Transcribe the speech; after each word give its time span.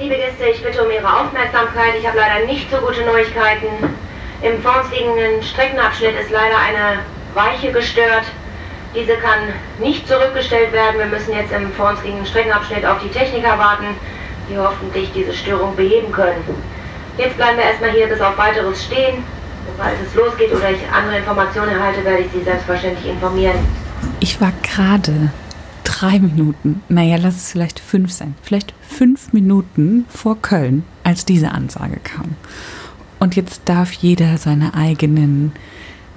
Liebe 0.00 0.16
Gäste, 0.16 0.46
ich 0.46 0.60
bitte 0.60 0.82
um 0.82 0.90
Ihre 0.90 1.06
Aufmerksamkeit. 1.06 1.94
Ich 1.96 2.04
habe 2.04 2.18
leider 2.18 2.46
nicht 2.46 2.68
so 2.68 2.78
gute 2.78 3.02
Neuigkeiten. 3.02 3.68
Im 4.42 4.60
vor 4.60 4.80
uns 4.80 4.90
liegenden 4.90 5.40
Streckenabschnitt 5.40 6.18
ist 6.20 6.32
leider 6.32 6.58
eine 6.58 6.98
Weiche 7.32 7.70
gestört. 7.70 8.24
Diese 8.92 9.14
kann 9.14 9.54
nicht 9.78 10.08
zurückgestellt 10.08 10.72
werden. 10.72 10.98
Wir 10.98 11.06
müssen 11.06 11.32
jetzt 11.32 11.52
im 11.52 11.70
vor 11.74 11.90
uns 11.90 12.02
liegenden 12.02 12.26
Streckenabschnitt 12.26 12.84
auf 12.84 12.98
die 13.04 13.08
Techniker 13.08 13.56
warten, 13.56 13.86
die 14.50 14.58
hoffentlich 14.58 15.12
diese 15.12 15.32
Störung 15.32 15.76
beheben 15.76 16.10
können. 16.10 16.42
Jetzt 17.16 17.36
bleiben 17.36 17.56
wir 17.56 17.64
erstmal 17.64 17.90
hier 17.90 18.08
bis 18.08 18.20
auf 18.20 18.36
weiteres 18.36 18.84
stehen. 18.84 19.22
Sobald 19.70 19.94
es 20.04 20.12
losgeht 20.16 20.52
oder 20.52 20.72
ich 20.72 20.80
andere 20.92 21.18
Informationen 21.18 21.70
erhalte, 21.70 22.04
werde 22.04 22.24
ich 22.24 22.32
Sie 22.32 22.42
selbstverständlich 22.42 23.12
informieren. 23.12 23.64
Ich 24.18 24.40
war 24.40 24.52
gerade 24.62 25.30
drei 25.94 26.18
Minuten, 26.18 26.82
naja, 26.88 27.16
lass 27.16 27.36
es 27.36 27.52
vielleicht 27.52 27.78
fünf 27.78 28.10
sein, 28.10 28.34
vielleicht 28.42 28.74
fünf 28.80 29.32
Minuten 29.32 30.04
vor 30.08 30.40
Köln, 30.42 30.82
als 31.04 31.24
diese 31.24 31.52
Ansage 31.52 32.00
kam. 32.02 32.34
Und 33.20 33.36
jetzt 33.36 33.62
darf 33.66 33.92
jeder 33.92 34.36
seine 34.38 34.74
eigenen, 34.74 35.52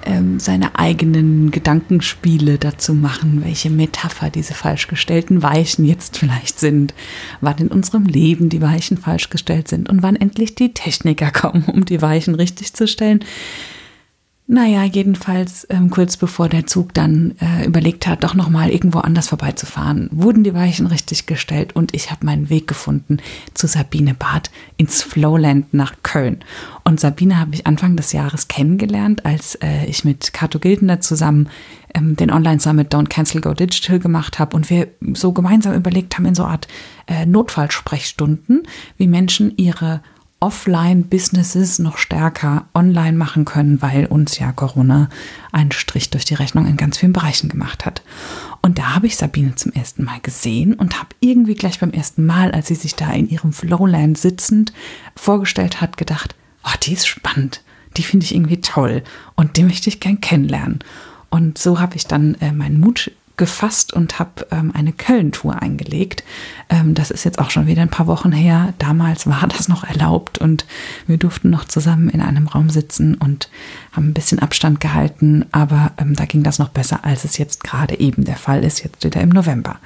ähm, 0.04 0.40
seine 0.40 0.76
eigenen 0.78 1.52
Gedankenspiele 1.52 2.58
dazu 2.58 2.92
machen, 2.92 3.44
welche 3.44 3.70
Metapher 3.70 4.30
diese 4.30 4.52
falsch 4.52 4.88
gestellten 4.88 5.42
Weichen 5.42 5.84
jetzt 5.84 6.18
vielleicht 6.18 6.58
sind, 6.58 6.92
wann 7.40 7.58
in 7.58 7.68
unserem 7.68 8.04
Leben 8.04 8.48
die 8.48 8.60
Weichen 8.60 8.98
falsch 8.98 9.30
gestellt 9.30 9.68
sind 9.68 9.88
und 9.88 10.02
wann 10.02 10.16
endlich 10.16 10.56
die 10.56 10.74
Techniker 10.74 11.30
kommen, 11.30 11.64
um 11.66 11.84
die 11.84 12.02
Weichen 12.02 12.34
richtig 12.34 12.74
zu 12.74 12.88
stellen. 12.88 13.24
Naja, 14.50 14.82
jedenfalls 14.82 15.66
ähm, 15.68 15.90
kurz 15.90 16.16
bevor 16.16 16.48
der 16.48 16.66
Zug 16.66 16.94
dann 16.94 17.34
äh, 17.38 17.66
überlegt 17.66 18.06
hat, 18.06 18.24
doch 18.24 18.32
nochmal 18.34 18.70
irgendwo 18.70 19.00
anders 19.00 19.28
vorbeizufahren, 19.28 20.08
wurden 20.10 20.42
die 20.42 20.54
Weichen 20.54 20.86
richtig 20.86 21.26
gestellt 21.26 21.76
und 21.76 21.94
ich 21.94 22.10
habe 22.10 22.24
meinen 22.24 22.48
Weg 22.48 22.66
gefunden 22.66 23.18
zu 23.52 23.66
Sabine 23.66 24.14
Barth 24.14 24.50
ins 24.78 25.02
Flowland 25.02 25.74
nach 25.74 25.96
Köln. 26.02 26.38
Und 26.82 26.98
Sabine 26.98 27.38
habe 27.38 27.54
ich 27.54 27.66
Anfang 27.66 27.94
des 27.96 28.12
Jahres 28.12 28.48
kennengelernt, 28.48 29.26
als 29.26 29.56
äh, 29.56 29.84
ich 29.84 30.06
mit 30.06 30.32
Kato 30.32 30.58
Gildner 30.58 31.02
zusammen 31.02 31.50
ähm, 31.94 32.16
den 32.16 32.30
Online-Summit 32.30 32.94
Don't 32.94 33.10
Cancel 33.10 33.42
Go 33.42 33.52
Digital 33.52 33.98
gemacht 33.98 34.38
habe 34.38 34.56
und 34.56 34.70
wir 34.70 34.88
so 35.12 35.32
gemeinsam 35.32 35.74
überlegt 35.74 36.16
haben 36.16 36.24
in 36.24 36.34
so 36.34 36.44
Art 36.44 36.68
äh, 37.06 37.26
Notfallsprechstunden, 37.26 38.62
wie 38.96 39.08
Menschen 39.08 39.52
ihre 39.58 40.00
Offline-Businesses 40.40 41.80
noch 41.80 41.98
stärker 41.98 42.66
online 42.74 43.16
machen 43.16 43.44
können, 43.44 43.82
weil 43.82 44.06
uns 44.06 44.38
ja 44.38 44.52
Corona 44.52 45.08
einen 45.50 45.72
Strich 45.72 46.10
durch 46.10 46.24
die 46.24 46.34
Rechnung 46.34 46.66
in 46.66 46.76
ganz 46.76 46.98
vielen 46.98 47.12
Bereichen 47.12 47.48
gemacht 47.48 47.84
hat. 47.84 48.02
Und 48.62 48.78
da 48.78 48.94
habe 48.94 49.06
ich 49.06 49.16
Sabine 49.16 49.56
zum 49.56 49.72
ersten 49.72 50.04
Mal 50.04 50.20
gesehen 50.20 50.74
und 50.74 50.98
habe 50.98 51.10
irgendwie 51.20 51.54
gleich 51.54 51.80
beim 51.80 51.90
ersten 51.90 52.24
Mal, 52.24 52.52
als 52.52 52.68
sie 52.68 52.76
sich 52.76 52.94
da 52.94 53.10
in 53.10 53.28
ihrem 53.28 53.52
Flowland 53.52 54.16
sitzend 54.16 54.72
vorgestellt 55.16 55.80
hat, 55.80 55.96
gedacht, 55.96 56.36
oh, 56.64 56.76
die 56.82 56.92
ist 56.92 57.08
spannend, 57.08 57.62
die 57.96 58.02
finde 58.02 58.24
ich 58.24 58.34
irgendwie 58.34 58.60
toll 58.60 59.02
und 59.34 59.56
die 59.56 59.64
möchte 59.64 59.88
ich 59.88 60.00
gern 60.00 60.20
kennenlernen. 60.20 60.80
Und 61.30 61.58
so 61.58 61.80
habe 61.80 61.96
ich 61.96 62.06
dann 62.06 62.36
äh, 62.36 62.52
meinen 62.52 62.80
Mut 62.80 63.10
gefasst 63.38 63.94
und 63.94 64.18
habe 64.18 64.46
ähm, 64.50 64.72
eine 64.74 64.92
Köln-Tour 64.92 65.62
eingelegt. 65.62 66.22
Ähm, 66.68 66.94
das 66.94 67.10
ist 67.10 67.24
jetzt 67.24 67.38
auch 67.38 67.50
schon 67.50 67.66
wieder 67.66 67.80
ein 67.80 67.88
paar 67.88 68.06
Wochen 68.06 68.32
her. 68.32 68.74
Damals 68.78 69.26
war 69.26 69.46
das 69.48 69.68
noch 69.68 69.84
erlaubt 69.84 70.36
und 70.36 70.66
wir 71.06 71.16
durften 71.16 71.48
noch 71.48 71.64
zusammen 71.64 72.10
in 72.10 72.20
einem 72.20 72.48
Raum 72.48 72.68
sitzen 72.68 73.14
und 73.14 73.48
haben 73.92 74.08
ein 74.08 74.14
bisschen 74.14 74.40
Abstand 74.40 74.80
gehalten, 74.80 75.46
aber 75.52 75.92
ähm, 75.96 76.14
da 76.14 76.26
ging 76.26 76.42
das 76.42 76.58
noch 76.58 76.68
besser, 76.68 77.04
als 77.04 77.24
es 77.24 77.38
jetzt 77.38 77.64
gerade 77.64 77.98
eben 77.98 78.24
der 78.24 78.36
Fall 78.36 78.62
ist, 78.64 78.84
jetzt 78.84 79.02
wieder 79.02 79.22
im 79.22 79.30
November. 79.30 79.78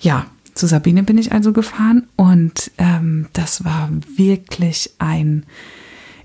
Ja, 0.00 0.26
zu 0.54 0.68
Sabine 0.68 1.02
bin 1.02 1.18
ich 1.18 1.32
also 1.32 1.52
gefahren 1.52 2.06
und 2.14 2.70
ähm, 2.78 3.26
das 3.32 3.64
war 3.64 3.88
wirklich 4.16 4.92
ein 4.98 5.44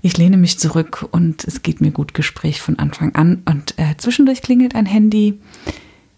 ich 0.02 0.16
lehne 0.16 0.38
mich 0.38 0.58
zurück 0.58 1.06
und 1.10 1.44
es 1.44 1.62
geht 1.62 1.80
mir 1.80 1.90
gut 1.90 2.14
Gespräch 2.14 2.62
von 2.62 2.78
Anfang 2.78 3.14
an. 3.14 3.42
Und 3.44 3.78
äh, 3.78 3.96
zwischendurch 3.98 4.40
klingelt 4.40 4.74
ein 4.74 4.86
Handy 4.86 5.38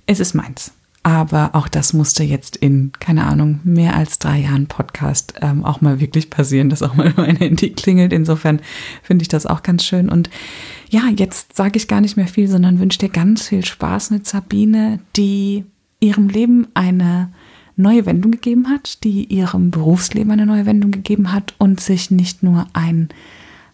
es 0.06 0.20
ist 0.20 0.34
meins. 0.34 0.72
Aber 1.04 1.50
auch 1.54 1.66
das 1.66 1.92
musste 1.92 2.22
jetzt 2.22 2.56
in, 2.56 2.92
keine 3.00 3.24
Ahnung, 3.24 3.58
mehr 3.64 3.96
als 3.96 4.20
drei 4.20 4.38
Jahren 4.38 4.68
Podcast 4.68 5.34
ähm, 5.42 5.64
auch 5.64 5.80
mal 5.80 5.98
wirklich 5.98 6.30
passieren, 6.30 6.68
dass 6.68 6.82
auch 6.82 6.94
mal 6.94 7.12
mein 7.16 7.36
Handy 7.36 7.70
klingelt. 7.70 8.12
Insofern 8.12 8.60
finde 9.02 9.22
ich 9.22 9.28
das 9.28 9.46
auch 9.46 9.64
ganz 9.64 9.84
schön. 9.84 10.08
Und 10.08 10.30
ja, 10.90 11.02
jetzt 11.16 11.56
sage 11.56 11.76
ich 11.76 11.88
gar 11.88 12.00
nicht 12.00 12.16
mehr 12.16 12.28
viel, 12.28 12.46
sondern 12.46 12.78
wünsche 12.78 12.98
dir 13.00 13.08
ganz 13.08 13.48
viel 13.48 13.64
Spaß 13.64 14.12
mit 14.12 14.26
Sabine, 14.26 15.00
die 15.16 15.64
ihrem 15.98 16.28
Leben 16.28 16.68
eine 16.74 17.32
neue 17.76 18.06
Wendung 18.06 18.30
gegeben 18.30 18.68
hat, 18.68 19.02
die 19.02 19.24
ihrem 19.24 19.72
Berufsleben 19.72 20.30
eine 20.30 20.46
neue 20.46 20.66
Wendung 20.66 20.92
gegeben 20.92 21.32
hat 21.32 21.54
und 21.58 21.80
sich 21.80 22.12
nicht 22.12 22.44
nur 22.44 22.66
ein 22.74 23.08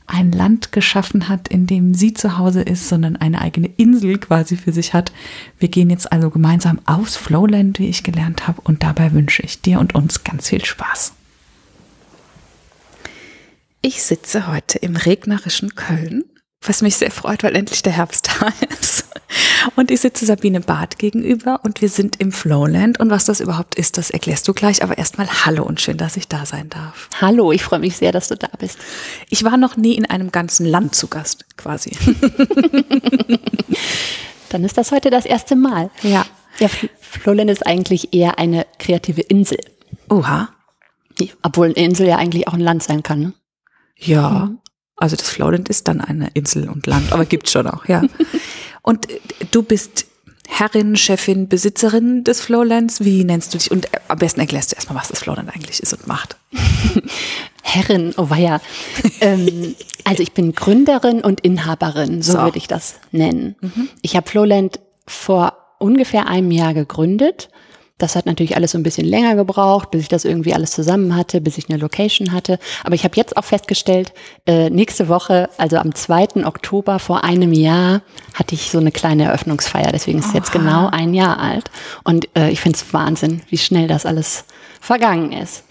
ein 0.08 0.32
Land 0.32 0.72
geschaffen 0.72 1.28
hat, 1.28 1.48
in 1.48 1.66
dem 1.66 1.94
sie 1.94 2.14
zu 2.14 2.38
Hause 2.38 2.62
ist, 2.62 2.88
sondern 2.88 3.16
eine 3.16 3.40
eigene 3.40 3.68
Insel 3.76 4.18
quasi 4.18 4.56
für 4.56 4.72
sich 4.72 4.94
hat. 4.94 5.12
Wir 5.58 5.68
gehen 5.68 5.90
jetzt 5.90 6.10
also 6.10 6.30
gemeinsam 6.30 6.80
aufs 6.86 7.16
Flowland, 7.16 7.78
wie 7.78 7.88
ich 7.88 8.02
gelernt 8.02 8.48
habe, 8.48 8.60
und 8.62 8.82
dabei 8.82 9.12
wünsche 9.12 9.42
ich 9.42 9.60
dir 9.60 9.78
und 9.78 9.94
uns 9.94 10.24
ganz 10.24 10.48
viel 10.48 10.64
Spaß. 10.64 11.12
Ich 13.80 14.02
sitze 14.02 14.48
heute 14.48 14.78
im 14.78 14.96
regnerischen 14.96 15.76
Köln, 15.76 16.24
was 16.60 16.82
mich 16.82 16.96
sehr 16.96 17.10
freut, 17.10 17.42
weil 17.42 17.54
endlich 17.56 17.82
der 17.82 17.92
Herbst 17.92 18.28
da 18.40 18.52
ist. 18.80 19.04
Und 19.76 19.90
ich 19.90 20.00
sitze 20.00 20.26
Sabine 20.26 20.60
Barth 20.60 20.98
gegenüber 20.98 21.60
und 21.62 21.80
wir 21.80 21.88
sind 21.88 22.20
im 22.20 22.32
Flowland. 22.32 22.98
Und 22.98 23.10
was 23.10 23.24
das 23.24 23.40
überhaupt 23.40 23.74
ist, 23.74 23.98
das 23.98 24.10
erklärst 24.10 24.48
du 24.48 24.54
gleich. 24.54 24.82
Aber 24.82 24.98
erstmal 24.98 25.28
Hallo 25.44 25.64
und 25.64 25.80
schön, 25.80 25.96
dass 25.96 26.16
ich 26.16 26.28
da 26.28 26.46
sein 26.46 26.68
darf. 26.70 27.08
Hallo, 27.20 27.52
ich 27.52 27.62
freue 27.62 27.78
mich 27.78 27.96
sehr, 27.96 28.12
dass 28.12 28.28
du 28.28 28.36
da 28.36 28.48
bist. 28.58 28.78
Ich 29.28 29.44
war 29.44 29.56
noch 29.56 29.76
nie 29.76 29.94
in 29.94 30.06
einem 30.06 30.32
ganzen 30.32 30.66
Land 30.66 30.94
zu 30.94 31.08
Gast, 31.08 31.44
quasi. 31.56 31.90
Dann 34.48 34.64
ist 34.64 34.78
das 34.78 34.92
heute 34.92 35.10
das 35.10 35.26
erste 35.26 35.56
Mal. 35.56 35.90
Ja. 36.02 36.26
Ja, 36.58 36.68
Flowland 37.00 37.50
ist 37.50 37.66
eigentlich 37.66 38.12
eher 38.14 38.38
eine 38.38 38.66
kreative 38.78 39.20
Insel. 39.20 39.58
Oha. 40.08 40.48
Obwohl 41.42 41.66
eine 41.66 41.74
Insel 41.74 42.08
ja 42.08 42.16
eigentlich 42.16 42.48
auch 42.48 42.54
ein 42.54 42.60
Land 42.60 42.82
sein 42.82 43.02
kann. 43.02 43.20
Ne? 43.20 43.32
Ja. 43.96 44.30
Mhm. 44.30 44.58
Also 44.98 45.16
das 45.16 45.28
Flowland 45.28 45.68
ist 45.68 45.88
dann 45.88 46.00
eine 46.00 46.28
Insel 46.34 46.68
und 46.68 46.86
Land, 46.86 47.12
aber 47.12 47.24
gibt's 47.24 47.52
schon 47.52 47.66
auch, 47.66 47.86
ja. 47.86 48.02
Und 48.82 49.06
du 49.50 49.62
bist 49.62 50.06
Herrin, 50.48 50.96
Chefin, 50.96 51.46
Besitzerin 51.46 52.24
des 52.24 52.40
Flowlands. 52.40 53.04
Wie 53.04 53.22
nennst 53.22 53.52
du 53.52 53.58
dich? 53.58 53.70
Und 53.70 53.86
am 54.08 54.18
besten 54.18 54.40
erklärst 54.40 54.72
du 54.72 54.76
erstmal, 54.76 54.98
was 54.98 55.08
das 55.08 55.20
Flowland 55.20 55.54
eigentlich 55.54 55.80
ist 55.80 55.92
und 55.92 56.06
macht. 56.06 56.36
Herrin, 57.62 58.14
oh 58.16 58.30
weia. 58.30 58.60
ähm, 59.20 59.76
also 60.04 60.22
ich 60.22 60.32
bin 60.32 60.54
Gründerin 60.54 61.20
und 61.20 61.42
Inhaberin, 61.42 62.22
so, 62.22 62.32
so. 62.32 62.38
würde 62.38 62.56
ich 62.56 62.66
das 62.66 62.94
nennen. 63.12 63.56
Mhm. 63.60 63.88
Ich 64.00 64.16
habe 64.16 64.28
Flowland 64.28 64.80
vor 65.06 65.52
ungefähr 65.78 66.26
einem 66.26 66.50
Jahr 66.50 66.72
gegründet 66.72 67.50
das 67.98 68.14
hat 68.14 68.26
natürlich 68.26 68.56
alles 68.56 68.70
so 68.70 68.78
ein 68.78 68.84
bisschen 68.84 69.06
länger 69.06 69.34
gebraucht, 69.34 69.90
bis 69.90 70.02
ich 70.02 70.08
das 70.08 70.24
irgendwie 70.24 70.54
alles 70.54 70.70
zusammen 70.70 71.16
hatte, 71.16 71.40
bis 71.40 71.58
ich 71.58 71.68
eine 71.68 71.78
Location 71.78 72.32
hatte. 72.32 72.58
Aber 72.84 72.94
ich 72.94 73.04
habe 73.04 73.16
jetzt 73.16 73.36
auch 73.36 73.44
festgestellt, 73.44 74.12
äh, 74.46 74.70
nächste 74.70 75.08
Woche, 75.08 75.50
also 75.58 75.76
am 75.78 75.94
2. 75.94 76.46
Oktober 76.46 77.00
vor 77.00 77.24
einem 77.24 77.52
Jahr, 77.52 78.02
hatte 78.34 78.54
ich 78.54 78.70
so 78.70 78.78
eine 78.78 78.92
kleine 78.92 79.24
Eröffnungsfeier. 79.24 79.90
Deswegen 79.92 80.20
ist 80.20 80.26
es 80.26 80.32
jetzt 80.32 80.52
genau 80.52 80.88
ein 80.90 81.12
Jahr 81.12 81.40
alt. 81.40 81.70
Und 82.04 82.28
äh, 82.36 82.50
ich 82.50 82.60
finde 82.60 82.76
es 82.76 82.94
Wahnsinn, 82.94 83.42
wie 83.48 83.58
schnell 83.58 83.88
das 83.88 84.06
alles 84.06 84.44
vergangen 84.80 85.32
ist. 85.32 85.64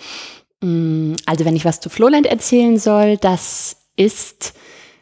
Mm, 0.62 1.14
also 1.26 1.46
wenn 1.46 1.56
ich 1.56 1.66
was 1.66 1.80
zu 1.80 1.90
Flowland 1.90 2.26
erzählen 2.26 2.78
soll, 2.78 3.18
das 3.18 3.78
ist 3.96 4.54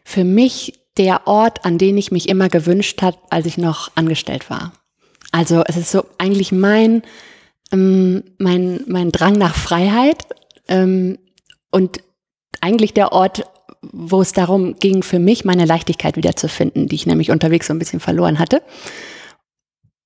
für 0.04 0.24
mich 0.24 0.80
der 0.98 1.28
Ort, 1.28 1.66
an 1.66 1.78
den 1.78 1.98
ich 1.98 2.12
mich 2.12 2.30
immer 2.30 2.50
gewünscht 2.50 3.02
habe, 3.02 3.18
als 3.30 3.48
ich 3.48 3.58
noch 3.58 3.92
angestellt 3.96 4.50
war. 4.50 4.72
Also 5.32 5.64
es 5.66 5.78
ist 5.78 5.92
so 5.92 6.06
eigentlich 6.18 6.52
mein, 6.52 7.04
ähm, 7.72 8.24
mein, 8.38 8.82
mein 8.88 9.12
Drang 9.12 9.34
nach 9.34 9.56
Freiheit 9.56 10.26
ähm, 10.68 11.18
und 11.72 12.00
eigentlich 12.62 12.94
der 12.94 13.12
Ort, 13.12 13.44
wo 13.82 14.22
es 14.22 14.32
darum 14.32 14.80
ging, 14.80 15.04
für 15.04 15.20
mich 15.20 15.46
meine 15.46 15.66
Leichtigkeit 15.66 16.18
wiederzufinden, 16.18 16.88
die 16.88 16.96
ich 16.96 17.06
nämlich 17.06 17.32
unterwegs 17.32 17.68
so 17.68 17.74
ein 17.74 17.80
bisschen 17.80 18.00
verloren 18.00 18.40
hatte. 18.40 18.62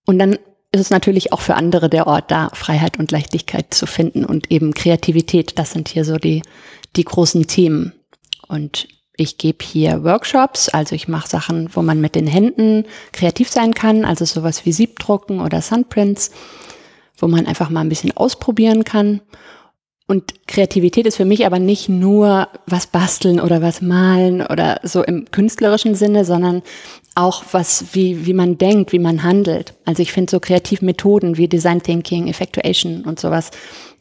Und 0.06 0.20
dann 0.20 0.34
ist 0.72 0.82
es 0.82 0.90
natürlich 0.90 1.34
auch 1.34 1.42
für 1.42 1.56
andere 1.56 1.90
der 1.90 2.08
Ort 2.08 2.32
da, 2.32 2.50
Freiheit 2.54 3.00
und 3.00 3.12
Leichtigkeit 3.12 3.74
zu 3.74 3.88
finden 3.88 4.26
und 4.26 4.52
eben 4.52 4.74
Kreativität. 4.74 5.58
Das 5.58 5.72
sind 5.72 5.90
hier 5.90 6.06
so 6.06 6.18
die, 6.18 6.42
die 6.96 7.04
großen 7.04 7.48
Themen. 7.48 7.94
Und 8.48 8.88
ich 9.20 9.38
gebe 9.38 9.64
hier 9.64 10.04
Workshops, 10.04 10.70
also 10.70 10.96
ich 10.96 11.08
mache 11.08 11.28
Sachen, 11.28 11.70
wo 11.74 11.82
man 11.82 12.00
mit 12.02 12.16
den 12.16 12.28
Händen 12.28 12.86
kreativ 13.12 13.50
sein 13.50 13.74
kann, 13.74 14.06
also 14.06 14.26
sowas 14.26 14.66
wie 14.66 14.72
Siebdrucken 14.72 15.42
oder 15.42 15.62
Sunprints, 15.62 16.32
wo 17.18 17.28
man 17.28 17.46
einfach 17.46 17.70
mal 17.70 17.82
ein 17.82 17.90
bisschen 17.90 18.16
ausprobieren 18.16 18.84
kann. 18.84 19.22
Und 20.08 20.48
Kreativität 20.48 21.06
ist 21.06 21.18
für 21.18 21.26
mich 21.26 21.46
aber 21.46 21.60
nicht 21.60 21.88
nur 21.88 22.48
was 22.66 22.88
basteln 22.88 23.40
oder 23.40 23.62
was 23.62 23.82
malen 23.82 24.42
oder 24.42 24.80
so 24.82 25.04
im 25.04 25.30
künstlerischen 25.30 25.94
Sinne, 25.94 26.26
sondern 26.26 26.64
auch 27.14 27.44
was, 27.52 27.94
wie, 27.94 28.26
wie 28.26 28.34
man 28.34 28.58
denkt, 28.58 28.92
wie 28.92 28.98
man 29.00 29.22
handelt. 29.22 29.76
Also 29.86 30.02
ich 30.02 30.12
finde 30.12 30.32
so 30.32 30.40
Kreativmethoden 30.40 31.38
wie 31.38 31.48
Design 31.48 31.84
Thinking, 31.84 32.28
Effectuation 32.28 33.04
und 33.04 33.20
sowas 33.20 33.52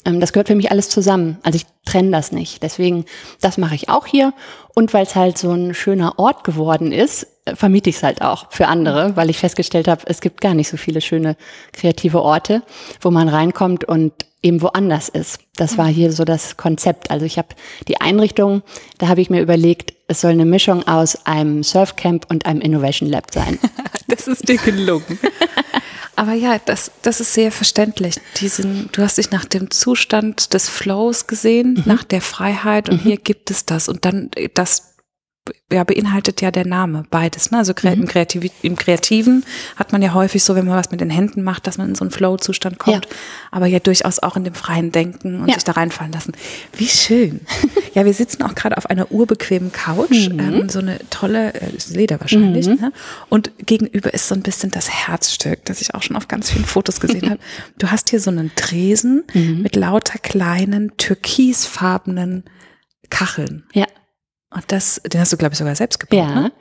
das 0.05 0.33
gehört 0.33 0.49
für 0.49 0.55
mich 0.55 0.71
alles 0.71 0.89
zusammen. 0.89 1.39
Also 1.43 1.57
ich 1.57 1.67
trenne 1.85 2.11
das 2.11 2.33
nicht. 2.33 2.63
Deswegen, 2.63 3.05
das 3.41 3.59
mache 3.59 3.75
ich 3.75 3.89
auch 3.89 4.07
hier. 4.07 4.33
Und 4.75 4.95
weil 4.95 5.05
es 5.05 5.17
halt 5.17 5.39
so 5.39 5.51
ein 5.53 5.75
schöner 5.75 6.19
Ort 6.19 6.45
geworden 6.45 6.93
ist, 6.93 7.27
äh, 7.45 7.57
vermiete 7.57 7.91
ich 7.91 7.97
es 7.97 8.03
halt 8.03 8.23
auch 8.23 8.51
für 8.51 8.69
andere, 8.69 9.17
weil 9.17 9.31
ich 9.31 9.39
festgestellt 9.39 9.89
habe, 9.89 10.03
es 10.07 10.21
gibt 10.21 10.41
gar 10.41 10.55
nicht 10.55 10.69
so 10.69 10.77
viele 10.77 11.01
schöne 11.01 11.37
kreative 11.73 12.23
Orte, 12.23 12.63
wo 13.01 13.11
man 13.11 13.29
reinkommt 13.29 13.85
und 13.85 14.13
eben 14.43 14.63
woanders 14.63 15.09
ist. 15.09 15.41
Das 15.57 15.79
war 15.79 15.89
hier 15.89 16.13
so 16.13 16.25
das 16.25 16.57
Konzept. 16.57 17.11
Also 17.11 17.27
ich 17.27 17.39
habe 17.39 17.49
die 17.89 18.01
Einrichtung, 18.01 18.63
da 18.99 19.09
habe 19.09 19.21
ich 19.21 19.31
mir 19.31 19.43
überlegt, 19.43 19.95
es 20.07 20.21
soll 20.21 20.31
eine 20.31 20.45
Mischung 20.45 20.87
aus 20.87 21.27
einem 21.27 21.63
Surfcamp 21.63 22.27
und 22.31 22.47
einem 22.47 22.61
Innovation 22.61 23.09
Lab 23.09 23.35
sein. 23.35 23.59
das 24.07 24.29
ist 24.29 24.49
dir 24.49 24.59
gelungen. 24.59 25.19
Aber 26.19 26.33
ja, 26.33 26.59
das, 26.59 26.91
das 27.03 27.21
ist 27.21 27.33
sehr 27.33 27.53
verständlich. 27.53 28.17
Diesen, 28.41 28.89
du 28.91 29.03
hast 29.03 29.19
dich 29.19 29.31
nach 29.31 29.45
dem 29.45 29.71
Zustand 29.71 30.53
des 30.53 30.69
Flows 30.69 31.29
gesehen, 31.29 31.75
mhm. 31.75 31.83
nach 31.85 32.03
der 32.03 32.21
Freiheit 32.21 32.89
und 32.89 33.05
mhm. 33.05 33.09
hier 33.09 33.17
gibt 33.19 33.53
es 33.53 33.65
das. 33.67 33.89
Und 33.89 34.05
dann 34.05 34.29
das 34.55 34.95
ja, 35.73 35.85
beinhaltet 35.85 36.41
ja 36.41 36.51
der 36.51 36.67
Name 36.67 37.05
beides. 37.11 37.51
Ne? 37.51 37.59
Also 37.59 37.73
mhm. 37.83 37.89
im, 37.93 38.07
Kreativ 38.07 38.51
im 38.63 38.77
Kreativen 38.77 39.45
hat 39.77 39.93
man 39.93 40.03
ja 40.03 40.15
häufig 40.15 40.43
so, 40.43 40.55
wenn 40.55 40.67
man 40.67 40.77
was 40.77 40.91
mit 40.91 41.01
den 41.01 41.11
Händen 41.11 41.43
macht, 41.43 41.67
dass 41.67 41.79
man 41.79 41.91
in 41.91 41.95
so 41.95 42.05
einen 42.05 42.11
Flow-Zustand 42.11 42.79
kommt. 42.79 43.05
Ja. 43.07 43.17
Aber 43.51 43.67
ja 43.67 43.79
durchaus 43.79 44.19
auch 44.21 44.37
in 44.37 44.45
dem 44.45 44.55
freien 44.55 44.93
Denken 44.93 45.41
und 45.43 45.49
ja. 45.49 45.55
sich 45.55 45.65
da 45.65 45.73
reinfallen 45.73 46.13
lassen. 46.13 46.33
Wie 46.77 46.89
schön. 46.89 47.41
ja, 47.95 48.05
wir 48.05 48.15
sitzen 48.15 48.43
auch 48.43 48.55
gerade 48.55 48.77
auf 48.77 48.87
einer 48.87 49.13
urbequemen 49.13 49.73
Couch. 49.73 50.29
Mhm. 50.31 50.41
Ähm, 50.41 50.69
so 50.69 50.79
eine 50.79 50.99
tolle, 51.11 51.55
äh, 51.55 51.71
Leder 51.91 52.21
wahrscheinlich. 52.21 52.67
Mhm. 52.67 52.81
Ne? 52.81 52.93
Und 53.29 53.51
gegenüber 53.59 54.15
ist 54.15 54.29
so 54.29 54.35
ein 54.35 54.43
bisschen 54.43 54.71
das 54.71 54.91
Herzstück, 54.91 55.65
das 55.65 55.81
ich 55.81 55.95
auch 55.95 56.03
schon 56.03 56.17
auf 56.17 56.29
ganz 56.29 56.51
vielen 56.51 56.65
Fotos 56.65 57.01
gesehen 57.01 57.31
habe. 57.31 57.41
Du 57.79 57.91
hast 57.91 58.11
hier 58.11 58.21
so 58.21 58.31
einen 58.31 58.51
Tresen 58.57 59.25
mhm. 59.35 59.63
mit 59.63 59.77
lauter 59.77 60.19
kleinen, 60.19 60.97
türkisfarbenen 60.97 62.45
Kacheln. 63.11 63.65
Ja. 63.73 63.87
Und 64.51 64.65
das, 64.69 65.01
den 65.05 65.21
hast 65.21 65.33
du, 65.33 65.37
glaube 65.37 65.53
ich, 65.53 65.59
sogar 65.59 65.75
selbst 65.75 66.01
gebaut. 66.01 66.19
Ja. 66.19 66.35
Ne? 66.35 66.53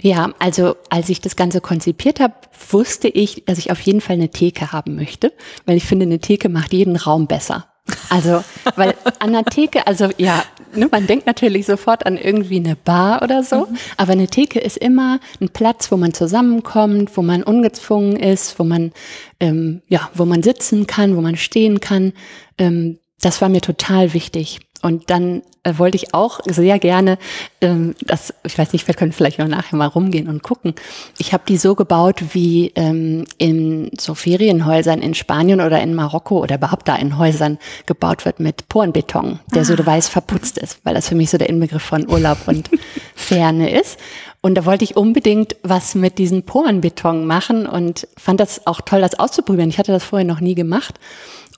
Ja, 0.00 0.34
also 0.38 0.76
als 0.90 1.08
ich 1.08 1.20
das 1.20 1.36
Ganze 1.36 1.60
konzipiert 1.60 2.20
habe, 2.20 2.34
wusste 2.70 3.08
ich, 3.08 3.44
dass 3.46 3.58
ich 3.58 3.70
auf 3.70 3.80
jeden 3.80 4.00
Fall 4.00 4.14
eine 4.14 4.28
Theke 4.28 4.72
haben 4.72 4.96
möchte, 4.96 5.32
weil 5.66 5.76
ich 5.76 5.84
finde, 5.84 6.04
eine 6.04 6.18
Theke 6.18 6.48
macht 6.48 6.72
jeden 6.72 6.96
Raum 6.96 7.26
besser. 7.26 7.68
Also, 8.08 8.42
weil 8.76 8.94
an 9.18 9.32
der 9.32 9.44
Theke, 9.44 9.86
also 9.86 10.08
ja, 10.16 10.42
ne, 10.74 10.88
man 10.90 11.06
denkt 11.06 11.26
natürlich 11.26 11.66
sofort 11.66 12.06
an 12.06 12.16
irgendwie 12.16 12.56
eine 12.56 12.76
Bar 12.76 13.22
oder 13.22 13.42
so, 13.42 13.66
mhm. 13.66 13.76
aber 13.98 14.12
eine 14.12 14.26
Theke 14.26 14.58
ist 14.58 14.78
immer 14.78 15.20
ein 15.40 15.50
Platz, 15.50 15.92
wo 15.92 15.98
man 15.98 16.14
zusammenkommt, 16.14 17.14
wo 17.16 17.22
man 17.22 17.42
ungezwungen 17.42 18.16
ist, 18.16 18.58
wo 18.58 18.64
man 18.64 18.92
ähm, 19.38 19.82
ja, 19.86 20.10
wo 20.14 20.24
man 20.24 20.42
sitzen 20.42 20.86
kann, 20.86 21.14
wo 21.14 21.20
man 21.20 21.36
stehen 21.36 21.80
kann. 21.80 22.14
Ähm, 22.56 22.98
das 23.20 23.42
war 23.42 23.50
mir 23.50 23.60
total 23.60 24.14
wichtig. 24.14 24.60
Und 24.82 25.08
dann 25.08 25.42
äh, 25.62 25.78
wollte 25.78 25.96
ich 25.96 26.12
auch 26.12 26.40
sehr 26.44 26.78
gerne, 26.78 27.18
ähm, 27.62 27.94
das, 28.02 28.34
ich 28.44 28.58
weiß 28.58 28.72
nicht, 28.74 28.86
wir 28.86 28.94
können 28.94 29.12
vielleicht 29.12 29.38
noch 29.38 29.48
nachher 29.48 29.76
mal 29.76 29.86
rumgehen 29.86 30.28
und 30.28 30.42
gucken. 30.42 30.74
Ich 31.16 31.32
habe 31.32 31.44
die 31.48 31.56
so 31.56 31.74
gebaut, 31.74 32.22
wie 32.34 32.70
ähm, 32.74 33.24
in 33.38 33.90
so 33.98 34.14
Ferienhäusern 34.14 35.00
in 35.00 35.14
Spanien 35.14 35.62
oder 35.62 35.80
in 35.80 35.94
Marokko 35.94 36.38
oder 36.42 36.56
überhaupt 36.56 36.86
da 36.86 36.96
in 36.96 37.16
Häusern 37.16 37.58
gebaut 37.86 38.26
wird 38.26 38.40
mit 38.40 38.68
Porenbeton, 38.68 39.40
der 39.54 39.62
ah. 39.62 39.64
so 39.64 39.74
weiß 39.86 40.08
verputzt 40.08 40.58
ist, 40.58 40.80
weil 40.84 40.94
das 40.94 41.08
für 41.08 41.14
mich 41.14 41.30
so 41.30 41.38
der 41.38 41.48
Inbegriff 41.48 41.82
von 41.82 42.08
Urlaub 42.08 42.38
und 42.46 42.68
Ferne 43.14 43.70
ist. 43.78 43.98
Und 44.42 44.56
da 44.56 44.66
wollte 44.66 44.84
ich 44.84 44.94
unbedingt 44.98 45.56
was 45.62 45.94
mit 45.94 46.18
diesem 46.18 46.42
Porenbeton 46.42 47.24
machen 47.24 47.66
und 47.66 48.06
fand 48.18 48.40
das 48.40 48.66
auch 48.66 48.82
toll, 48.82 49.00
das 49.00 49.18
auszuprobieren. 49.18 49.70
Ich 49.70 49.78
hatte 49.78 49.92
das 49.92 50.04
vorher 50.04 50.26
noch 50.26 50.40
nie 50.40 50.54
gemacht 50.54 51.00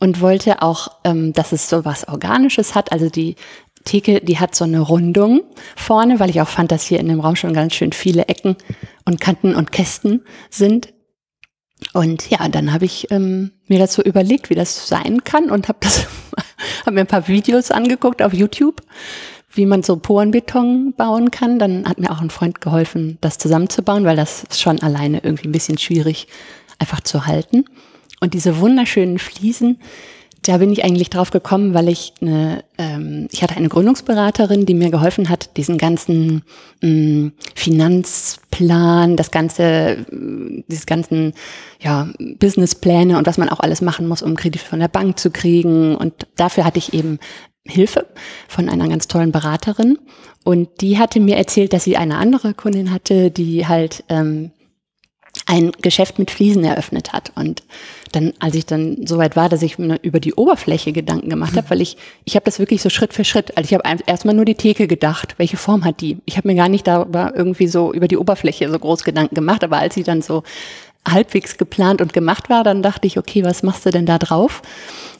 und 0.00 0.20
wollte 0.20 0.62
auch, 0.62 0.88
ähm, 1.04 1.32
dass 1.32 1.52
es 1.52 1.68
so 1.68 1.84
was 1.84 2.08
Organisches 2.08 2.74
hat. 2.74 2.92
Also 2.92 3.08
die 3.08 3.36
Theke, 3.84 4.20
die 4.20 4.38
hat 4.38 4.54
so 4.54 4.64
eine 4.64 4.80
Rundung 4.80 5.42
vorne, 5.76 6.20
weil 6.20 6.30
ich 6.30 6.40
auch 6.40 6.48
fand, 6.48 6.72
dass 6.72 6.84
hier 6.86 7.00
in 7.00 7.08
dem 7.08 7.20
Raum 7.20 7.36
schon 7.36 7.54
ganz 7.54 7.74
schön 7.74 7.92
viele 7.92 8.26
Ecken 8.28 8.56
und 9.04 9.20
Kanten 9.20 9.54
und 9.54 9.72
Kästen 9.72 10.24
sind. 10.50 10.92
Und 11.92 12.28
ja, 12.30 12.48
dann 12.48 12.72
habe 12.72 12.84
ich 12.84 13.10
ähm, 13.10 13.52
mir 13.68 13.78
dazu 13.78 14.02
überlegt, 14.02 14.50
wie 14.50 14.54
das 14.54 14.88
sein 14.88 15.24
kann 15.24 15.50
und 15.50 15.68
habe 15.68 15.78
das, 15.80 16.06
mir 16.90 17.00
ein 17.00 17.06
paar 17.06 17.28
Videos 17.28 17.70
angeguckt 17.70 18.22
auf 18.22 18.32
YouTube, 18.32 18.82
wie 19.50 19.66
man 19.66 19.82
so 19.82 19.96
Porenbeton 19.96 20.94
bauen 20.96 21.30
kann. 21.30 21.58
Dann 21.58 21.86
hat 21.86 21.98
mir 21.98 22.10
auch 22.10 22.20
ein 22.20 22.30
Freund 22.30 22.60
geholfen, 22.60 23.18
das 23.20 23.38
zusammenzubauen, 23.38 24.04
weil 24.04 24.16
das 24.16 24.44
ist 24.44 24.60
schon 24.60 24.80
alleine 24.82 25.22
irgendwie 25.22 25.48
ein 25.48 25.52
bisschen 25.52 25.78
schwierig 25.78 26.28
einfach 26.78 27.02
zu 27.02 27.26
halten. 27.26 27.66
Und 28.20 28.34
diese 28.34 28.58
wunderschönen 28.60 29.18
Fliesen, 29.18 29.78
da 30.42 30.58
bin 30.58 30.70
ich 30.70 30.84
eigentlich 30.84 31.10
drauf 31.10 31.30
gekommen, 31.30 31.74
weil 31.74 31.88
ich 31.88 32.12
eine, 32.20 32.62
ähm, 32.78 33.28
ich 33.32 33.42
hatte 33.42 33.56
eine 33.56 33.68
Gründungsberaterin, 33.68 34.64
die 34.64 34.74
mir 34.74 34.90
geholfen 34.90 35.28
hat, 35.28 35.56
diesen 35.56 35.76
ganzen 35.76 36.42
mh, 36.82 36.88
mm, 36.88 37.32
Finanzplan, 37.54 39.16
das 39.16 39.30
ganze, 39.30 40.06
mh, 40.10 40.62
dieses 40.68 40.86
ganzen 40.86 41.34
ja, 41.80 42.08
Businesspläne 42.38 43.18
und 43.18 43.26
was 43.26 43.38
man 43.38 43.48
auch 43.48 43.60
alles 43.60 43.80
machen 43.80 44.06
muss, 44.06 44.22
um 44.22 44.36
Kredit 44.36 44.60
von 44.60 44.78
der 44.78 44.88
Bank 44.88 45.18
zu 45.18 45.30
kriegen. 45.30 45.96
Und 45.96 46.26
dafür 46.36 46.64
hatte 46.64 46.78
ich 46.78 46.94
eben 46.94 47.18
Hilfe 47.66 48.06
von 48.46 48.68
einer 48.68 48.88
ganz 48.88 49.08
tollen 49.08 49.32
Beraterin. 49.32 49.98
Und 50.44 50.80
die 50.80 50.98
hatte 50.98 51.18
mir 51.18 51.36
erzählt, 51.36 51.72
dass 51.72 51.84
sie 51.84 51.96
eine 51.96 52.18
andere 52.18 52.54
Kundin 52.54 52.92
hatte, 52.92 53.32
die 53.32 53.66
halt 53.66 54.04
ähm, 54.08 54.52
ein 55.46 55.72
Geschäft 55.82 56.18
mit 56.18 56.30
Fliesen 56.30 56.64
eröffnet 56.64 57.12
hat. 57.12 57.32
Und 57.34 57.64
dann, 58.12 58.32
als 58.38 58.54
ich 58.54 58.66
dann 58.66 59.06
so 59.06 59.18
weit 59.18 59.36
war, 59.36 59.48
dass 59.48 59.62
ich 59.62 59.78
mir 59.78 59.98
über 60.02 60.20
die 60.20 60.34
Oberfläche 60.34 60.92
Gedanken 60.92 61.28
gemacht 61.28 61.56
habe, 61.56 61.70
weil 61.70 61.80
ich, 61.80 61.96
ich 62.24 62.36
habe 62.36 62.44
das 62.44 62.58
wirklich 62.58 62.82
so 62.82 62.90
Schritt 62.90 63.12
für 63.12 63.24
Schritt, 63.24 63.56
also 63.56 63.66
ich 63.66 63.74
habe 63.74 64.02
erstmal 64.06 64.34
nur 64.34 64.44
die 64.44 64.54
Theke 64.54 64.86
gedacht, 64.86 65.34
welche 65.38 65.56
Form 65.56 65.84
hat 65.84 66.00
die? 66.00 66.18
Ich 66.24 66.36
habe 66.36 66.48
mir 66.48 66.54
gar 66.54 66.68
nicht 66.68 66.86
darüber 66.86 67.32
irgendwie 67.34 67.68
so 67.68 67.92
über 67.92 68.08
die 68.08 68.16
Oberfläche 68.16 68.70
so 68.70 68.78
groß 68.78 69.04
Gedanken 69.04 69.34
gemacht, 69.34 69.64
aber 69.64 69.78
als 69.78 69.94
sie 69.94 70.02
dann 70.02 70.22
so 70.22 70.42
halbwegs 71.06 71.56
geplant 71.56 72.00
und 72.00 72.12
gemacht 72.12 72.50
war, 72.50 72.64
dann 72.64 72.82
dachte 72.82 73.06
ich, 73.06 73.18
okay, 73.18 73.44
was 73.44 73.62
machst 73.62 73.86
du 73.86 73.90
denn 73.90 74.06
da 74.06 74.18
drauf? 74.18 74.62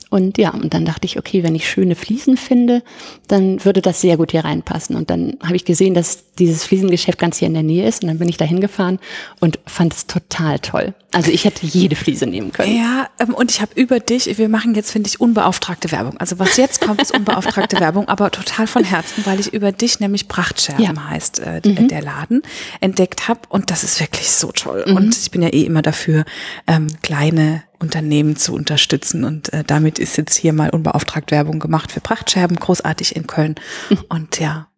Und 0.09 0.39
ja, 0.39 0.51
und 0.51 0.73
dann 0.73 0.85
dachte 0.85 1.05
ich, 1.05 1.19
okay, 1.19 1.43
wenn 1.43 1.57
ich 1.57 1.69
schöne 1.69 1.97
Fliesen 1.97 2.37
finde, 2.37 2.83
dann 3.27 3.65
würde 3.65 3.83
das 3.83 4.01
sehr 4.01 4.17
gut 4.17 4.31
hier 4.31 4.45
reinpassen. 4.45 4.95
Und 4.95 5.11
dann 5.11 5.37
habe 5.43 5.57
ich 5.57 5.65
gesehen, 5.65 5.95
dass 5.95 6.33
dieses 6.39 6.65
Fliesengeschäft 6.65 7.19
ganz 7.19 7.39
hier 7.39 7.49
in 7.49 7.55
der 7.55 7.65
Nähe 7.65 7.89
ist. 7.89 8.03
Und 8.03 8.09
dann 8.09 8.19
bin 8.19 8.29
ich 8.29 8.37
da 8.37 8.45
hingefahren 8.45 9.01
und 9.41 9.59
fand 9.67 9.95
es 9.95 10.07
total 10.07 10.61
toll. 10.61 10.95
Also 11.13 11.33
ich 11.33 11.45
hätte 11.45 11.67
jede 11.67 11.97
Fliese 11.97 12.27
nehmen 12.27 12.53
können. 12.53 12.77
Ja, 12.77 13.09
ähm, 13.19 13.35
und 13.35 13.51
ich 13.51 13.61
habe 13.61 13.73
über 13.75 13.99
dich, 13.99 14.39
wir 14.39 14.49
machen 14.49 14.75
jetzt, 14.75 14.93
finde 14.93 15.09
ich, 15.09 15.21
unbeauftragte 15.21 15.91
Werbung. 15.91 16.19
Also 16.19 16.39
was 16.39 16.57
jetzt 16.57 16.81
kommt, 16.81 17.03
ist 17.03 17.13
unbeauftragte 17.13 17.81
Werbung, 17.81 18.07
aber 18.07 18.31
total 18.31 18.67
von 18.67 18.85
Herzen, 18.85 19.27
weil 19.27 19.41
ich 19.41 19.53
über 19.55 19.73
dich, 19.73 19.99
nämlich 19.99 20.29
Prachtscherben 20.29 20.85
ja. 20.85 21.11
heißt 21.11 21.41
äh, 21.41 21.63
mhm. 21.65 21.89
der 21.89 22.03
Laden, 22.03 22.43
entdeckt 22.81 23.27
habe. 23.29 23.41
Und 23.49 23.71
das 23.71 23.83
ist 23.83 23.99
wirklich 23.99 24.31
so 24.31 24.53
toll. 24.53 24.85
Mhm. 24.87 24.97
Und 24.97 25.17
ich 25.17 25.31
bin 25.31 25.43
ja 25.43 25.49
eh 25.49 25.63
immer 25.63 25.83
dafür, 25.83 26.25
ähm, 26.67 26.89
kleine 27.03 27.63
Unternehmen 27.79 28.37
zu 28.37 28.55
unterstützen. 28.55 29.25
Und 29.25 29.53
äh, 29.53 29.65
damit 29.65 29.99
ist 29.99 30.17
jetzt 30.17 30.37
hier 30.37 30.53
mal 30.53 30.71
unbeauftragt 30.71 31.31
Werbung 31.31 31.59
gemacht 31.59 31.93
für 31.93 32.01
Prachtscherben, 32.01 32.57
großartig 32.57 33.17
in 33.17 33.27
Köln. 33.27 33.57
Und 34.09 34.41
ja. 34.41 34.69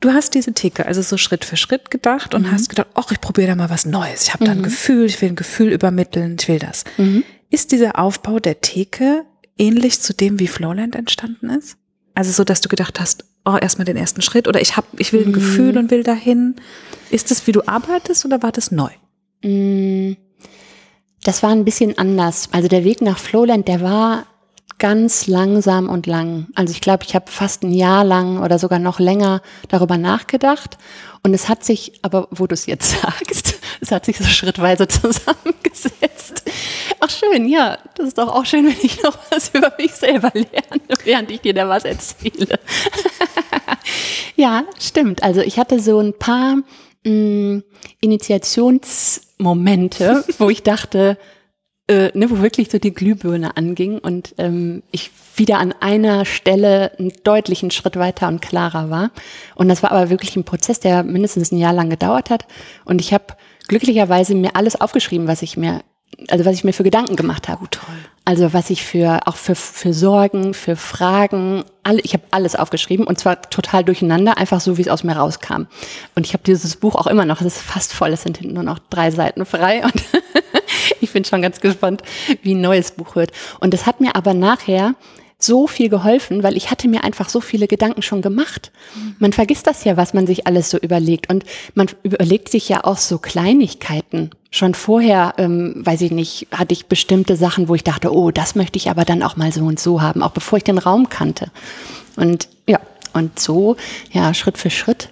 Du 0.00 0.12
hast 0.12 0.34
diese 0.34 0.52
Theke 0.52 0.86
also 0.86 1.02
so 1.02 1.16
Schritt 1.16 1.44
für 1.44 1.56
Schritt 1.56 1.90
gedacht 1.90 2.32
und 2.32 2.42
mhm. 2.42 2.52
hast 2.52 2.68
gedacht, 2.68 2.86
ach, 2.94 3.10
ich 3.10 3.20
probiere 3.20 3.48
da 3.48 3.54
mal 3.56 3.68
was 3.68 3.84
Neues. 3.84 4.22
Ich 4.22 4.32
habe 4.32 4.44
da 4.44 4.52
ein 4.52 4.58
mhm. 4.58 4.64
Gefühl, 4.64 5.06
ich 5.06 5.20
will 5.20 5.30
ein 5.30 5.36
Gefühl 5.36 5.72
übermitteln, 5.72 6.36
ich 6.38 6.46
will 6.46 6.60
das. 6.60 6.84
Mhm. 6.98 7.24
Ist 7.50 7.72
dieser 7.72 7.98
Aufbau 7.98 8.38
der 8.38 8.60
Theke 8.60 9.24
ähnlich 9.56 10.00
zu 10.00 10.14
dem, 10.14 10.38
wie 10.38 10.46
Flowland 10.46 10.94
entstanden 10.94 11.50
ist? 11.50 11.78
Also 12.14 12.30
so, 12.30 12.44
dass 12.44 12.60
du 12.60 12.68
gedacht 12.68 13.00
hast, 13.00 13.24
oh, 13.44 13.56
erstmal 13.56 13.86
den 13.86 13.96
ersten 13.96 14.22
Schritt 14.22 14.46
oder 14.46 14.60
ich 14.60 14.76
habe, 14.76 14.86
ich 14.98 15.12
will 15.12 15.24
ein 15.26 15.32
Gefühl 15.32 15.72
mhm. 15.72 15.78
und 15.78 15.90
will 15.90 16.04
dahin. 16.04 16.56
Ist 17.10 17.32
das, 17.32 17.48
wie 17.48 17.52
du 17.52 17.66
arbeitest 17.66 18.24
oder 18.24 18.40
war 18.42 18.52
das 18.52 18.70
neu? 18.70 18.90
Das 21.28 21.42
war 21.42 21.50
ein 21.50 21.66
bisschen 21.66 21.98
anders. 21.98 22.48
Also 22.52 22.68
der 22.68 22.84
Weg 22.84 23.02
nach 23.02 23.18
Flowland, 23.18 23.68
der 23.68 23.82
war 23.82 24.24
ganz 24.78 25.26
langsam 25.26 25.90
und 25.90 26.06
lang. 26.06 26.46
Also 26.54 26.72
ich 26.72 26.80
glaube, 26.80 27.04
ich 27.06 27.14
habe 27.14 27.30
fast 27.30 27.64
ein 27.64 27.72
Jahr 27.72 28.02
lang 28.02 28.42
oder 28.42 28.58
sogar 28.58 28.78
noch 28.78 28.98
länger 28.98 29.42
darüber 29.68 29.98
nachgedacht. 29.98 30.78
Und 31.22 31.34
es 31.34 31.50
hat 31.50 31.64
sich, 31.64 32.00
aber 32.00 32.28
wo 32.30 32.46
du 32.46 32.54
es 32.54 32.64
jetzt 32.64 32.92
sagst, 33.02 33.60
es 33.82 33.90
hat 33.90 34.06
sich 34.06 34.16
so 34.16 34.24
schrittweise 34.24 34.88
zusammengesetzt. 34.88 36.44
Ach 36.98 37.10
schön, 37.10 37.46
ja, 37.46 37.76
das 37.96 38.08
ist 38.08 38.16
doch 38.16 38.34
auch 38.34 38.46
schön, 38.46 38.64
wenn 38.64 38.76
ich 38.80 39.02
noch 39.02 39.18
was 39.30 39.48
über 39.52 39.74
mich 39.76 39.92
selber 39.92 40.30
lerne, 40.32 40.80
während 41.04 41.30
ich 41.30 41.42
dir 41.42 41.52
da 41.52 41.68
was 41.68 41.84
erzähle. 41.84 42.58
ja, 44.34 44.64
stimmt. 44.80 45.22
Also 45.22 45.42
ich 45.42 45.58
hatte 45.58 45.78
so 45.78 45.98
ein 46.00 46.14
paar 46.14 46.56
mh, 47.04 47.10
mm, 47.12 47.62
Initiationsmomente, 49.38 50.24
wo 50.38 50.50
ich 50.50 50.62
dachte, 50.62 51.16
äh, 51.88 52.10
ne, 52.16 52.30
wo 52.30 52.42
wirklich 52.42 52.70
so 52.70 52.78
die 52.78 52.92
Glühbirne 52.92 53.56
anging 53.56 53.98
und 53.98 54.34
ähm, 54.38 54.82
ich 54.90 55.10
wieder 55.36 55.58
an 55.58 55.72
einer 55.80 56.24
Stelle 56.24 56.92
einen 56.98 57.12
deutlichen 57.24 57.70
Schritt 57.70 57.96
weiter 57.96 58.28
und 58.28 58.42
klarer 58.42 58.90
war. 58.90 59.10
Und 59.54 59.68
das 59.68 59.82
war 59.82 59.92
aber 59.92 60.10
wirklich 60.10 60.36
ein 60.36 60.44
Prozess, 60.44 60.80
der 60.80 61.04
mindestens 61.04 61.52
ein 61.52 61.58
Jahr 61.58 61.72
lang 61.72 61.88
gedauert 61.90 62.28
hat. 62.28 62.46
Und 62.84 63.00
ich 63.00 63.14
habe 63.14 63.24
glücklicherweise 63.68 64.34
mir 64.34 64.56
alles 64.56 64.80
aufgeschrieben, 64.80 65.28
was 65.28 65.42
ich 65.42 65.56
mir 65.56 65.82
also 66.28 66.44
was 66.44 66.54
ich 66.54 66.64
mir 66.64 66.72
für 66.72 66.82
Gedanken 66.82 67.16
gemacht 67.16 67.48
habe. 67.48 67.62
Oh, 67.64 67.68
toll. 67.70 67.94
Also 68.24 68.52
was 68.52 68.70
ich 68.70 68.82
für 68.82 69.26
auch 69.26 69.36
für 69.36 69.54
für 69.54 69.94
Sorgen, 69.94 70.52
für 70.52 70.76
Fragen, 70.76 71.64
alle, 71.82 72.00
ich 72.00 72.12
habe 72.12 72.24
alles 72.30 72.56
aufgeschrieben 72.56 73.06
und 73.06 73.18
zwar 73.18 73.40
total 73.42 73.84
durcheinander, 73.84 74.36
einfach 74.36 74.60
so 74.60 74.76
wie 74.76 74.82
es 74.82 74.88
aus 74.88 75.04
mir 75.04 75.16
rauskam. 75.16 75.66
Und 76.14 76.26
ich 76.26 76.32
habe 76.32 76.42
dieses 76.44 76.76
Buch 76.76 76.94
auch 76.96 77.06
immer 77.06 77.24
noch, 77.24 77.40
es 77.40 77.46
ist 77.46 77.62
fast 77.62 77.92
voll, 77.92 78.12
es 78.12 78.22
sind 78.22 78.38
hinten 78.38 78.54
nur 78.54 78.64
noch 78.64 78.78
drei 78.90 79.10
Seiten 79.10 79.46
frei 79.46 79.82
und 79.84 80.04
ich 81.00 81.12
bin 81.12 81.24
schon 81.24 81.40
ganz 81.40 81.60
gespannt, 81.60 82.02
wie 82.42 82.54
ein 82.54 82.60
neues 82.60 82.90
Buch 82.90 83.16
wird. 83.16 83.32
Und 83.60 83.72
es 83.72 83.86
hat 83.86 84.00
mir 84.00 84.14
aber 84.14 84.34
nachher 84.34 84.94
so 85.38 85.68
viel 85.68 85.88
geholfen, 85.88 86.42
weil 86.42 86.56
ich 86.56 86.70
hatte 86.70 86.88
mir 86.88 87.04
einfach 87.04 87.28
so 87.28 87.40
viele 87.40 87.68
Gedanken 87.68 88.02
schon 88.02 88.22
gemacht. 88.22 88.72
Man 89.20 89.32
vergisst 89.32 89.68
das 89.68 89.84
ja, 89.84 89.96
was 89.96 90.12
man 90.12 90.26
sich 90.26 90.48
alles 90.48 90.68
so 90.68 90.78
überlegt. 90.78 91.30
Und 91.30 91.44
man 91.74 91.86
überlegt 92.02 92.48
sich 92.48 92.68
ja 92.68 92.82
auch 92.82 92.96
so 92.96 93.18
Kleinigkeiten. 93.18 94.30
Schon 94.50 94.74
vorher, 94.74 95.34
ähm, 95.36 95.74
weiß 95.84 96.00
ich 96.00 96.10
nicht, 96.10 96.48
hatte 96.50 96.72
ich 96.72 96.86
bestimmte 96.86 97.36
Sachen, 97.36 97.68
wo 97.68 97.74
ich 97.74 97.84
dachte, 97.84 98.14
oh, 98.14 98.30
das 98.30 98.54
möchte 98.54 98.78
ich 98.78 98.88
aber 98.88 99.04
dann 99.04 99.22
auch 99.22 99.36
mal 99.36 99.52
so 99.52 99.64
und 99.64 99.78
so 99.78 100.00
haben, 100.00 100.22
auch 100.22 100.30
bevor 100.30 100.56
ich 100.56 100.64
den 100.64 100.78
Raum 100.78 101.10
kannte. 101.10 101.50
Und 102.16 102.48
ja, 102.66 102.80
und 103.12 103.38
so, 103.38 103.76
ja, 104.10 104.32
Schritt 104.32 104.56
für 104.58 104.70
Schritt, 104.70 105.10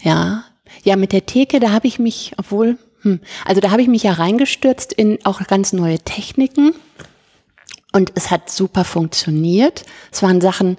ja. 0.00 0.44
Ja, 0.84 0.96
mit 0.96 1.12
der 1.12 1.26
Theke, 1.26 1.60
da 1.60 1.70
habe 1.70 1.86
ich 1.86 1.98
mich, 1.98 2.32
obwohl, 2.38 2.78
hm, 3.02 3.20
also 3.44 3.60
da 3.60 3.70
habe 3.70 3.82
ich 3.82 3.88
mich 3.88 4.04
ja 4.04 4.12
reingestürzt 4.12 4.92
in 4.92 5.18
auch 5.24 5.40
ganz 5.46 5.72
neue 5.72 5.98
Techniken 5.98 6.72
und 7.92 8.12
es 8.14 8.30
hat 8.30 8.50
super 8.50 8.84
funktioniert. 8.84 9.84
Es 10.12 10.22
waren 10.22 10.40
Sachen, 10.40 10.78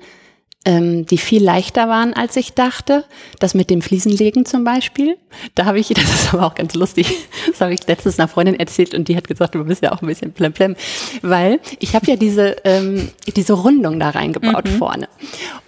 ähm, 0.66 1.06
die 1.06 1.18
viel 1.18 1.42
leichter 1.42 1.88
waren, 1.88 2.14
als 2.14 2.36
ich 2.36 2.54
dachte. 2.54 3.06
Das 3.40 3.54
mit 3.54 3.70
dem 3.70 3.82
Fliesenlegen 3.82 4.46
zum 4.46 4.66
Beispiel. 4.66 5.18
Da 5.56 5.66
habe 5.66 5.80
ich, 5.80 5.88
das 5.90 6.04
ist 6.04 6.34
aber 6.34 6.46
auch 6.46 6.56
ganz 6.56 6.74
lustig, 6.74 7.16
das 7.48 7.62
habe 7.62 7.74
ich 7.74 7.88
letztens 7.88 8.20
einer 8.20 8.28
Freundin 8.28 8.60
erzählt 8.60 8.94
und 8.94 9.08
die 9.08 9.16
hat 9.16 9.28
gesagt, 9.28 9.56
du 9.56 9.64
bist 9.64 9.82
ja 9.82 9.94
auch 9.94 10.02
ein 10.02 10.08
bisschen 10.08 10.34
plemplem, 10.34 10.76
weil 11.22 11.60
ich 11.80 11.96
habe 11.96 12.08
ja 12.08 12.18
diese, 12.18 12.58
ähm, 12.66 13.10
diese 13.36 13.54
Rundung 13.54 14.00
da 14.00 14.10
reingebaut 14.10 14.66
mhm. 14.66 14.78
vorne. 14.78 15.08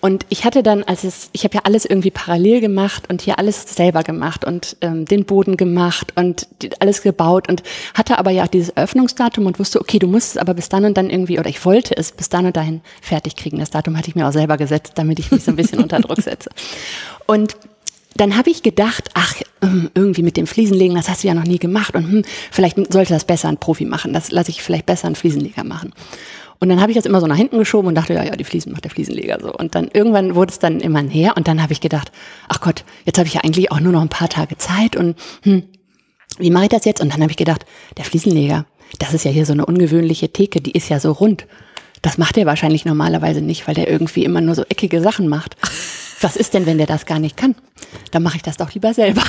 Und 0.01 0.25
ich 0.29 0.43
hatte 0.43 0.62
dann, 0.62 0.83
als 0.83 1.05
es, 1.05 1.29
ich 1.31 1.45
habe 1.45 1.55
ja 1.55 1.62
alles 1.63 1.86
irgendwie 1.86 2.12
parallel 2.12 2.60
gemacht 2.60 3.05
und 3.10 3.21
hier 3.21 3.39
alles 3.39 3.63
selber 3.74 4.03
gemacht 4.03 4.43
und 4.43 4.75
ähm, 4.81 5.05
den 5.05 5.25
Boden 5.25 5.55
gemacht 5.55 6.13
und 6.15 6.48
alles 6.79 7.01
gebaut 7.01 7.48
und 7.48 7.63
hatte 7.93 8.17
aber 8.19 8.31
ja 8.31 8.43
auch 8.43 8.48
dieses 8.48 8.75
Öffnungsdatum 8.75 9.45
und 9.45 9.57
wusste, 9.57 9.79
okay, 9.79 10.00
du 10.00 10.07
musst 10.07 10.31
es 10.31 10.38
aber 10.38 10.53
bis 10.53 10.67
dann 10.67 10.83
und 10.83 10.98
dann 10.98 11.10
irgendwie, 11.10 11.39
oder 11.39 11.50
ich 11.50 11.63
wollte 11.63 11.95
es 11.95 12.12
bis 12.12 12.27
dann 12.27 12.45
und 12.45 12.57
dahin 12.57 12.81
fertig 13.01 13.38
kriegen. 13.38 13.60
Das 13.60 13.69
Datum 13.69 13.98
hatte 13.98 14.10
ich 14.10 14.15
mir 14.15 14.27
auch 14.27 14.33
selber 14.33 14.57
gesetzt 14.57 14.80
gesetzt, 14.81 14.97
damit 14.97 15.19
ich 15.19 15.31
mich 15.31 15.43
so 15.43 15.51
ein 15.51 15.55
bisschen 15.55 15.79
unter 15.79 16.00
Druck 16.00 16.21
setze. 16.21 16.50
Und 17.27 17.55
dann 18.15 18.38
habe 18.38 18.50
ich 18.50 18.61
gedacht, 18.61 19.09
ach, 19.13 19.35
ähm, 19.61 19.89
irgendwie 19.93 20.23
mit 20.23 20.35
dem 20.35 20.47
Fliesenlegen, 20.47 20.95
das 20.95 21.07
hast 21.07 21.23
du 21.23 21.27
ja 21.27 21.33
noch 21.33 21.45
nie 21.45 21.59
gemacht 21.59 21.95
und 21.95 22.11
hm, 22.11 22.23
vielleicht 22.51 22.75
sollte 22.91 23.13
das 23.13 23.23
besser 23.23 23.47
ein 23.47 23.57
Profi 23.57 23.85
machen. 23.85 24.11
Das 24.11 24.31
lasse 24.31 24.51
ich 24.51 24.61
vielleicht 24.61 24.85
besser 24.85 25.07
einen 25.07 25.15
Fliesenleger 25.15 25.63
machen. 25.63 25.93
Und 26.59 26.69
dann 26.69 26.79
habe 26.79 26.91
ich 26.91 26.95
das 26.95 27.05
immer 27.05 27.21
so 27.21 27.25
nach 27.25 27.38
hinten 27.38 27.57
geschoben 27.57 27.88
und 27.88 27.95
dachte, 27.95 28.13
ja, 28.13 28.23
ja, 28.23 28.35
die 28.35 28.43
Fliesen 28.43 28.71
macht 28.71 28.83
der 28.83 28.91
Fliesenleger 28.91 29.39
so. 29.41 29.51
Und 29.51 29.73
dann 29.73 29.89
irgendwann 29.91 30.35
wurde 30.35 30.51
es 30.51 30.59
dann 30.59 30.79
immer 30.79 31.01
näher 31.01 31.35
und 31.35 31.47
dann 31.47 31.63
habe 31.63 31.73
ich 31.73 31.81
gedacht, 31.81 32.11
ach 32.50 32.61
Gott, 32.61 32.83
jetzt 33.05 33.17
habe 33.17 33.27
ich 33.27 33.33
ja 33.33 33.41
eigentlich 33.41 33.71
auch 33.71 33.79
nur 33.79 33.93
noch 33.93 34.01
ein 34.01 34.09
paar 34.09 34.29
Tage 34.29 34.57
Zeit 34.57 34.95
und 34.95 35.15
hm, 35.43 35.63
wie 36.38 36.51
mache 36.51 36.65
ich 36.65 36.69
das 36.69 36.85
jetzt? 36.85 37.01
Und 37.01 37.13
dann 37.13 37.21
habe 37.21 37.31
ich 37.31 37.38
gedacht, 37.38 37.65
der 37.97 38.05
Fliesenleger, 38.05 38.65
das 39.00 39.13
ist 39.13 39.25
ja 39.25 39.31
hier 39.31 39.45
so 39.45 39.53
eine 39.53 39.65
ungewöhnliche 39.65 40.31
Theke, 40.31 40.61
die 40.61 40.71
ist 40.71 40.89
ja 40.89 41.00
so 41.00 41.13
rund. 41.13 41.45
Das 42.01 42.17
macht 42.17 42.38
er 42.38 42.46
wahrscheinlich 42.46 42.86
normalerweise 42.86 43.41
nicht, 43.41 43.67
weil 43.67 43.75
der 43.75 43.89
irgendwie 43.89 44.25
immer 44.25 44.41
nur 44.41 44.55
so 44.55 44.63
eckige 44.63 45.01
Sachen 45.01 45.27
macht. 45.27 45.55
Was 46.22 46.36
ist 46.36 46.53
denn, 46.53 46.65
wenn 46.65 46.77
der 46.77 46.88
das 46.88 47.05
gar 47.05 47.20
nicht 47.20 47.38
kann? 47.38 47.55
Dann 48.12 48.24
mache 48.24 48.38
ich 48.38 48.43
das 48.43 48.58
doch 48.58 48.74
lieber 48.74 48.93
selber. 48.93 49.24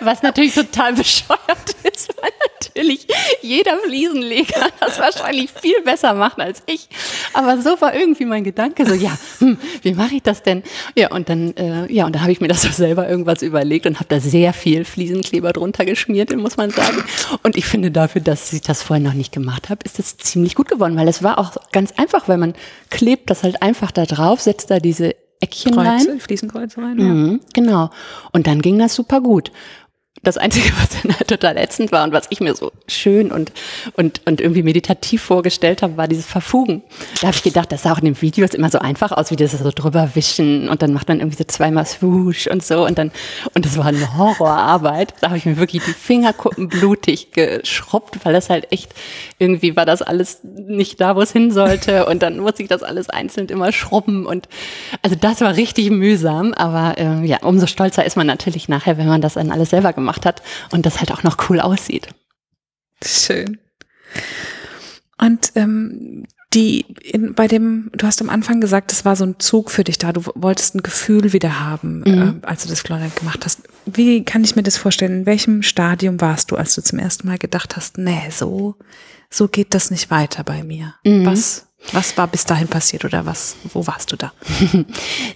Was 0.00 0.22
natürlich 0.22 0.54
total 0.54 0.92
bescheuert 0.94 1.76
ist, 1.82 2.08
weil 2.20 2.30
natürlich 2.60 3.06
jeder 3.42 3.78
Fliesenleger 3.78 4.68
das 4.80 4.98
wahrscheinlich 4.98 5.50
viel 5.50 5.80
besser 5.82 6.14
macht 6.14 6.38
als 6.40 6.62
ich. 6.66 6.88
Aber 7.32 7.60
so 7.60 7.80
war 7.80 7.94
irgendwie 7.94 8.24
mein 8.24 8.44
Gedanke 8.44 8.86
so, 8.86 8.94
ja, 8.94 9.16
hm, 9.38 9.58
wie 9.82 9.94
mache 9.94 10.16
ich 10.16 10.22
das 10.22 10.42
denn? 10.42 10.62
Ja, 10.94 11.10
und 11.10 11.28
dann, 11.28 11.54
äh, 11.56 11.92
ja, 11.92 12.06
und 12.06 12.14
da 12.14 12.20
habe 12.20 12.32
ich 12.32 12.40
mir 12.40 12.48
das 12.48 12.62
so 12.62 12.70
selber 12.70 13.08
irgendwas 13.08 13.42
überlegt 13.42 13.86
und 13.86 13.96
habe 13.96 14.08
da 14.08 14.20
sehr 14.20 14.52
viel 14.52 14.84
Fliesenkleber 14.84 15.52
drunter 15.52 15.84
geschmiert, 15.84 16.34
muss 16.36 16.56
man 16.56 16.70
sagen. 16.70 17.02
Und 17.42 17.56
ich 17.56 17.66
finde 17.66 17.90
dafür, 17.90 18.20
dass 18.20 18.52
ich 18.52 18.62
das 18.62 18.82
vorher 18.82 19.04
noch 19.04 19.14
nicht 19.14 19.32
gemacht 19.32 19.70
habe, 19.70 19.80
ist 19.84 19.98
es 19.98 20.16
ziemlich 20.18 20.54
gut 20.54 20.68
geworden, 20.68 20.96
weil 20.96 21.08
es 21.08 21.22
war 21.22 21.38
auch 21.38 21.56
ganz 21.72 21.92
einfach, 21.92 22.28
weil 22.28 22.38
man 22.38 22.54
klebt 22.90 23.30
das 23.30 23.42
halt 23.42 23.62
einfach 23.62 23.90
da 23.90 24.04
drauf, 24.04 24.40
setzt 24.40 24.70
da 24.70 24.78
diese 24.78 25.14
Eckchen 25.40 25.72
Kreuze, 25.72 26.08
rein. 26.08 26.20
Fliesenkreuze 26.20 26.80
rein. 26.80 26.98
Ja. 26.98 27.04
Mhm, 27.04 27.40
genau. 27.52 27.90
Und 28.32 28.46
dann 28.46 28.62
ging 28.62 28.78
das 28.78 28.94
super 28.94 29.20
gut 29.20 29.52
das 30.22 30.36
Einzige, 30.38 30.70
was 30.78 31.02
dann 31.02 31.14
halt 31.14 31.28
total 31.28 31.56
ätzend 31.56 31.92
war 31.92 32.04
und 32.04 32.12
was 32.12 32.26
ich 32.30 32.40
mir 32.40 32.54
so 32.54 32.72
schön 32.88 33.30
und, 33.30 33.52
und, 33.94 34.20
und 34.24 34.40
irgendwie 34.40 34.62
meditativ 34.62 35.22
vorgestellt 35.22 35.82
habe, 35.82 35.96
war 35.96 36.08
dieses 36.08 36.26
Verfugen. 36.26 36.82
Da 37.20 37.28
habe 37.28 37.36
ich 37.36 37.42
gedacht, 37.42 37.70
das 37.72 37.82
sah 37.82 37.92
auch 37.92 37.98
in 37.98 38.06
den 38.06 38.20
Videos 38.20 38.54
immer 38.54 38.70
so 38.70 38.78
einfach 38.78 39.12
aus, 39.12 39.30
wie 39.30 39.36
das 39.36 39.52
so 39.52 39.70
drüber 39.70 40.10
wischen 40.14 40.68
und 40.68 40.82
dann 40.82 40.92
macht 40.92 41.08
man 41.08 41.20
irgendwie 41.20 41.36
so 41.36 41.44
zweimal 41.44 41.86
Swoosh 41.86 42.46
und 42.46 42.64
so 42.64 42.86
und 42.86 42.98
dann, 42.98 43.12
und 43.54 43.64
das 43.64 43.76
war 43.76 43.86
eine 43.86 44.16
Horrorarbeit. 44.16 45.14
Da 45.20 45.28
habe 45.28 45.38
ich 45.38 45.46
mir 45.46 45.56
wirklich 45.56 45.84
die 45.84 45.92
Fingerkuppen 45.92 46.68
blutig 46.68 47.32
geschrubbt, 47.32 48.24
weil 48.24 48.32
das 48.32 48.50
halt 48.50 48.72
echt, 48.72 48.94
irgendwie 49.38 49.76
war 49.76 49.86
das 49.86 50.02
alles 50.02 50.40
nicht 50.42 51.00
da, 51.00 51.16
wo 51.16 51.20
es 51.20 51.32
hin 51.32 51.50
sollte 51.50 52.06
und 52.06 52.22
dann 52.22 52.38
musste 52.38 52.62
ich 52.62 52.68
das 52.68 52.82
alles 52.82 53.10
einzeln 53.10 53.48
immer 53.48 53.70
schrubben 53.72 54.26
und 54.26 54.48
also 55.02 55.16
das 55.16 55.40
war 55.40 55.56
richtig 55.56 55.90
mühsam, 55.90 56.52
aber 56.54 56.98
äh, 56.98 57.24
ja, 57.26 57.38
umso 57.42 57.66
stolzer 57.66 58.04
ist 58.04 58.16
man 58.16 58.26
natürlich 58.26 58.68
nachher, 58.68 58.98
wenn 58.98 59.06
man 59.06 59.20
das 59.20 59.34
dann 59.34 59.50
alles 59.50 59.70
selber 59.70 59.92
gemacht 59.92 60.05
gemacht 60.06 60.24
hat 60.24 60.42
und 60.70 60.86
das 60.86 61.00
halt 61.00 61.10
auch 61.10 61.24
noch 61.24 61.48
cool 61.48 61.60
aussieht. 61.60 62.08
Schön. 63.04 63.58
Und 65.18 65.52
ähm, 65.56 66.24
die 66.54 66.86
in, 67.02 67.34
bei 67.34 67.48
dem, 67.48 67.90
du 67.92 68.06
hast 68.06 68.20
am 68.22 68.30
Anfang 68.30 68.60
gesagt, 68.60 68.92
das 68.92 69.04
war 69.04 69.16
so 69.16 69.24
ein 69.24 69.38
Zug 69.38 69.70
für 69.70 69.84
dich 69.84 69.98
da. 69.98 70.12
Du 70.12 70.22
wolltest 70.34 70.74
ein 70.74 70.82
Gefühl 70.82 71.32
wieder 71.32 71.60
haben, 71.60 72.00
mhm. 72.00 72.40
äh, 72.42 72.46
als 72.46 72.62
du 72.62 72.68
das 72.68 72.80
Florent 72.80 73.16
gemacht 73.16 73.44
hast. 73.44 73.62
Wie 73.84 74.24
kann 74.24 74.44
ich 74.44 74.56
mir 74.56 74.62
das 74.62 74.76
vorstellen? 74.76 75.20
In 75.20 75.26
welchem 75.26 75.62
Stadium 75.62 76.20
warst 76.20 76.50
du, 76.50 76.56
als 76.56 76.74
du 76.74 76.82
zum 76.82 76.98
ersten 76.98 77.26
Mal 77.26 77.38
gedacht 77.38 77.76
hast, 77.76 77.98
nee, 77.98 78.30
so, 78.30 78.76
so 79.28 79.48
geht 79.48 79.74
das 79.74 79.90
nicht 79.90 80.10
weiter 80.10 80.44
bei 80.44 80.62
mir? 80.62 80.94
Mhm. 81.04 81.26
Was, 81.26 81.66
was 81.92 82.16
war 82.16 82.28
bis 82.28 82.44
dahin 82.44 82.68
passiert 82.68 83.04
oder 83.04 83.26
was, 83.26 83.56
wo 83.72 83.86
warst 83.86 84.12
du 84.12 84.16
da? 84.16 84.32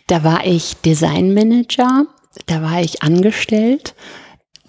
da 0.06 0.22
war 0.22 0.46
ich 0.46 0.76
Designmanager, 0.84 2.06
da 2.46 2.62
war 2.62 2.80
ich 2.80 3.02
angestellt 3.02 3.94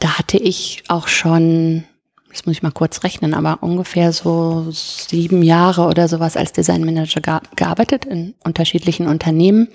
da 0.01 0.17
hatte 0.17 0.37
ich 0.37 0.83
auch 0.87 1.07
schon, 1.07 1.83
das 2.31 2.45
muss 2.45 2.57
ich 2.57 2.63
mal 2.63 2.71
kurz 2.71 3.03
rechnen, 3.03 3.33
aber 3.33 3.59
ungefähr 3.61 4.11
so 4.11 4.67
sieben 4.71 5.43
Jahre 5.43 5.85
oder 5.85 6.07
sowas 6.07 6.35
als 6.35 6.51
Designmanager 6.51 7.41
gearbeitet 7.55 8.05
in 8.05 8.33
unterschiedlichen 8.43 9.07
Unternehmen. 9.07 9.69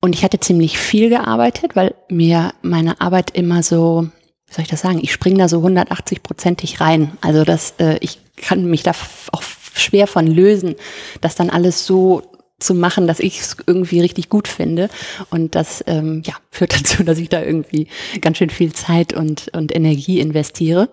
Und 0.00 0.14
ich 0.14 0.22
hatte 0.22 0.38
ziemlich 0.38 0.78
viel 0.78 1.08
gearbeitet, 1.08 1.74
weil 1.74 1.94
mir 2.10 2.52
meine 2.60 3.00
Arbeit 3.00 3.30
immer 3.30 3.62
so, 3.62 4.08
wie 4.46 4.52
soll 4.52 4.62
ich 4.64 4.70
das 4.70 4.82
sagen, 4.82 5.00
ich 5.02 5.12
springe 5.12 5.38
da 5.38 5.48
so 5.48 5.60
180-prozentig 5.60 6.80
rein. 6.82 7.12
Also 7.22 7.44
das, 7.44 7.74
äh, 7.78 7.96
ich 8.00 8.18
kann 8.36 8.66
mich 8.66 8.82
da 8.82 8.92
auch 9.32 9.42
schwer 9.72 10.06
von 10.06 10.26
lösen, 10.26 10.74
dass 11.22 11.34
dann 11.34 11.48
alles 11.48 11.86
so 11.86 12.22
zu 12.58 12.74
machen, 12.74 13.06
dass 13.06 13.20
ich 13.20 13.40
es 13.40 13.56
irgendwie 13.66 14.00
richtig 14.00 14.28
gut 14.28 14.48
finde. 14.48 14.88
Und 15.30 15.54
das 15.54 15.84
ähm, 15.86 16.22
ja, 16.24 16.34
führt 16.50 16.74
dazu, 16.74 17.02
dass 17.04 17.18
ich 17.18 17.28
da 17.28 17.42
irgendwie 17.42 17.88
ganz 18.20 18.38
schön 18.38 18.50
viel 18.50 18.72
Zeit 18.72 19.12
und, 19.12 19.48
und 19.54 19.74
Energie 19.74 20.20
investiere. 20.20 20.90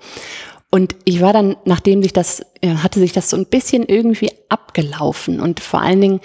Und 0.70 0.96
ich 1.04 1.20
war 1.20 1.34
dann, 1.34 1.58
nachdem 1.66 2.02
sich 2.02 2.14
das, 2.14 2.46
ja, 2.64 2.82
hatte 2.82 3.00
sich 3.00 3.12
das 3.12 3.30
so 3.30 3.36
ein 3.36 3.46
bisschen 3.46 3.84
irgendwie 3.84 4.32
abgelaufen. 4.48 5.42
Und 5.42 5.60
vor 5.60 5.82
allen 5.82 6.00
Dingen 6.00 6.22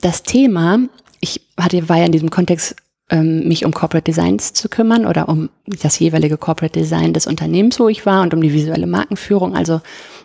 das 0.00 0.22
Thema, 0.22 0.78
ich 1.20 1.42
hatte, 1.58 1.88
war 1.88 1.98
ja 1.98 2.06
in 2.06 2.12
diesem 2.12 2.30
Kontext 2.30 2.76
mich 3.12 3.64
um 3.64 3.72
Corporate 3.72 4.04
Designs 4.04 4.52
zu 4.52 4.68
kümmern 4.68 5.04
oder 5.04 5.28
um 5.28 5.50
das 5.66 5.98
jeweilige 5.98 6.36
Corporate 6.36 6.78
Design 6.78 7.12
des 7.12 7.26
Unternehmens, 7.26 7.80
wo 7.80 7.88
ich 7.88 8.06
war 8.06 8.22
und 8.22 8.32
um 8.34 8.40
die 8.40 8.52
visuelle 8.52 8.86
Markenführung, 8.86 9.56
also 9.56 9.80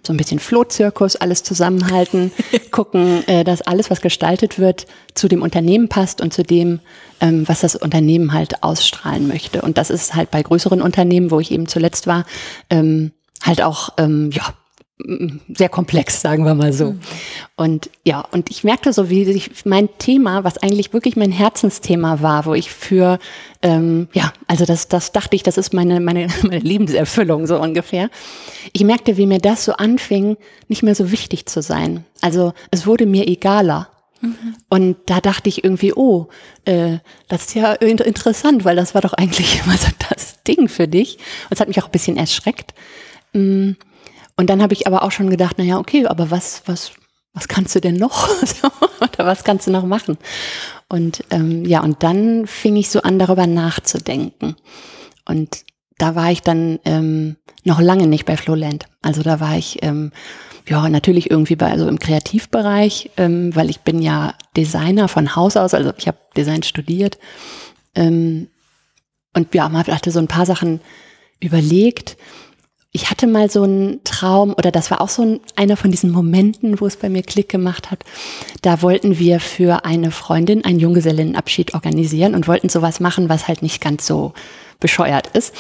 so 0.06 0.14
ein 0.14 0.18
bisschen 0.18 0.40
Flohzirkus, 0.40 1.16
alles 1.16 1.44
zusammenhalten, 1.44 2.32
gucken, 2.72 3.28
äh, 3.28 3.44
dass 3.44 3.62
alles, 3.62 3.90
was 3.90 4.02
gestaltet 4.02 4.60
wird, 4.60 4.86
zu 5.16 5.28
dem 5.28 5.42
Unternehmen 5.42 5.90
passt 5.90 6.22
und 6.22 6.34
zu 6.34 6.44
dem, 6.44 6.80
ähm, 7.22 7.48
was 7.48 7.62
das 7.62 7.76
Unternehmen 7.76 8.34
halt 8.34 8.64
ausstrahlen 8.64 9.28
möchte. 9.28 9.62
Und 9.62 9.78
das 9.78 9.90
ist 9.90 10.16
halt 10.16 10.32
bei 10.32 10.42
größeren 10.42 10.82
Unternehmen, 10.82 11.32
wo 11.32 11.40
ich 11.40 11.52
eben 11.52 11.68
zuletzt 11.68 12.08
war, 12.08 12.26
ähm, 12.70 13.12
halt 13.42 13.62
auch, 13.62 13.90
ähm, 13.98 14.30
ja, 14.32 14.54
sehr 14.98 15.68
komplex, 15.68 16.22
sagen 16.22 16.46
wir 16.46 16.56
mal 16.56 16.72
so. 16.72 16.92
Mhm. 16.92 17.00
Und 17.58 17.90
ja, 18.06 18.22
und 18.22 18.50
ich 18.50 18.64
merkte 18.64 18.94
so, 18.94 19.10
wie 19.10 19.26
sich 19.26 19.52
mein 19.66 19.90
Thema, 19.98 20.46
was 20.46 20.58
eigentlich 20.58 20.94
wirklich 20.94 21.18
mein 21.18 21.34
Herzensthema 21.34 22.22
war, 22.22 22.46
wo 22.46 22.54
ich 22.54 22.72
für, 22.72 23.20
ähm, 23.62 24.08
ja, 24.14 24.32
also 24.48 24.66
das, 24.66 24.88
das 24.88 25.12
dachte 25.12 25.36
ich, 25.36 25.44
das 25.44 25.58
ist 25.58 25.74
meine, 25.74 26.00
meine, 26.00 26.28
meine 26.44 26.60
Lebenserfüllung 26.60 27.46
so 27.46 27.60
ungefähr. 27.60 28.10
Ich 28.72 28.84
merkte, 28.86 29.18
wie 29.18 29.28
mir 29.28 29.40
das 29.40 29.66
so 29.66 29.74
anfing, 29.74 30.38
nicht 30.70 30.82
mehr 30.82 30.96
so 30.96 31.12
wichtig 31.12 31.46
zu 31.46 31.62
sein. 31.62 32.06
Also 32.22 32.54
es 32.72 32.88
wurde 32.88 33.06
mir 33.06 33.28
egaler. 33.28 33.90
Mhm. 34.22 34.56
Und 34.70 34.96
da 35.08 35.20
dachte 35.20 35.50
ich 35.50 35.66
irgendwie, 35.66 35.94
oh, 35.94 36.30
äh, 36.64 37.00
das 37.28 37.48
ist 37.48 37.56
ja 37.56 37.74
interessant, 37.74 38.64
weil 38.64 38.78
das 38.78 38.96
war 38.96 39.02
doch 39.02 39.14
eigentlich 39.14 39.62
immer 39.66 39.78
so 39.78 39.90
das 40.10 40.42
Ding 40.44 40.70
für 40.70 40.88
dich. 40.88 41.18
Und 41.50 41.52
es 41.56 41.60
hat 41.60 41.68
mich 41.68 41.82
auch 41.82 41.88
ein 41.88 41.92
bisschen 41.92 42.16
erschreckt. 42.16 42.74
Mm 43.34 43.74
Und 44.38 44.50
dann 44.50 44.62
habe 44.62 44.74
ich 44.74 44.88
aber 44.88 45.04
auch 45.04 45.12
schon 45.12 45.30
gedacht, 45.30 45.58
naja, 45.58 45.78
okay, 45.78 46.06
aber 46.08 46.30
was, 46.32 46.64
was, 46.66 46.92
was 47.34 47.48
kannst 47.48 47.76
du 47.76 47.82
denn 47.82 47.96
noch? 47.96 48.30
Oder 49.02 49.26
was 49.26 49.44
kannst 49.44 49.68
du 49.68 49.72
noch 49.72 49.86
machen? 49.86 50.18
Und 50.90 51.24
ähm, 51.32 51.66
ja, 51.66 51.82
und 51.82 52.04
dann 52.04 52.48
fing 52.48 52.76
ich 52.76 52.90
so 52.90 53.02
an, 53.02 53.18
darüber 53.20 53.48
nachzudenken. 53.48 54.56
Und 55.26 55.64
da 55.98 56.16
war 56.16 56.32
ich 56.32 56.42
dann 56.42 56.80
ähm, 56.86 57.38
noch 57.64 57.80
lange 57.80 58.08
nicht 58.08 58.26
bei 58.26 58.38
Flowland. 58.38 58.86
Also 59.02 59.24
da 59.24 59.40
war 59.40 59.58
ich 59.58 59.82
ähm, 59.84 60.12
ja 60.68 60.88
natürlich 60.90 61.32
irgendwie 61.32 61.56
bei 61.56 61.72
also 61.72 61.88
im 61.88 62.00
Kreativbereich, 62.00 63.12
ähm, 63.18 63.56
weil 63.56 63.70
ich 63.70 63.82
bin 63.82 64.02
ja 64.02 64.34
Designer 64.58 65.08
von 65.08 65.36
Haus 65.36 65.58
aus, 65.58 65.74
also 65.74 65.94
ich 65.98 66.08
habe 66.08 66.18
Design 66.36 66.64
studiert 66.64 67.18
ähm, 67.96 68.50
und 69.34 69.54
ja, 69.54 69.70
man 69.70 69.86
hatte 69.86 70.12
so 70.12 70.20
ein 70.20 70.28
paar 70.28 70.46
Sachen 70.46 70.82
überlegt 71.40 72.18
ich 72.96 73.10
hatte 73.10 73.28
mal 73.28 73.52
so 73.52 73.64
einen 73.64 74.02
Traum, 74.06 74.54
oder 74.58 74.72
das 74.72 74.90
war 74.90 75.02
auch 75.02 75.10
so 75.10 75.22
ein, 75.22 75.40
einer 75.58 75.76
von 75.76 75.92
diesen 75.92 76.12
Momenten, 76.12 76.80
wo 76.80 76.88
es 76.88 76.96
bei 76.96 77.10
mir 77.10 77.24
Klick 77.24 77.50
gemacht 77.50 77.92
hat. 77.92 78.06
Da 78.62 78.82
wollten 78.82 79.20
wir 79.20 79.42
für 79.42 79.84
eine 79.84 80.12
Freundin 80.12 80.64
einen 80.64 80.80
Junggesellinnenabschied 80.80 81.74
organisieren 81.74 82.36
und 82.36 82.48
wollten 82.48 82.70
sowas 82.70 83.02
machen, 83.02 83.28
was 83.28 83.50
halt 83.50 83.62
nicht 83.62 83.82
ganz 83.82 84.08
so 84.08 84.32
bescheuert 84.80 85.28
ist. 85.36 85.54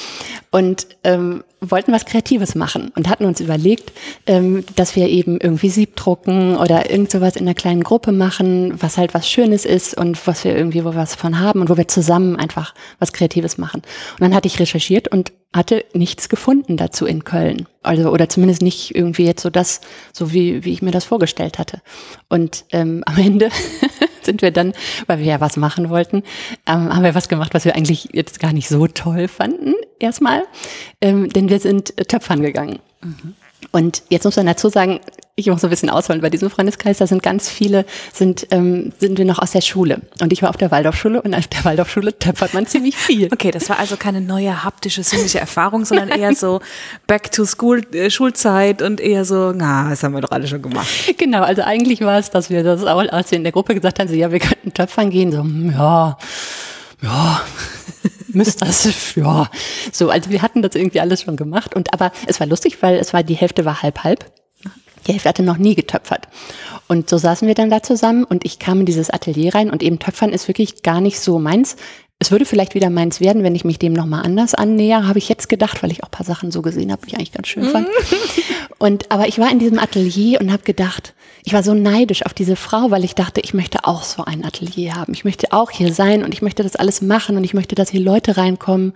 Und 0.56 0.88
ähm, 1.04 1.44
wollten 1.60 1.92
was 1.92 2.06
Kreatives 2.06 2.56
machen 2.56 2.90
und 2.96 3.10
hatten 3.10 3.26
uns 3.26 3.42
überlegt, 3.42 3.92
ähm, 4.26 4.64
dass 4.78 4.96
wir 4.96 5.10
eben 5.10 5.38
irgendwie 5.38 5.68
Siebdrucken 5.68 6.56
oder 6.56 6.90
irgend 6.90 7.12
sowas 7.12 7.36
in 7.36 7.42
einer 7.42 7.56
kleinen 7.56 7.84
Gruppe 7.84 8.14
machen, 8.14 8.74
was 8.82 8.98
halt 8.98 9.14
was 9.14 9.30
Schönes 9.30 9.66
ist 9.66 9.98
und 9.98 10.26
was 10.28 10.46
wir 10.46 10.56
irgendwie 10.56 10.86
wo 10.86 10.92
wir 10.92 10.96
was 10.96 11.14
von 11.14 11.42
haben 11.42 11.60
und 11.60 11.70
wo 11.70 11.76
wir 11.76 11.90
zusammen 11.90 12.38
einfach 12.38 12.74
was 13.00 13.12
Kreatives 13.12 13.58
machen. 13.58 13.82
Und 14.14 14.22
dann 14.22 14.34
hatte 14.34 14.48
ich 14.48 14.58
recherchiert 14.58 15.10
und 15.10 15.34
hatte 15.54 15.84
nichts 15.94 16.30
gefunden 16.30 16.78
dazu 16.78 17.06
in 17.06 17.26
Köln. 17.26 17.68
Also, 17.84 18.10
oder 18.10 18.30
zumindest 18.30 18.62
nicht 18.62 18.96
irgendwie 18.96 19.26
jetzt 19.26 19.42
so 19.42 19.50
das, 19.50 19.82
so 20.14 20.32
wie, 20.32 20.64
wie 20.64 20.72
ich 20.72 20.82
mir 20.82 20.92
das 20.92 21.04
vorgestellt 21.04 21.60
hatte. 21.60 21.82
Und 22.30 22.64
ähm, 22.72 23.04
am 23.08 23.18
Ende 23.18 23.50
sind 24.22 24.42
wir 24.42 24.52
dann, 24.52 24.74
weil 25.08 25.20
wir 25.20 25.26
ja 25.26 25.42
was 25.42 25.58
machen 25.58 25.90
wollten, 25.90 26.24
ähm, 26.66 26.94
haben 26.94 27.04
wir 27.04 27.16
was 27.16 27.30
gemacht, 27.30 27.54
was 27.54 27.66
wir 27.66 27.76
eigentlich 27.76 28.10
jetzt 28.14 28.40
gar 28.40 28.54
nicht 28.54 28.68
so 28.68 28.88
toll 28.88 29.28
fanden, 29.28 29.76
erstmal. 30.00 30.44
Ähm, 31.02 31.30
denn 31.30 31.50
wir 31.50 31.60
sind 31.60 31.96
Töpfern 32.08 32.42
gegangen. 32.42 32.80
Mhm. 33.02 33.36
Und 33.72 34.04
jetzt 34.10 34.24
muss 34.24 34.36
man 34.36 34.46
dazu 34.46 34.70
sagen, 34.70 35.00
ich 35.38 35.48
muss 35.48 35.60
so 35.60 35.68
ein 35.68 35.70
bisschen 35.70 35.90
ausholen, 35.90 36.22
bei 36.22 36.30
diesem 36.30 36.50
Freundeskreis, 36.50 37.00
da 37.00 37.08
sind 37.08 37.22
ganz 37.22 37.50
viele, 37.50 37.86
sind, 38.14 38.48
ähm, 38.52 38.94
sind 39.00 39.18
wir 39.18 39.26
noch 39.26 39.40
aus 39.40 39.52
der 39.52 39.60
Schule. 39.60 40.02
Und 40.22 40.32
ich 40.32 40.42
war 40.42 40.50
auf 40.50 40.56
der 40.56 40.72
Waldorfschule 40.72 41.22
und 41.22 41.34
auf 41.34 41.48
der 41.48 41.66
Waldorfschule 41.66 42.18
töpfert 42.18 42.54
man 42.54 42.68
ziemlich 42.68 42.96
viel. 42.96 43.28
Okay, 43.34 43.52
das 43.52 43.68
war 43.68 43.78
also 43.78 43.98
keine 43.98 44.22
neue 44.22 44.64
haptische, 44.64 45.04
sinnliche 45.04 45.40
Erfahrung, 45.40 45.84
sondern 45.84 46.08
eher 46.08 46.34
so 46.36 46.62
back 47.06 47.34
to 47.34 47.44
school, 47.44 47.82
äh, 47.94 48.10
Schulzeit 48.10 48.82
und 48.82 49.02
eher 49.02 49.26
so, 49.26 49.52
na, 49.52 49.90
das 49.90 50.04
haben 50.04 50.14
wir 50.14 50.22
doch 50.22 50.32
alle 50.32 50.48
schon 50.48 50.62
gemacht. 50.62 50.88
Genau, 51.18 51.42
also 51.42 51.64
eigentlich 51.64 52.02
war 52.02 52.20
es, 52.20 52.30
dass 52.30 52.50
wir 52.50 52.64
das 52.64 52.84
auch, 52.86 53.00
als 53.00 53.32
wir 53.32 53.38
in 53.38 53.44
der 53.44 53.52
Gruppe 53.52 53.76
gesagt 53.76 54.00
haben, 54.00 54.08
so, 54.08 54.14
ja, 54.14 54.32
wir 54.32 54.40
könnten 54.40 54.74
töpfern 54.74 55.10
gehen, 55.10 55.32
so, 55.32 55.40
hm, 55.40 55.72
ja, 55.72 56.18
ja, 57.02 57.42
müsste 58.36 58.66
das, 58.66 58.88
ja. 59.16 59.50
So, 59.92 60.10
also 60.10 60.30
wir 60.30 60.42
hatten 60.42 60.62
das 60.62 60.76
irgendwie 60.76 61.00
alles 61.00 61.22
schon 61.22 61.38
gemacht 61.38 61.76
und 61.76 61.94
aber 61.94 62.12
es 62.28 62.40
war 62.40 62.48
lustig, 62.48 62.82
weil 62.82 62.96
es 62.96 63.14
war, 63.14 63.24
die 63.24 63.36
Hälfte 63.36 63.66
war 63.66 63.82
halb 63.82 64.04
halb. 64.04 64.26
Die 65.08 65.12
Hälfte 65.12 65.30
hatte 65.30 65.44
noch 65.44 65.58
nie 65.58 65.76
getöpfert. 65.76 66.28
Und 66.88 67.10
so 67.10 67.18
saßen 67.18 67.48
wir 67.48 67.56
dann 67.56 67.70
da 67.70 67.84
zusammen 67.84 68.24
und 68.24 68.44
ich 68.44 68.58
kam 68.58 68.80
in 68.80 68.86
dieses 68.86 69.10
Atelier 69.10 69.54
rein 69.54 69.70
und 69.70 69.84
eben 69.84 70.00
Töpfern 70.00 70.32
ist 70.32 70.48
wirklich 70.48 70.82
gar 70.82 71.00
nicht 71.02 71.20
so 71.20 71.38
meins. 71.38 71.76
Es 72.20 72.32
würde 72.32 72.46
vielleicht 72.46 72.76
wieder 72.76 72.90
meins 72.90 73.20
werden, 73.20 73.44
wenn 73.44 73.56
ich 73.56 73.66
mich 73.66 73.78
dem 73.78 73.92
nochmal 73.92 74.24
anders 74.24 74.54
annäher, 74.54 75.06
habe 75.06 75.20
ich 75.20 75.28
jetzt 75.28 75.50
gedacht, 75.50 75.84
weil 75.84 75.92
ich 75.92 76.04
auch 76.04 76.10
paar 76.10 76.26
Sachen 76.26 76.50
so 76.50 76.62
gesehen 76.62 76.92
habe, 76.92 77.02
die 77.06 77.10
ich 77.10 77.16
eigentlich 77.16 77.34
ganz 77.34 77.48
schön 77.48 77.66
fand. 77.66 77.88
und 78.78 79.12
aber 79.12 79.28
ich 79.28 79.38
war 79.38 79.52
in 79.52 79.60
diesem 79.60 79.80
Atelier 79.80 80.40
und 80.40 80.52
habe 80.52 80.64
gedacht, 80.64 81.14
ich 81.44 81.52
war 81.52 81.62
so 81.62 81.74
neidisch 81.74 82.26
auf 82.26 82.34
diese 82.34 82.56
Frau, 82.56 82.90
weil 82.90 83.04
ich 83.04 83.16
dachte, 83.16 83.42
ich 83.42 83.54
möchte 83.54 83.84
auch 83.84 84.04
so 84.04 84.24
ein 84.24 84.46
Atelier 84.46 84.96
haben. 84.96 85.14
Ich 85.14 85.26
möchte 85.26 85.52
auch 85.52 85.72
hier 85.72 85.94
sein 85.94 86.24
und 86.24 86.34
ich 86.34 86.42
möchte 86.42 86.64
das 86.64 86.78
alles 86.78 87.02
machen 87.02 87.36
und 87.36 87.44
ich 87.44 87.54
möchte, 87.54 87.76
dass 87.76 87.90
hier 87.90 88.02
Leute 88.02 88.38
reinkommen. 88.38 88.94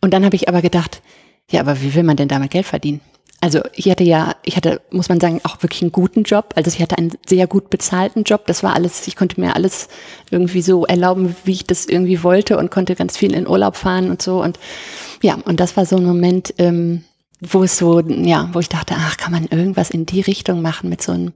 Und 0.00 0.14
dann 0.14 0.24
habe 0.24 0.36
ich 0.36 0.48
aber 0.48 0.62
gedacht, 0.62 1.02
ja, 1.50 1.60
aber 1.60 1.82
wie 1.82 1.94
will 1.94 2.04
man 2.04 2.16
denn 2.16 2.28
damit 2.28 2.52
Geld 2.52 2.66
verdienen? 2.66 3.00
Also 3.40 3.60
ich 3.74 3.90
hatte 3.90 4.04
ja, 4.04 4.34
ich 4.44 4.56
hatte, 4.56 4.80
muss 4.90 5.08
man 5.08 5.20
sagen, 5.20 5.40
auch 5.44 5.62
wirklich 5.62 5.82
einen 5.82 5.92
guten 5.92 6.22
Job. 6.22 6.54
Also 6.56 6.70
ich 6.70 6.80
hatte 6.80 6.96
einen 6.96 7.12
sehr 7.26 7.46
gut 7.46 7.68
bezahlten 7.70 8.24
Job. 8.24 8.46
Das 8.46 8.62
war 8.62 8.74
alles, 8.74 9.06
ich 9.06 9.16
konnte 9.16 9.40
mir 9.40 9.54
alles 9.54 9.88
irgendwie 10.30 10.62
so 10.62 10.86
erlauben, 10.86 11.36
wie 11.44 11.52
ich 11.52 11.66
das 11.66 11.86
irgendwie 11.86 12.22
wollte 12.22 12.56
und 12.56 12.70
konnte 12.70 12.94
ganz 12.94 13.16
viel 13.16 13.34
in 13.34 13.46
Urlaub 13.46 13.76
fahren 13.76 14.10
und 14.10 14.22
so. 14.22 14.42
Und 14.42 14.58
ja, 15.22 15.34
und 15.44 15.60
das 15.60 15.76
war 15.76 15.84
so 15.84 15.96
ein 15.96 16.04
Moment, 16.04 16.54
ähm, 16.58 17.04
wo 17.40 17.62
es 17.62 17.76
so, 17.76 18.00
ja, 18.00 18.48
wo 18.52 18.60
ich 18.60 18.70
dachte, 18.70 18.94
ach, 18.96 19.16
kann 19.18 19.32
man 19.32 19.46
irgendwas 19.46 19.90
in 19.90 20.06
die 20.06 20.22
Richtung 20.22 20.62
machen 20.62 20.88
mit 20.88 21.02
so 21.02 21.12
einem 21.12 21.32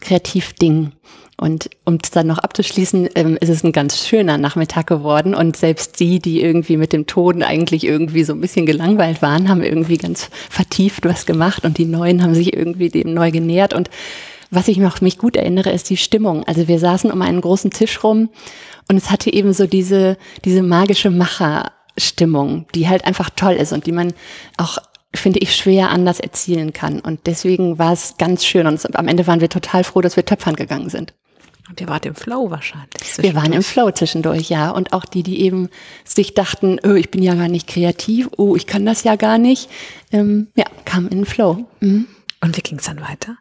Kreativding. 0.00 0.92
Und 1.36 1.70
um 1.84 1.98
es 2.02 2.10
dann 2.10 2.26
noch 2.26 2.38
abzuschließen, 2.38 3.08
ähm, 3.14 3.36
ist 3.40 3.48
es 3.48 3.64
ein 3.64 3.72
ganz 3.72 4.06
schöner 4.06 4.38
Nachmittag 4.38 4.86
geworden. 4.86 5.34
Und 5.34 5.56
selbst 5.56 5.98
die, 5.98 6.20
die 6.20 6.40
irgendwie 6.40 6.76
mit 6.76 6.92
dem 6.92 7.06
Toden 7.06 7.42
eigentlich 7.42 7.84
irgendwie 7.84 8.22
so 8.24 8.32
ein 8.32 8.40
bisschen 8.40 8.66
gelangweilt 8.66 9.22
waren, 9.22 9.48
haben 9.48 9.62
irgendwie 9.62 9.96
ganz 9.96 10.30
vertieft 10.50 11.04
was 11.04 11.26
gemacht 11.26 11.64
und 11.64 11.78
die 11.78 11.86
Neuen 11.86 12.22
haben 12.22 12.34
sich 12.34 12.54
irgendwie 12.54 12.90
dem 12.90 13.14
neu 13.14 13.30
genähert. 13.30 13.74
Und 13.74 13.90
was 14.50 14.68
ich 14.68 14.76
noch 14.76 15.00
mich 15.00 15.18
gut 15.18 15.34
erinnere, 15.34 15.70
ist 15.70 15.88
die 15.90 15.96
Stimmung. 15.96 16.44
Also 16.44 16.68
wir 16.68 16.78
saßen 16.78 17.10
um 17.10 17.22
einen 17.22 17.40
großen 17.40 17.70
Tisch 17.70 18.04
rum 18.04 18.28
und 18.88 18.96
es 18.96 19.10
hatte 19.10 19.32
eben 19.32 19.54
so 19.54 19.66
diese, 19.66 20.18
diese 20.44 20.62
magische 20.62 21.10
Macherstimmung, 21.10 22.66
die 22.74 22.88
halt 22.88 23.06
einfach 23.06 23.30
toll 23.30 23.54
ist 23.54 23.72
und 23.72 23.86
die 23.86 23.92
man 23.92 24.12
auch 24.58 24.78
finde 25.14 25.40
ich, 25.40 25.54
schwer 25.54 25.90
anders 25.90 26.20
erzielen 26.20 26.72
kann. 26.72 27.00
Und 27.00 27.26
deswegen 27.26 27.78
war 27.78 27.92
es 27.92 28.16
ganz 28.18 28.44
schön. 28.44 28.66
Und 28.66 28.96
am 28.96 29.08
Ende 29.08 29.26
waren 29.26 29.40
wir 29.40 29.48
total 29.48 29.84
froh, 29.84 30.00
dass 30.00 30.16
wir 30.16 30.24
töpfern 30.24 30.56
gegangen 30.56 30.88
sind. 30.88 31.14
Und 31.68 31.80
ihr 31.80 31.88
wart 31.88 32.06
im 32.06 32.14
Flow 32.14 32.50
wahrscheinlich. 32.50 33.18
Wir 33.18 33.34
waren 33.34 33.52
im 33.52 33.62
Flow 33.62 33.90
zwischendurch, 33.90 34.50
ja. 34.50 34.70
Und 34.70 34.92
auch 34.92 35.04
die, 35.04 35.22
die 35.22 35.40
eben 35.42 35.68
sich 36.04 36.34
dachten, 36.34 36.78
oh, 36.84 36.94
ich 36.94 37.10
bin 37.10 37.22
ja 37.22 37.34
gar 37.34 37.48
nicht 37.48 37.68
kreativ, 37.68 38.28
oh, 38.36 38.56
ich 38.56 38.66
kann 38.66 38.84
das 38.84 39.04
ja 39.04 39.16
gar 39.16 39.38
nicht, 39.38 39.70
ähm, 40.10 40.48
ja, 40.56 40.64
kamen 40.84 41.08
in 41.08 41.18
den 41.18 41.24
Flow. 41.24 41.64
Mhm. 41.80 42.06
Und 42.40 42.56
wie 42.56 42.62
ging 42.62 42.78
es 42.78 42.86
dann 42.86 43.00
weiter? 43.00 43.36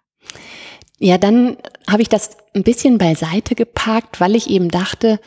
Ja, 0.99 1.17
dann 1.17 1.57
habe 1.89 2.03
ich 2.03 2.09
das 2.09 2.37
ein 2.53 2.63
bisschen 2.63 2.99
beiseite 2.99 3.55
geparkt, 3.55 4.21
weil 4.21 4.35
ich 4.35 4.49
eben 4.49 4.69
dachte, 4.69 5.19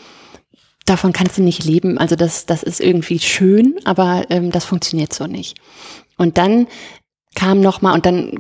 davon 0.86 1.12
kannst 1.12 1.38
du 1.38 1.42
nicht 1.42 1.64
leben. 1.64 1.98
Also 1.98 2.14
das, 2.14 2.46
das 2.46 2.62
ist 2.62 2.80
irgendwie 2.80 3.18
schön, 3.18 3.76
aber 3.84 4.26
ähm, 4.30 4.52
das 4.52 4.64
funktioniert 4.64 5.12
so 5.12 5.26
nicht. 5.26 5.58
Und 6.16 6.38
dann 6.38 6.66
kam 7.34 7.60
noch 7.60 7.82
mal 7.82 7.94
und 7.94 8.06
dann 8.06 8.30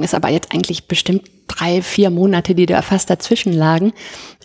ist 0.00 0.14
aber 0.14 0.28
jetzt 0.28 0.52
eigentlich 0.52 0.88
bestimmt 0.88 1.30
drei, 1.46 1.82
vier 1.82 2.10
Monate, 2.10 2.54
die 2.54 2.66
da 2.66 2.82
fast 2.82 3.10
dazwischen 3.10 3.52
lagen, 3.52 3.92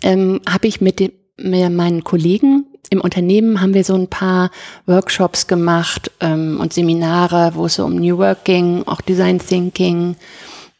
ähm, 0.02 0.40
habe 0.48 0.68
ich 0.68 0.80
mit, 0.80 1.00
dem, 1.00 1.12
mit 1.36 1.70
meinen 1.72 2.04
Kollegen 2.04 2.66
im 2.90 3.00
Unternehmen 3.00 3.60
haben 3.60 3.74
wir 3.74 3.84
so 3.84 3.94
ein 3.94 4.08
paar 4.08 4.50
Workshops 4.86 5.46
gemacht 5.46 6.10
ähm, 6.20 6.58
und 6.60 6.72
Seminare, 6.72 7.52
wo 7.54 7.66
es 7.66 7.74
so 7.74 7.84
um 7.84 7.96
New 7.96 8.18
Work 8.18 8.44
ging, 8.44 8.84
auch 8.86 9.00
Design 9.00 9.38
Thinking, 9.38 10.16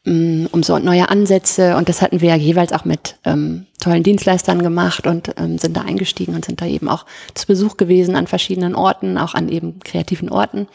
ähm, 0.04 0.48
um 0.52 0.62
so 0.62 0.78
neue 0.78 1.08
Ansätze. 1.08 1.76
Und 1.76 1.88
das 1.88 2.02
hatten 2.02 2.20
wir 2.20 2.30
ja 2.30 2.36
jeweils 2.36 2.72
auch 2.72 2.84
mit 2.84 3.16
ähm, 3.24 3.66
tollen 3.80 4.02
Dienstleistern 4.02 4.62
gemacht 4.62 5.06
und 5.06 5.34
ähm, 5.36 5.58
sind 5.58 5.76
da 5.76 5.82
eingestiegen 5.82 6.34
und 6.34 6.44
sind 6.44 6.60
da 6.60 6.66
eben 6.66 6.88
auch 6.88 7.06
zu 7.34 7.46
Besuch 7.46 7.76
gewesen 7.76 8.14
an 8.16 8.26
verschiedenen 8.26 8.74
Orten, 8.74 9.18
auch 9.18 9.34
an 9.34 9.48
eben 9.48 9.80
kreativen 9.80 10.28
Orten. 10.28 10.68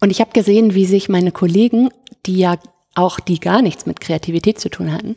Und 0.00 0.10
ich 0.10 0.20
habe 0.20 0.32
gesehen, 0.32 0.74
wie 0.74 0.86
sich 0.86 1.08
meine 1.08 1.32
Kollegen, 1.32 1.90
die 2.26 2.38
ja 2.38 2.58
auch 2.94 3.20
die 3.20 3.38
gar 3.38 3.62
nichts 3.62 3.86
mit 3.86 4.00
Kreativität 4.00 4.58
zu 4.58 4.68
tun 4.68 4.92
hatten, 4.92 5.16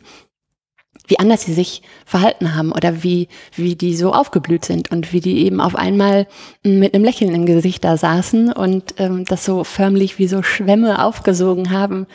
wie 1.06 1.18
anders 1.18 1.42
sie 1.42 1.52
sich 1.52 1.82
verhalten 2.06 2.54
haben 2.54 2.72
oder 2.72 3.02
wie, 3.02 3.28
wie 3.54 3.76
die 3.76 3.94
so 3.94 4.12
aufgeblüht 4.12 4.64
sind 4.64 4.90
und 4.90 5.12
wie 5.12 5.20
die 5.20 5.44
eben 5.44 5.60
auf 5.60 5.74
einmal 5.74 6.26
mit 6.62 6.94
einem 6.94 7.04
Lächeln 7.04 7.34
im 7.34 7.46
Gesicht 7.46 7.84
da 7.84 7.96
saßen 7.96 8.52
und 8.52 8.94
ähm, 8.98 9.24
das 9.26 9.44
so 9.44 9.64
förmlich 9.64 10.18
wie 10.18 10.28
so 10.28 10.42
Schwämme 10.42 11.04
aufgesogen 11.04 11.70
haben, 11.70 12.06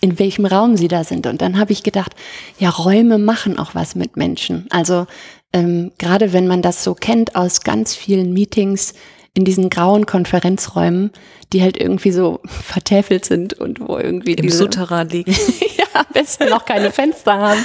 in 0.00 0.18
welchem 0.18 0.46
Raum 0.46 0.76
sie 0.76 0.88
da 0.88 1.02
sind. 1.02 1.26
Und 1.26 1.42
dann 1.42 1.58
habe 1.58 1.72
ich 1.72 1.82
gedacht, 1.82 2.14
ja, 2.58 2.70
Räume 2.70 3.18
machen 3.18 3.58
auch 3.58 3.74
was 3.74 3.96
mit 3.96 4.16
Menschen. 4.16 4.66
Also 4.70 5.06
ähm, 5.52 5.92
gerade 5.98 6.32
wenn 6.32 6.46
man 6.46 6.62
das 6.62 6.84
so 6.84 6.94
kennt 6.94 7.34
aus 7.34 7.62
ganz 7.62 7.94
vielen 7.94 8.32
Meetings, 8.32 8.94
in 9.36 9.44
diesen 9.44 9.68
grauen 9.68 10.06
Konferenzräumen, 10.06 11.10
die 11.52 11.62
halt 11.62 11.76
irgendwie 11.76 12.10
so 12.10 12.40
vertäfelt 12.46 13.24
sind 13.26 13.54
und 13.54 13.80
wo 13.80 13.98
irgendwie 13.98 14.32
im 14.32 14.46
diese, 14.46 14.58
Souterrain 14.58 15.08
liegen. 15.08 15.32
ja, 15.76 15.84
am 15.92 16.06
besten 16.12 16.48
noch 16.48 16.64
keine 16.64 16.90
Fenster 16.90 17.34
haben 17.34 17.64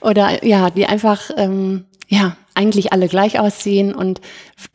oder 0.00 0.44
ja, 0.44 0.70
die 0.70 0.86
einfach 0.86 1.30
ähm, 1.36 1.84
ja 2.08 2.36
eigentlich 2.54 2.92
alle 2.92 3.08
gleich 3.08 3.38
aussehen 3.38 3.94
und 3.94 4.20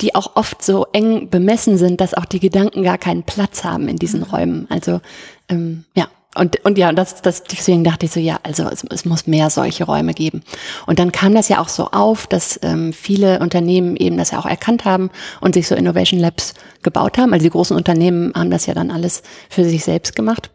die 0.01 0.15
auch 0.15 0.35
oft 0.35 0.63
so 0.63 0.87
eng 0.93 1.29
bemessen 1.29 1.77
sind, 1.77 2.01
dass 2.01 2.13
auch 2.13 2.25
die 2.25 2.39
Gedanken 2.39 2.83
gar 2.83 2.97
keinen 2.97 3.23
Platz 3.23 3.63
haben 3.63 3.87
in 3.87 3.97
diesen 3.97 4.23
Räumen. 4.23 4.67
Also 4.69 5.01
ähm, 5.49 5.85
ja, 5.95 6.07
und, 6.37 6.63
und 6.65 6.77
ja, 6.77 6.91
das, 6.91 7.21
das, 7.21 7.43
deswegen 7.43 7.83
dachte 7.83 8.05
ich 8.05 8.11
so, 8.11 8.19
ja, 8.19 8.39
also 8.43 8.63
es, 8.63 8.83
es 8.89 9.05
muss 9.05 9.27
mehr 9.27 9.49
solche 9.49 9.83
Räume 9.83 10.13
geben. 10.13 10.41
Und 10.85 10.99
dann 10.99 11.11
kam 11.11 11.33
das 11.33 11.49
ja 11.49 11.59
auch 11.59 11.69
so 11.69 11.91
auf, 11.91 12.27
dass 12.27 12.59
ähm, 12.63 12.93
viele 12.93 13.39
Unternehmen 13.39 13.95
eben 13.95 14.17
das 14.17 14.31
ja 14.31 14.39
auch 14.39 14.45
erkannt 14.45 14.85
haben 14.85 15.09
und 15.41 15.55
sich 15.55 15.67
so 15.67 15.75
Innovation 15.75 16.19
Labs 16.19 16.53
gebaut 16.83 17.17
haben. 17.17 17.33
Also 17.33 17.43
die 17.43 17.51
großen 17.51 17.75
Unternehmen 17.75 18.33
haben 18.35 18.51
das 18.51 18.65
ja 18.65 18.73
dann 18.73 18.91
alles 18.91 19.23
für 19.49 19.63
sich 19.63 19.83
selbst 19.83 20.15
gemacht. 20.15 20.51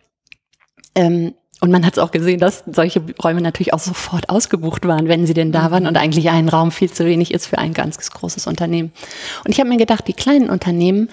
Ähm, 0.95 1.35
Und 1.61 1.71
man 1.71 1.87
hat 1.87 1.93
es 1.93 1.99
auch 2.01 2.11
gesehen, 2.11 2.41
dass 2.41 2.65
solche 2.67 3.01
Räume 3.23 3.41
natürlich 3.41 3.73
auch 3.73 3.79
sofort 3.79 4.29
ausgebucht 4.29 4.85
waren, 4.85 5.07
wenn 5.07 5.27
sie 5.29 5.35
denn 5.35 5.53
da 5.53 5.71
waren 5.71 5.87
und 5.87 5.97
eigentlich 5.97 6.29
ein 6.29 6.49
Raum 6.49 6.73
viel 6.73 6.91
zu 6.91 7.05
wenig 7.05 7.33
ist 7.33 7.47
für 7.47 7.59
ein 7.59 7.73
ganz 7.73 7.99
großes 8.11 8.49
Unternehmen. 8.49 8.91
Und 9.45 9.53
ich 9.53 9.61
habe 9.61 9.69
mir 9.69 9.77
gedacht, 9.77 10.09
die 10.09 10.13
kleinen 10.13 10.51
Unternehmen 10.51 11.09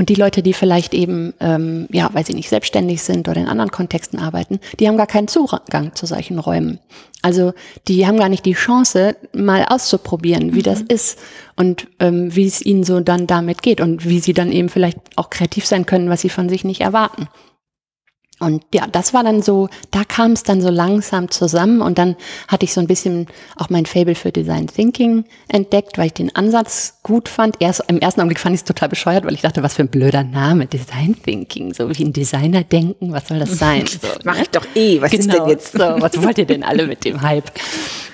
und 0.00 0.08
die 0.08 0.14
Leute, 0.14 0.42
die 0.42 0.54
vielleicht 0.54 0.94
eben, 0.94 1.34
ähm, 1.40 1.86
ja, 1.92 2.08
weil 2.14 2.24
sie 2.24 2.32
nicht 2.32 2.48
selbstständig 2.48 3.02
sind 3.02 3.28
oder 3.28 3.38
in 3.38 3.48
anderen 3.48 3.70
Kontexten 3.70 4.18
arbeiten, 4.18 4.58
die 4.78 4.88
haben 4.88 4.96
gar 4.96 5.06
keinen 5.06 5.28
Zugang 5.28 5.94
zu 5.94 6.06
solchen 6.06 6.38
Räumen. 6.38 6.78
Also 7.20 7.52
die 7.86 8.06
haben 8.06 8.16
gar 8.16 8.30
nicht 8.30 8.46
die 8.46 8.54
Chance, 8.54 9.14
mal 9.34 9.66
auszuprobieren, 9.68 10.54
wie 10.54 10.60
mhm. 10.60 10.62
das 10.62 10.80
ist 10.80 11.18
und 11.54 11.86
ähm, 11.98 12.34
wie 12.34 12.46
es 12.46 12.64
ihnen 12.64 12.82
so 12.82 13.00
dann 13.00 13.26
damit 13.26 13.60
geht 13.60 13.82
und 13.82 14.08
wie 14.08 14.20
sie 14.20 14.32
dann 14.32 14.52
eben 14.52 14.70
vielleicht 14.70 14.96
auch 15.16 15.28
kreativ 15.28 15.66
sein 15.66 15.84
können, 15.84 16.08
was 16.08 16.22
sie 16.22 16.30
von 16.30 16.48
sich 16.48 16.64
nicht 16.64 16.80
erwarten. 16.80 17.28
Und 18.40 18.64
ja, 18.74 18.86
das 18.86 19.12
war 19.12 19.22
dann 19.22 19.42
so, 19.42 19.68
da 19.90 20.02
kam 20.04 20.32
es 20.32 20.42
dann 20.42 20.62
so 20.62 20.70
langsam 20.70 21.30
zusammen 21.30 21.82
und 21.82 21.98
dann 21.98 22.16
hatte 22.48 22.64
ich 22.64 22.72
so 22.72 22.80
ein 22.80 22.86
bisschen 22.86 23.26
auch 23.56 23.68
mein 23.68 23.84
Fable 23.84 24.14
für 24.14 24.32
Design 24.32 24.66
Thinking 24.66 25.24
entdeckt, 25.48 25.98
weil 25.98 26.06
ich 26.06 26.14
den 26.14 26.34
Ansatz 26.34 26.98
gut 27.02 27.28
fand. 27.28 27.56
Erst 27.60 27.82
im 27.88 27.98
ersten 27.98 28.20
Augenblick 28.20 28.40
fand 28.40 28.54
ich 28.54 28.62
es 28.62 28.64
total 28.64 28.88
bescheuert, 28.88 29.26
weil 29.26 29.34
ich 29.34 29.42
dachte, 29.42 29.62
was 29.62 29.74
für 29.74 29.82
ein 29.82 29.88
blöder 29.88 30.24
Name, 30.24 30.66
Design 30.66 31.16
Thinking, 31.22 31.74
so 31.74 31.90
wie 31.96 32.02
ein 32.02 32.14
Designer 32.14 32.64
denken, 32.64 33.12
was 33.12 33.28
soll 33.28 33.38
das 33.38 33.58
sein? 33.58 33.84
So, 34.00 34.08
Mach 34.24 34.36
ne? 34.36 34.42
ich 34.42 34.50
doch 34.50 34.64
eh, 34.74 35.00
was 35.02 35.10
genau, 35.10 35.22
ist 35.22 35.32
denn 35.34 35.48
jetzt? 35.48 35.72
So, 35.72 35.78
was 35.78 36.22
wollt 36.22 36.38
ihr 36.38 36.46
denn 36.46 36.62
alle 36.62 36.86
mit 36.86 37.04
dem 37.04 37.20
Hype? 37.20 37.50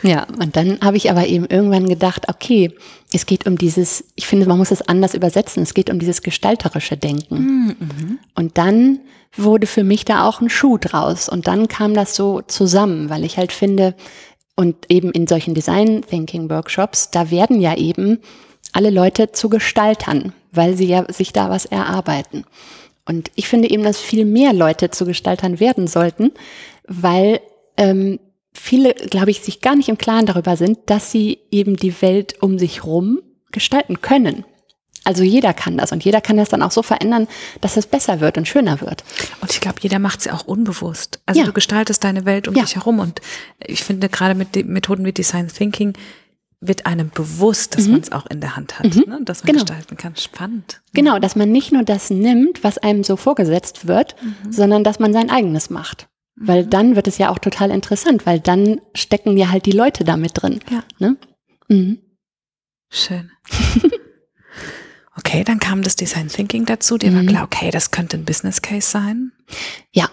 Ja, 0.03 0.27
und 0.41 0.57
dann 0.57 0.81
habe 0.81 0.97
ich 0.97 1.11
aber 1.11 1.27
eben 1.27 1.47
irgendwann 1.47 1.89
gedacht, 1.89 2.29
okay, 2.29 2.73
es 3.13 3.27
geht 3.27 3.47
um 3.47 3.57
dieses, 3.57 4.05
ich 4.17 4.27
finde, 4.27 4.47
man 4.47 4.59
muss 4.59 4.71
es 4.71 4.83
anders 4.83 5.15
übersetzen, 5.15 5.63
es 5.63 5.75
geht 5.75 5.91
um 5.91 5.99
dieses 5.99 6.23
gestalterische 6.23 6.97
Denken. 6.97 7.77
Mhm. 7.79 8.19
Und 8.35 8.59
dann 8.59 9.01
wurde 9.37 9.67
für 9.67 9.85
mich 9.85 10.05
da 10.05 10.27
auch 10.27 10.41
ein 10.41 10.51
Schuh 10.51 10.79
draus. 10.79 11.29
Und 11.29 11.47
dann 11.47 11.69
kam 11.69 11.95
das 11.95 12.15
so 12.15 12.43
zusammen, 12.43 13.11
weil 13.11 13.25
ich 13.25 13.37
halt 13.37 13.53
finde, 13.53 13.95
und 14.57 14.87
eben 14.89 15.13
in 15.13 15.27
solchen 15.27 15.55
Design 15.55 16.03
Thinking 16.03 16.49
Workshops, 16.49 17.11
da 17.11 17.31
werden 17.31 17.61
ja 17.61 17.77
eben 17.77 18.19
alle 18.73 18.91
Leute 18.91 19.33
zu 19.33 19.49
Gestaltern, 19.49 20.33
weil 20.53 20.77
sie 20.77 20.87
ja 20.87 21.11
sich 21.13 21.33
da 21.33 21.51
was 21.51 21.67
erarbeiten. 21.67 22.45
Und 23.05 23.31
ich 23.37 23.49
finde 23.49 23.71
eben, 23.71 23.85
dass 23.85 24.01
viel 24.01 24.25
mehr 24.25 24.53
Leute 24.53 24.91
zu 24.91 25.05
Gestaltern 25.05 25.61
werden 25.61 25.87
sollten, 25.87 26.33
weil 26.89 27.41
ähm, 27.77 28.19
viele, 28.53 28.95
glaube 28.95 29.31
ich, 29.31 29.41
sich 29.41 29.61
gar 29.61 29.77
nicht 29.77 29.89
im 29.89 29.99
Klaren 29.99 30.27
darüber 30.27 30.57
sind, 30.57 30.79
dass 30.87 31.13
sie 31.13 31.39
eben 31.51 31.77
die 31.77 32.03
Welt 32.03 32.43
um 32.43 32.59
sich 32.59 32.85
rum 32.85 33.21
gestalten 33.53 34.01
können. 34.01 34.45
Also 35.07 35.23
jeder 35.23 35.55
kann 35.55 35.77
das 35.77 35.93
und 35.93 36.05
jeder 36.05 36.21
kann 36.21 36.37
das 36.37 36.49
dann 36.49 36.63
auch 36.63 36.73
so 36.73 36.83
verändern, 36.83 37.29
dass 37.61 37.77
es 37.77 37.87
besser 37.87 38.21
wird 38.21 38.39
und 38.39 38.49
schöner 38.49 38.81
wird. 38.81 39.05
Und 39.41 39.53
ich 39.53 39.61
glaube, 39.61 39.79
jeder 39.81 40.01
macht 40.01 40.19
es 40.19 40.25
ja 40.25 40.35
auch 40.35 40.47
unbewusst. 40.47 41.21
Also 41.27 41.41
ja. 41.41 41.47
du 41.47 41.53
gestaltest 41.53 42.03
deine 42.03 42.25
Welt 42.25 42.49
um 42.49 42.55
ja. 42.55 42.65
dich 42.65 42.75
herum 42.75 42.99
und 42.99 43.21
ich 43.65 43.85
finde 43.85 44.09
gerade 44.09 44.35
mit 44.35 44.67
Methoden 44.67 45.05
wie 45.05 45.13
Design 45.13 45.47
Thinking 45.47 45.93
wird 46.61 46.87
einem 46.87 47.11
bewusst, 47.11 47.77
dass 47.77 47.87
mhm. 47.87 47.93
man 47.93 48.01
es 48.01 48.13
auch 48.13 48.27
in 48.27 48.41
der 48.41 48.57
Hand 48.57 48.81
hat, 48.81 48.95
mhm. 48.97 49.05
ne? 49.07 49.21
dass 49.23 49.45
man 49.45 49.53
genau. 49.53 49.65
gestalten 49.65 49.97
kann. 49.97 50.17
Spannend. 50.17 50.81
Genau, 50.93 51.19
dass 51.19 51.37
man 51.37 51.53
nicht 51.53 51.71
nur 51.71 51.85
das 51.85 52.11
nimmt, 52.11 52.65
was 52.65 52.79
einem 52.79 53.05
so 53.05 53.17
vorgesetzt 53.17 53.87
wird, 53.87 54.17
mhm. 54.21 54.53
sondern 54.53 54.83
dass 54.83 54.99
man 54.99 55.13
sein 55.13 55.31
eigenes 55.31 55.71
macht. 55.71 56.09
Weil 56.35 56.65
mhm. 56.65 56.71
dann 56.71 56.97
wird 56.97 57.09
es 57.09 57.19
ja 57.19 57.31
auch 57.31 57.39
total 57.39 57.71
interessant, 57.71 58.27
weil 58.27 58.41
dann 58.41 58.81
stecken 58.95 59.37
ja 59.37 59.51
halt 59.51 59.67
die 59.67 59.73
Leute 59.73 60.05
damit 60.05 60.33
drin. 60.35 60.61
Ja. 60.71 60.83
Ne? 60.99 61.17
Mhm. 61.69 61.99
Schön. 62.91 63.31
Okay, 65.27 65.43
dann 65.43 65.59
kam 65.59 65.83
das 65.83 65.97
Design 65.97 66.29
Thinking 66.29 66.67
dazu. 66.67 66.99
Dir 66.99 67.11
mhm. 67.11 67.17
war 67.17 67.25
klar, 67.25 67.45
okay, 67.45 67.71
das 67.73 67.91
könnte 67.91 68.17
ein 68.17 68.25
Business 68.25 68.63
Case 68.63 68.89
sein. 68.89 69.33
Ja, 69.93 70.09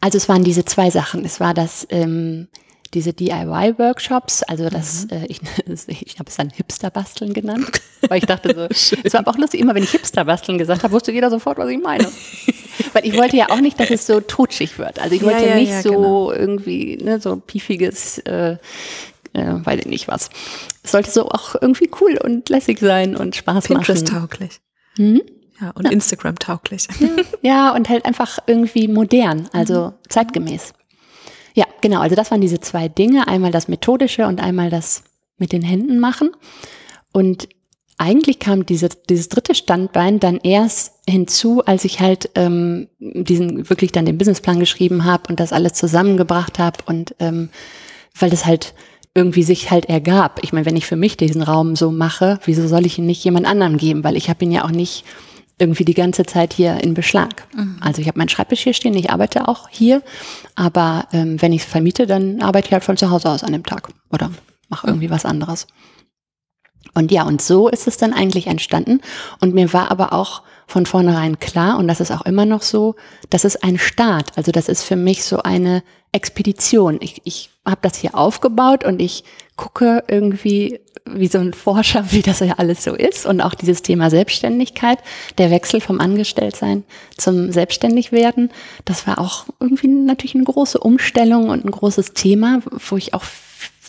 also 0.00 0.16
es 0.16 0.28
waren 0.28 0.42
diese 0.42 0.64
zwei 0.64 0.88
Sachen. 0.90 1.22
Es 1.26 1.38
war 1.38 1.52
das 1.52 1.86
ähm, 1.90 2.48
diese 2.94 3.12
DIY-Workshops, 3.12 4.42
also 4.44 4.70
das, 4.70 5.04
mhm. 5.04 5.18
äh, 5.18 5.26
ich, 5.26 5.40
ich 6.00 6.18
habe 6.18 6.30
es 6.30 6.36
dann 6.36 6.48
Hipster-Basteln 6.48 7.34
genannt, 7.34 7.82
weil 8.08 8.18
ich 8.20 8.24
dachte 8.24 8.54
so, 8.54 8.94
es 9.02 9.12
war 9.12 9.20
aber 9.20 9.32
auch 9.32 9.36
lustig, 9.36 9.60
immer 9.60 9.74
wenn 9.74 9.82
ich 9.82 9.90
Hipster-Basteln 9.90 10.56
gesagt 10.56 10.82
habe, 10.82 10.94
wusste 10.94 11.12
jeder 11.12 11.28
sofort, 11.28 11.58
was 11.58 11.68
ich 11.68 11.82
meine. 11.82 12.10
weil 12.94 13.04
ich 13.04 13.14
wollte 13.18 13.36
ja 13.36 13.50
auch 13.50 13.60
nicht, 13.60 13.78
dass 13.78 13.90
es 13.90 14.06
so 14.06 14.20
totschig 14.20 14.78
wird. 14.78 14.98
Also 14.98 15.14
ich 15.14 15.22
wollte 15.22 15.42
ja, 15.42 15.50
ja, 15.50 15.56
nicht 15.56 15.70
ja, 15.70 15.82
so 15.82 15.90
genau. 15.90 16.32
irgendwie 16.32 16.96
ne, 16.96 17.20
so 17.20 17.36
piefiges 17.36 18.18
äh, 18.20 18.56
äh, 19.34 19.64
weiß 19.64 19.80
ich 19.80 19.86
nicht 19.86 20.08
was. 20.08 20.30
Sollte 20.90 21.10
so 21.10 21.28
auch 21.28 21.54
irgendwie 21.60 21.90
cool 22.00 22.18
und 22.22 22.48
lässig 22.48 22.78
sein 22.80 23.16
und 23.16 23.36
Spaß 23.36 23.66
Pinterest 23.68 24.10
machen. 24.10 24.20
tauglich. 24.20 24.60
Mhm. 24.96 25.22
Ja, 25.60 25.70
und 25.70 25.84
ja. 25.84 25.90
Instagram 25.90 26.38
tauglich. 26.38 26.88
Ja, 27.42 27.74
und 27.74 27.88
halt 27.88 28.04
einfach 28.04 28.38
irgendwie 28.46 28.88
modern, 28.88 29.48
also 29.52 29.88
mhm. 29.88 29.92
zeitgemäß. 30.08 30.72
Ja, 31.54 31.64
genau. 31.80 32.00
Also 32.00 32.14
das 32.14 32.30
waren 32.30 32.40
diese 32.40 32.60
zwei 32.60 32.88
Dinge. 32.88 33.26
Einmal 33.26 33.50
das 33.50 33.68
Methodische 33.68 34.26
und 34.26 34.40
einmal 34.40 34.70
das 34.70 35.02
mit 35.38 35.52
den 35.52 35.62
Händen 35.62 35.98
machen. 35.98 36.30
Und 37.12 37.48
eigentlich 37.96 38.38
kam 38.38 38.64
diese, 38.64 38.88
dieses 39.08 39.28
dritte 39.28 39.56
Standbein 39.56 40.20
dann 40.20 40.38
erst 40.38 40.94
hinzu, 41.08 41.64
als 41.64 41.84
ich 41.84 42.00
halt 42.00 42.30
ähm, 42.36 42.88
diesen 43.00 43.68
wirklich 43.68 43.90
dann 43.90 44.06
den 44.06 44.18
Businessplan 44.18 44.60
geschrieben 44.60 45.04
habe 45.04 45.24
und 45.28 45.40
das 45.40 45.52
alles 45.52 45.72
zusammengebracht 45.72 46.60
habe 46.60 46.78
und 46.86 47.16
ähm, 47.18 47.50
weil 48.16 48.30
das 48.30 48.46
halt 48.46 48.74
irgendwie 49.14 49.42
sich 49.42 49.70
halt 49.70 49.86
ergab. 49.86 50.40
Ich 50.42 50.52
meine, 50.52 50.66
wenn 50.66 50.76
ich 50.76 50.86
für 50.86 50.96
mich 50.96 51.16
diesen 51.16 51.42
Raum 51.42 51.76
so 51.76 51.90
mache, 51.90 52.38
wieso 52.44 52.66
soll 52.68 52.86
ich 52.86 52.98
ihn 52.98 53.06
nicht 53.06 53.24
jemand 53.24 53.46
anderem 53.46 53.76
geben? 53.76 54.04
Weil 54.04 54.16
ich 54.16 54.28
habe 54.28 54.44
ihn 54.44 54.52
ja 54.52 54.64
auch 54.64 54.70
nicht 54.70 55.04
irgendwie 55.58 55.84
die 55.84 55.94
ganze 55.94 56.24
Zeit 56.24 56.52
hier 56.52 56.82
in 56.82 56.94
Beschlag. 56.94 57.46
Mhm. 57.54 57.78
Also 57.80 58.00
ich 58.00 58.08
habe 58.08 58.18
meinen 58.18 58.28
Schreibtisch 58.28 58.60
hier 58.60 58.74
stehen, 58.74 58.94
ich 58.94 59.10
arbeite 59.10 59.48
auch 59.48 59.68
hier, 59.68 60.02
aber 60.54 61.08
ähm, 61.12 61.40
wenn 61.42 61.52
ich 61.52 61.62
es 61.62 61.68
vermiete, 61.68 62.06
dann 62.06 62.40
arbeite 62.42 62.68
ich 62.68 62.72
halt 62.72 62.84
von 62.84 62.96
zu 62.96 63.10
Hause 63.10 63.28
aus 63.28 63.42
an 63.42 63.52
dem 63.52 63.64
Tag 63.64 63.88
oder 64.10 64.30
mache 64.68 64.86
irgendwie 64.86 65.10
was 65.10 65.24
anderes. 65.24 65.66
Und 66.98 67.12
ja, 67.12 67.22
und 67.22 67.40
so 67.40 67.68
ist 67.68 67.86
es 67.86 67.96
dann 67.96 68.12
eigentlich 68.12 68.48
entstanden. 68.48 69.00
Und 69.40 69.54
mir 69.54 69.72
war 69.72 69.92
aber 69.92 70.12
auch 70.12 70.42
von 70.66 70.84
vornherein 70.84 71.38
klar, 71.38 71.78
und 71.78 71.86
das 71.86 72.00
ist 72.00 72.10
auch 72.10 72.26
immer 72.26 72.44
noch 72.44 72.62
so, 72.62 72.96
das 73.30 73.44
ist 73.44 73.62
ein 73.62 73.78
Start. 73.78 74.32
Also 74.34 74.50
das 74.50 74.68
ist 74.68 74.82
für 74.82 74.96
mich 74.96 75.22
so 75.22 75.38
eine 75.38 75.84
Expedition. 76.10 76.98
Ich, 77.00 77.22
ich 77.22 77.50
habe 77.64 77.78
das 77.82 77.96
hier 77.96 78.16
aufgebaut 78.16 78.84
und 78.84 79.00
ich 79.00 79.22
gucke 79.54 80.02
irgendwie 80.08 80.80
wie 81.06 81.28
so 81.28 81.38
ein 81.38 81.54
Forscher, 81.54 82.10
wie 82.10 82.20
das 82.20 82.40
ja 82.40 82.54
alles 82.58 82.82
so 82.82 82.94
ist. 82.94 83.26
Und 83.26 83.42
auch 83.42 83.54
dieses 83.54 83.82
Thema 83.82 84.10
Selbstständigkeit, 84.10 84.98
der 85.38 85.52
Wechsel 85.52 85.80
vom 85.80 86.00
Angestelltsein 86.00 86.82
zum 87.16 87.52
Selbstständigwerden, 87.52 88.50
das 88.84 89.06
war 89.06 89.20
auch 89.20 89.46
irgendwie 89.60 89.86
natürlich 89.86 90.34
eine 90.34 90.44
große 90.44 90.80
Umstellung 90.80 91.48
und 91.48 91.64
ein 91.64 91.70
großes 91.70 92.14
Thema, 92.14 92.60
wo 92.72 92.96
ich 92.96 93.14
auch 93.14 93.24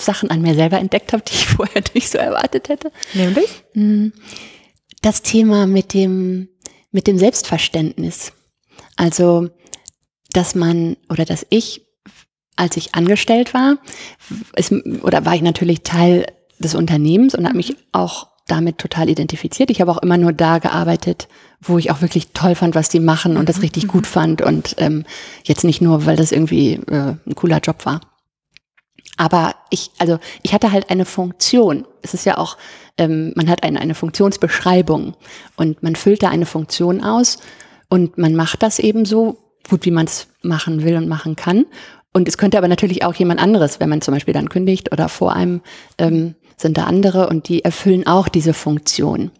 Sachen 0.01 0.31
an 0.31 0.41
mir 0.41 0.55
selber 0.55 0.77
entdeckt 0.79 1.13
habe, 1.13 1.23
die 1.23 1.33
ich 1.33 1.47
vorher 1.47 1.83
nicht 1.93 2.09
so 2.09 2.17
erwartet 2.17 2.69
hätte. 2.69 2.91
Nämlich? 3.13 3.63
Hm. 3.73 4.13
Das 5.01 5.21
Thema 5.21 5.65
mit 5.65 5.93
dem, 5.93 6.49
mit 6.91 7.07
dem 7.07 7.17
Selbstverständnis. 7.17 8.33
Also, 8.97 9.49
dass 10.33 10.55
man 10.55 10.97
oder 11.09 11.25
dass 11.25 11.45
ich 11.49 11.85
als 12.59 12.75
ich 12.75 12.93
angestellt 12.93 13.53
war, 13.53 13.77
ist, 14.55 14.73
oder 15.01 15.25
war 15.25 15.33
ich 15.33 15.41
natürlich 15.41 15.83
Teil 15.83 16.25
des 16.59 16.75
Unternehmens 16.75 17.33
und 17.33 17.45
habe 17.45 17.55
mich 17.55 17.77
auch 17.93 18.27
damit 18.47 18.79
total 18.79 19.09
identifiziert. 19.09 19.69
Ich 19.69 19.79
habe 19.79 19.91
auch 19.91 19.99
immer 19.99 20.17
nur 20.17 20.33
da 20.33 20.59
gearbeitet, 20.59 21.29
wo 21.61 21.77
ich 21.77 21.91
auch 21.91 22.01
wirklich 22.01 22.29
toll 22.33 22.55
fand, 22.55 22.75
was 22.75 22.89
die 22.89 22.99
machen 22.99 23.37
und 23.37 23.47
das 23.47 23.57
mhm, 23.57 23.61
richtig 23.61 23.87
gut 23.87 24.01
mhm. 24.01 24.07
fand 24.07 24.41
und 24.41 24.75
ähm, 24.77 25.05
jetzt 25.43 25.63
nicht 25.63 25.81
nur, 25.81 26.05
weil 26.05 26.17
das 26.17 26.31
irgendwie 26.31 26.73
äh, 26.73 27.15
ein 27.25 27.35
cooler 27.35 27.59
Job 27.59 27.85
war. 27.85 28.01
Aber 29.19 29.53
ich, 29.69 29.91
also 29.97 30.17
ich 30.43 30.53
hatte 30.53 30.71
halt 30.71 30.89
eine 30.89 31.03
Funktion. 31.03 31.85
Es 32.01 32.13
ist 32.13 32.25
ja 32.25 32.37
auch, 32.37 32.55
ähm, 32.97 33.33
man 33.35 33.49
hat 33.49 33.63
eine, 33.63 33.81
eine 33.81 33.93
Funktionsbeschreibung 33.93 35.13
und 35.57 35.83
man 35.83 35.97
füllt 35.97 36.23
da 36.23 36.29
eine 36.29 36.45
Funktion 36.45 37.03
aus 37.03 37.39
und 37.89 38.17
man 38.17 38.33
macht 38.33 38.63
das 38.63 38.79
eben 38.79 39.03
so 39.03 39.37
gut, 39.69 39.85
wie 39.85 39.91
man 39.91 40.05
es 40.05 40.27
machen 40.41 40.85
will 40.85 40.95
und 40.95 41.09
machen 41.09 41.35
kann. 41.35 41.65
Und 42.13 42.29
es 42.29 42.37
könnte 42.37 42.57
aber 42.57 42.69
natürlich 42.69 43.03
auch 43.03 43.13
jemand 43.13 43.41
anderes, 43.41 43.81
wenn 43.81 43.89
man 43.89 44.01
zum 44.01 44.13
Beispiel 44.13 44.33
dann 44.33 44.47
kündigt 44.47 44.93
oder 44.93 45.09
vor 45.09 45.33
einem 45.33 45.61
ähm, 45.97 46.35
sind 46.55 46.77
da 46.77 46.85
andere 46.85 47.27
und 47.27 47.49
die 47.49 47.65
erfüllen 47.65 48.07
auch 48.07 48.29
diese 48.29 48.53
Funktion. 48.53 49.31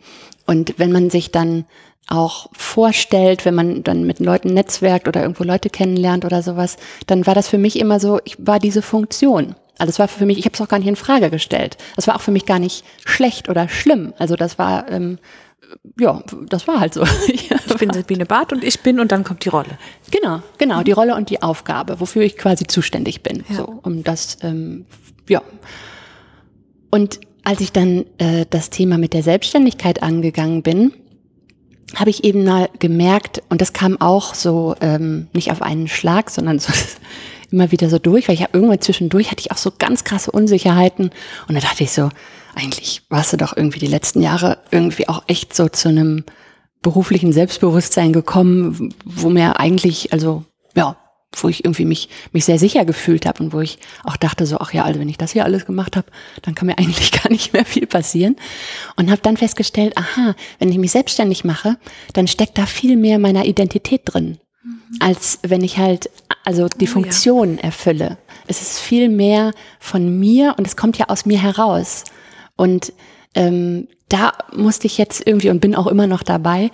Und 0.46 0.74
wenn 0.78 0.92
man 0.92 1.10
sich 1.10 1.32
dann 1.32 1.64
auch 2.10 2.50
vorstellt, 2.52 3.46
wenn 3.46 3.56
man 3.56 3.84
dann 3.84 4.04
mit 4.04 4.20
Leuten 4.20 4.54
netzwerkt 4.54 5.08
oder 5.08 5.22
irgendwo 5.22 5.46
Leute 5.46 5.70
kennenlernt 5.70 6.26
oder 6.26 6.44
sowas, 6.44 6.76
dann 7.08 7.26
war 7.26 7.36
das 7.36 7.48
für 7.48 7.58
mich 7.58 7.80
immer 7.80 8.02
so, 8.02 8.20
ich 8.26 8.36
war 8.40 8.60
diese 8.60 8.82
Funktion. 8.82 9.56
Also 9.80 9.90
es 9.90 10.00
war 10.00 10.08
für 10.08 10.26
mich, 10.26 10.38
ich 10.38 10.46
habe 10.46 10.54
es 10.54 10.62
auch 10.62 10.68
gar 10.68 10.78
nicht 10.78 10.88
in 10.88 10.96
Frage 10.96 11.30
gestellt. 11.30 11.78
Das 11.96 12.08
war 12.08 12.16
auch 12.16 12.22
für 12.22 12.32
mich 12.32 12.46
gar 12.46 12.60
nicht 12.60 12.86
schlecht 13.06 13.50
oder 13.50 13.68
schlimm. 13.68 14.14
Also 14.18 14.36
das 14.36 14.60
war 14.60 14.90
ähm, 14.92 15.18
ja, 16.00 16.24
das 16.48 16.68
war 16.68 16.80
halt 16.80 16.94
so. 16.94 17.04
ich 17.28 17.50
bin 17.78 17.92
Sabine 17.94 18.26
Barth 18.26 18.54
und 18.54 18.64
ich 18.64 18.80
bin 18.82 19.00
und 19.00 19.12
dann 19.12 19.24
kommt 19.24 19.46
die 19.46 19.50
Rolle. 19.50 19.78
Genau, 20.12 20.42
genau, 20.58 20.84
die 20.84 20.92
Rolle 20.92 21.16
und 21.16 21.30
die 21.30 21.42
Aufgabe, 21.42 22.00
wofür 22.00 22.24
ich 22.24 22.38
quasi 22.38 22.66
zuständig 22.66 23.24
bin. 23.24 23.44
Ja. 23.50 23.56
So, 23.56 23.80
um 23.84 24.04
das, 24.04 24.38
ähm, 24.42 24.86
ja. 25.28 25.42
Und 26.90 27.20
als 27.44 27.62
ich 27.62 27.72
dann 27.72 28.06
äh, 28.18 28.46
das 28.50 28.70
Thema 28.70 28.98
mit 28.98 29.14
der 29.14 29.24
Selbstständigkeit 29.24 30.04
angegangen 30.04 30.64
bin, 30.64 30.94
habe 31.96 32.10
ich 32.10 32.24
eben 32.24 32.44
mal 32.44 32.70
gemerkt, 32.80 33.42
und 33.50 33.62
das 33.62 33.74
kam 33.74 34.00
auch 34.00 34.36
so 34.36 34.76
ähm, 34.82 35.28
nicht 35.34 35.52
auf 35.52 35.62
einen 35.62 35.88
Schlag, 35.88 36.30
sondern 36.30 36.60
so 36.60 36.72
immer 37.52 37.72
wieder 37.72 37.90
so 37.90 38.00
durch, 38.00 38.28
weil 38.28 38.36
ich 38.36 38.42
habe 38.44 38.54
irgendwann 38.54 38.82
zwischendurch 38.82 39.32
hatte 39.32 39.42
ich 39.42 39.52
auch 39.52 39.58
so 39.58 39.72
ganz 39.78 40.04
krasse 40.04 40.32
Unsicherheiten 40.32 41.12
und 41.48 41.56
da 41.56 41.60
dachte 41.60 41.84
ich 41.84 41.92
so, 41.92 42.10
eigentlich 42.56 43.04
warst 43.10 43.34
du 43.34 43.38
doch 43.38 43.56
irgendwie 43.56 43.80
die 43.80 43.88
letzten 43.88 44.22
Jahre 44.22 44.60
irgendwie 44.72 45.08
auch 45.08 45.24
echt 45.28 45.56
so 45.56 45.70
zu 45.70 45.90
einem 45.90 46.24
beruflichen 46.82 47.34
Selbstbewusstsein 47.34 48.14
gekommen, 48.14 48.94
wo 49.06 49.30
mir 49.30 49.60
eigentlich, 49.60 50.14
also 50.14 50.46
ja, 50.76 50.96
wo 51.36 51.48
ich 51.48 51.64
irgendwie 51.64 51.86
mich, 51.86 52.10
mich 52.32 52.46
sehr 52.46 52.58
sicher 52.58 52.86
gefühlt 52.86 53.26
habe 53.26 53.44
und 53.44 53.54
wo 53.54 53.60
ich 53.60 53.78
auch 54.04 54.18
dachte 54.18 54.46
so, 54.46 54.58
ach 54.60 54.74
ja, 54.74 54.84
also 54.84 55.00
wenn 55.00 55.10
ich 55.10 55.18
das 55.18 55.32
hier 55.32 55.46
alles 55.46 55.66
gemacht 55.66 55.96
habe, 55.96 56.08
dann 56.42 56.56
kann 56.56 56.66
mir 56.66 56.78
eigentlich 56.78 57.12
gar 57.24 57.30
nicht 57.30 57.54
mehr 57.54 57.66
viel 57.66 57.86
passieren. 57.86 58.36
Und 58.96 59.12
habe 59.12 59.22
dann 59.22 59.38
festgestellt, 59.38 59.96
aha, 59.98 60.36
wenn 60.58 60.72
ich 60.72 60.78
mich 60.78 60.92
selbstständig 60.92 61.44
mache, 61.44 61.78
dann 62.14 62.28
steckt 62.28 62.58
da 62.58 62.66
viel 62.66 62.98
mehr 62.98 63.20
meiner 63.20 63.46
Identität 63.46 64.02
drin. 64.06 64.40
Als 65.00 65.40
wenn 65.44 65.64
ich 65.64 65.78
halt 65.78 66.10
also 66.44 66.68
die 66.68 66.88
oh, 66.88 66.92
Funktion 66.92 67.58
ja. 67.58 67.64
erfülle. 67.64 68.18
Es 68.48 68.62
ist 68.62 68.80
viel 68.80 69.10
mehr 69.10 69.54
von 69.80 70.20
mir 70.20 70.56
und 70.58 70.66
es 70.66 70.76
kommt 70.76 70.98
ja 70.98 71.10
aus 71.10 71.26
mir 71.26 71.42
heraus. 71.42 72.04
Und 72.56 72.94
ähm, 73.36 73.88
da 74.10 74.34
musste 74.54 74.88
ich 74.88 74.98
jetzt 74.98 75.26
irgendwie 75.26 75.50
und 75.50 75.62
bin 75.62 75.76
auch 75.76 75.88
immer 75.88 76.08
noch 76.08 76.24
dabei, 76.24 76.72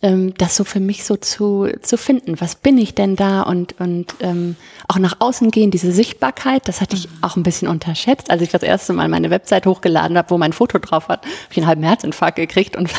ähm, 0.00 0.32
das 0.38 0.56
so 0.56 0.64
für 0.64 0.80
mich 0.80 1.04
so 1.04 1.16
zu, 1.16 1.68
zu 1.82 1.98
finden. 1.98 2.40
Was 2.40 2.54
bin 2.54 2.78
ich 2.78 2.94
denn 2.94 3.16
da? 3.16 3.42
Und, 3.42 3.78
und 3.80 4.14
ähm, 4.20 4.56
auch 4.86 4.98
nach 4.98 5.16
außen 5.18 5.50
gehen, 5.50 5.70
diese 5.70 5.92
Sichtbarkeit, 5.92 6.68
das 6.68 6.80
hatte 6.80 6.96
ich 6.96 7.08
mhm. 7.08 7.16
auch 7.22 7.36
ein 7.36 7.42
bisschen 7.42 7.68
unterschätzt. 7.68 8.30
Als 8.30 8.42
ich 8.42 8.48
das 8.48 8.62
erste 8.62 8.92
Mal 8.92 9.08
meine 9.08 9.30
Website 9.30 9.66
hochgeladen 9.66 10.16
habe, 10.16 10.30
wo 10.30 10.38
mein 10.38 10.52
Foto 10.52 10.78
drauf 10.78 11.08
hat, 11.08 11.24
habe 11.24 11.34
ich 11.50 11.56
einen 11.58 11.66
halben 11.66 11.82
Herzinfarkt 11.82 12.36
gekriegt 12.36 12.76
und 12.76 12.90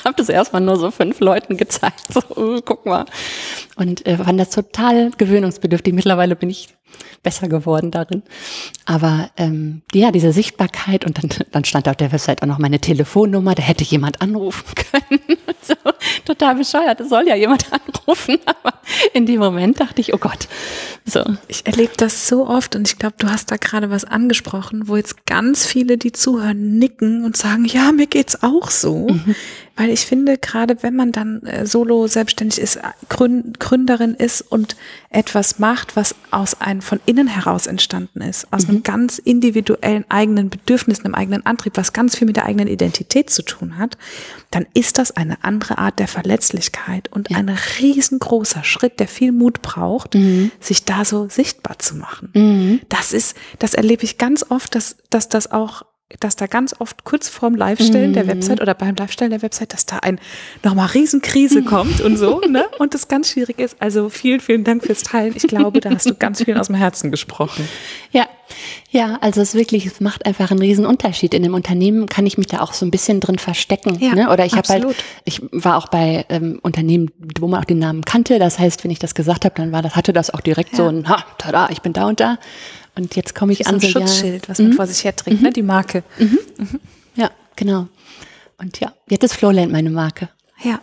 habe 0.04 0.16
das 0.16 0.28
erstmal 0.28 0.62
nur 0.62 0.76
so 0.76 0.90
fünf 0.90 1.20
Leuten 1.20 1.56
gezeigt. 1.56 2.12
So, 2.12 2.20
uh, 2.36 2.60
guck 2.64 2.86
mal. 2.86 3.06
Und 3.76 4.06
äh, 4.06 4.16
fand 4.16 4.40
das 4.40 4.50
total 4.50 5.10
gewöhnungsbedürftig. 5.16 5.94
Mittlerweile 5.94 6.36
bin 6.36 6.50
ich 6.50 6.68
besser 7.22 7.48
geworden 7.48 7.90
darin. 7.90 8.22
Aber 8.86 9.30
ähm, 9.36 9.82
ja, 9.92 10.10
diese 10.10 10.32
Sichtbarkeit 10.32 11.04
und 11.04 11.18
dann, 11.18 11.30
dann 11.50 11.64
stand 11.64 11.88
auf 11.88 11.96
der 11.96 12.12
Website 12.12 12.42
auch 12.42 12.46
noch 12.46 12.58
meine 12.58 12.80
Telefonnummer, 12.80 13.54
da 13.54 13.62
hätte 13.62 13.84
jemand 13.84 14.22
anrufen 14.22 14.74
können. 14.74 15.20
so, 15.62 15.74
total 16.24 16.56
bescheuert, 16.56 17.00
es 17.00 17.10
soll 17.10 17.28
ja 17.28 17.34
jemand 17.34 17.66
anrufen. 17.72 18.38
Aber 18.46 18.74
in 19.12 19.26
dem 19.26 19.40
Moment 19.40 19.80
dachte 19.80 20.00
ich, 20.00 20.14
oh 20.14 20.18
Gott. 20.18 20.48
So. 21.04 21.22
Ich 21.48 21.66
erlebe 21.66 21.92
das 21.96 22.28
so 22.28 22.46
oft 22.46 22.76
und 22.76 22.88
ich 22.88 22.98
glaube, 22.98 23.16
du 23.18 23.28
hast 23.28 23.50
da 23.50 23.56
gerade 23.56 23.90
was 23.90 24.04
angesprochen, 24.04 24.88
wo 24.88 24.96
jetzt 24.96 25.26
ganz 25.26 25.66
viele, 25.66 25.98
die 25.98 26.12
zuhören, 26.12 26.78
nicken 26.78 27.24
und 27.24 27.36
sagen, 27.36 27.64
ja, 27.64 27.92
mir 27.92 28.06
geht's 28.06 28.42
auch 28.42 28.70
so. 28.70 29.08
Mhm. 29.08 29.34
Weil 29.80 29.88
ich 29.88 30.04
finde, 30.04 30.36
gerade 30.36 30.82
wenn 30.82 30.94
man 30.94 31.10
dann 31.10 31.42
äh, 31.44 31.64
solo 31.64 32.06
selbstständig 32.06 32.60
ist, 32.60 32.78
Gründerin 33.08 34.12
ist 34.12 34.42
und 34.42 34.76
etwas 35.08 35.58
macht, 35.58 35.96
was 35.96 36.14
aus 36.30 36.60
einem 36.60 36.82
von 36.82 37.00
innen 37.06 37.26
heraus 37.26 37.66
entstanden 37.66 38.20
ist, 38.20 38.52
aus 38.52 38.64
mhm. 38.64 38.68
einem 38.70 38.82
ganz 38.82 39.16
individuellen 39.16 40.04
eigenen 40.10 40.50
Bedürfnissen, 40.50 41.06
einem 41.06 41.14
eigenen 41.14 41.46
Antrieb, 41.46 41.78
was 41.78 41.94
ganz 41.94 42.14
viel 42.14 42.26
mit 42.26 42.36
der 42.36 42.44
eigenen 42.44 42.68
Identität 42.68 43.30
zu 43.30 43.40
tun 43.40 43.78
hat, 43.78 43.96
dann 44.50 44.66
ist 44.74 44.98
das 44.98 45.12
eine 45.12 45.42
andere 45.44 45.78
Art 45.78 45.98
der 45.98 46.08
Verletzlichkeit 46.08 47.10
und 47.10 47.30
ja. 47.30 47.38
ein 47.38 47.48
riesengroßer 47.48 48.64
Schritt, 48.64 49.00
der 49.00 49.08
viel 49.08 49.32
Mut 49.32 49.62
braucht, 49.62 50.14
mhm. 50.14 50.50
sich 50.60 50.84
da 50.84 51.06
so 51.06 51.30
sichtbar 51.30 51.78
zu 51.78 51.96
machen. 51.96 52.28
Mhm. 52.34 52.80
Das 52.90 53.14
ist, 53.14 53.34
das 53.58 53.72
erlebe 53.72 54.04
ich 54.04 54.18
ganz 54.18 54.44
oft, 54.50 54.74
dass, 54.74 54.98
dass 55.08 55.30
das 55.30 55.50
auch 55.50 55.86
dass 56.18 56.34
da 56.34 56.46
ganz 56.46 56.74
oft 56.78 57.04
kurz 57.04 57.28
vorm 57.28 57.54
Live-Stellen 57.54 58.10
mhm. 58.10 58.14
der 58.14 58.26
Website 58.26 58.60
oder 58.60 58.74
beim 58.74 58.96
Live-Stellen 58.96 59.30
der 59.30 59.42
Website, 59.42 59.72
dass 59.72 59.86
da 59.86 59.98
ein 59.98 60.18
nochmal 60.64 60.88
Riesenkrise 60.88 61.62
kommt 61.64 62.00
und 62.00 62.16
so, 62.16 62.40
ne? 62.40 62.64
Und 62.78 62.94
das 62.94 63.06
ganz 63.06 63.30
schwierig 63.30 63.58
ist. 63.58 63.76
Also 63.78 64.08
vielen, 64.08 64.40
vielen 64.40 64.64
Dank 64.64 64.84
fürs 64.84 65.02
Teilen. 65.02 65.34
Ich 65.36 65.44
glaube, 65.44 65.80
da 65.80 65.90
hast 65.90 66.10
du 66.10 66.14
ganz 66.14 66.42
viel 66.42 66.56
aus 66.58 66.66
dem 66.66 66.76
Herzen 66.76 67.10
gesprochen. 67.10 67.68
Ja, 68.10 68.26
ja, 68.90 69.18
also 69.20 69.40
es 69.40 69.54
wirklich, 69.54 69.86
es 69.86 70.00
macht 70.00 70.26
einfach 70.26 70.50
einen 70.50 70.60
riesen 70.60 70.84
Unterschied. 70.84 71.34
In 71.34 71.42
dem 71.42 71.54
Unternehmen 71.54 72.06
kann 72.06 72.26
ich 72.26 72.38
mich 72.38 72.48
da 72.48 72.60
auch 72.60 72.72
so 72.72 72.84
ein 72.84 72.90
bisschen 72.90 73.20
drin 73.20 73.38
verstecken. 73.38 73.98
Ja, 74.00 74.14
ne? 74.14 74.30
Oder 74.30 74.44
ich 74.44 74.54
habe 74.54 74.68
halt, 74.68 74.84
ich 75.24 75.40
war 75.52 75.76
auch 75.76 75.88
bei 75.88 76.24
ähm, 76.28 76.58
Unternehmen, 76.62 77.10
wo 77.38 77.46
man 77.46 77.60
auch 77.60 77.64
den 77.64 77.78
Namen 77.78 78.04
kannte. 78.04 78.38
Das 78.38 78.58
heißt, 78.58 78.82
wenn 78.82 78.90
ich 78.90 78.98
das 78.98 79.14
gesagt 79.14 79.44
habe, 79.44 79.54
dann 79.54 79.72
war 79.72 79.82
das, 79.82 79.94
hatte 79.94 80.12
das 80.12 80.32
auch 80.34 80.40
direkt 80.40 80.72
ja. 80.72 80.76
so 80.78 80.86
ein, 80.88 81.08
ha, 81.08 81.24
tada, 81.38 81.68
ich 81.70 81.82
bin 81.82 81.92
da 81.92 82.08
und 82.08 82.20
da. 82.20 82.38
Und 82.96 83.16
jetzt 83.16 83.34
komme 83.34 83.52
ich 83.52 83.66
an. 83.66 83.80
So 83.80 83.86
ein 83.86 83.92
Schutzschild, 83.92 84.48
was 84.48 84.58
man 84.58 84.70
mhm. 84.70 84.74
vor 84.74 84.86
sich 84.86 85.04
her 85.04 85.14
trägt, 85.14 85.42
ne? 85.42 85.48
Mhm. 85.48 85.52
die 85.52 85.62
Marke. 85.62 86.02
Mhm. 86.18 86.38
mhm. 86.58 86.80
Ja, 87.14 87.30
genau. 87.56 87.88
Und 88.58 88.78
ja, 88.80 88.92
jetzt 89.08 89.24
ist 89.24 89.34
Flowland 89.34 89.72
meine 89.72 89.90
Marke. 89.90 90.28
Ja. 90.62 90.80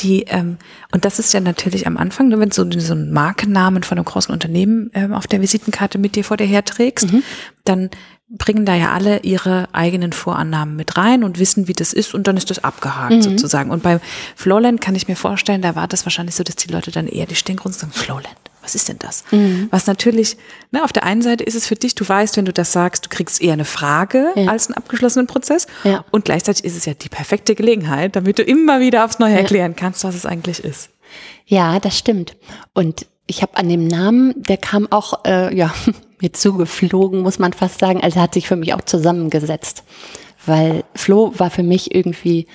Die, 0.00 0.22
ähm, 0.28 0.56
und 0.92 1.04
das 1.04 1.18
ist 1.18 1.34
ja 1.34 1.40
natürlich 1.40 1.86
am 1.86 1.98
Anfang, 1.98 2.28
ne, 2.28 2.40
wenn 2.40 2.48
du 2.48 2.54
so, 2.54 2.80
so 2.80 2.94
einen 2.94 3.12
Markennamen 3.12 3.82
von 3.82 3.98
einem 3.98 4.06
großen 4.06 4.32
Unternehmen 4.32 4.90
ähm, 4.94 5.12
auf 5.12 5.26
der 5.26 5.42
Visitenkarte 5.42 5.98
mit 5.98 6.16
dir 6.16 6.24
vor 6.24 6.38
dir 6.38 6.46
herträgst, 6.46 7.12
mhm. 7.12 7.22
dann 7.64 7.90
bringen 8.30 8.64
da 8.64 8.74
ja 8.74 8.92
alle 8.92 9.20
ihre 9.20 9.68
eigenen 9.72 10.12
Vorannahmen 10.12 10.76
mit 10.76 10.96
rein 10.96 11.22
und 11.22 11.38
wissen, 11.38 11.68
wie 11.68 11.74
das 11.74 11.92
ist 11.92 12.14
und 12.14 12.28
dann 12.28 12.36
ist 12.36 12.48
das 12.48 12.64
abgehakt 12.64 13.12
mhm. 13.12 13.22
sozusagen. 13.22 13.70
Und 13.70 13.82
bei 13.82 14.00
Flowland 14.36 14.80
kann 14.80 14.94
ich 14.94 15.08
mir 15.08 15.16
vorstellen, 15.16 15.60
da 15.60 15.74
war 15.74 15.88
das 15.88 16.06
wahrscheinlich 16.06 16.34
so, 16.34 16.44
dass 16.44 16.56
die 16.56 16.72
Leute 16.72 16.90
dann 16.90 17.06
eher 17.06 17.26
die 17.26 17.34
stehen 17.34 17.58
und 17.58 17.74
sagen, 17.74 17.92
Flowland 17.92 18.49
was 18.62 18.74
ist 18.74 18.88
denn 18.88 18.98
das? 18.98 19.24
Mhm. 19.30 19.68
Was 19.70 19.86
natürlich, 19.86 20.36
ne, 20.70 20.84
auf 20.84 20.92
der 20.92 21.04
einen 21.04 21.22
Seite 21.22 21.44
ist 21.44 21.54
es 21.54 21.66
für 21.66 21.74
dich, 21.74 21.94
du 21.94 22.08
weißt, 22.08 22.36
wenn 22.36 22.44
du 22.44 22.52
das 22.52 22.72
sagst, 22.72 23.06
du 23.06 23.08
kriegst 23.08 23.40
eher 23.40 23.54
eine 23.54 23.64
Frage 23.64 24.32
ja. 24.36 24.50
als 24.50 24.68
einen 24.68 24.74
abgeschlossenen 24.74 25.26
Prozess. 25.26 25.66
Ja. 25.84 26.04
Und 26.10 26.24
gleichzeitig 26.24 26.64
ist 26.64 26.76
es 26.76 26.84
ja 26.84 26.94
die 26.94 27.08
perfekte 27.08 27.54
Gelegenheit, 27.54 28.16
damit 28.16 28.38
du 28.38 28.42
immer 28.42 28.80
wieder 28.80 29.04
aufs 29.04 29.18
Neue 29.18 29.34
erklären 29.34 29.76
kannst, 29.76 30.04
was 30.04 30.14
es 30.14 30.26
eigentlich 30.26 30.62
ist. 30.62 30.90
Ja, 31.46 31.80
das 31.80 31.98
stimmt. 31.98 32.36
Und 32.74 33.06
ich 33.26 33.42
habe 33.42 33.56
an 33.56 33.68
dem 33.68 33.86
Namen, 33.86 34.34
der 34.36 34.56
kam 34.56 34.90
auch, 34.90 35.24
äh, 35.24 35.54
ja, 35.54 35.72
mir 36.20 36.32
zugeflogen, 36.32 37.20
muss 37.20 37.38
man 37.38 37.52
fast 37.52 37.78
sagen. 37.78 38.02
Also 38.02 38.20
hat 38.20 38.34
sich 38.34 38.46
für 38.46 38.56
mich 38.56 38.74
auch 38.74 38.82
zusammengesetzt. 38.82 39.84
Weil 40.44 40.84
Flo 40.94 41.32
war 41.36 41.50
für 41.50 41.62
mich 41.62 41.94
irgendwie 41.94 42.46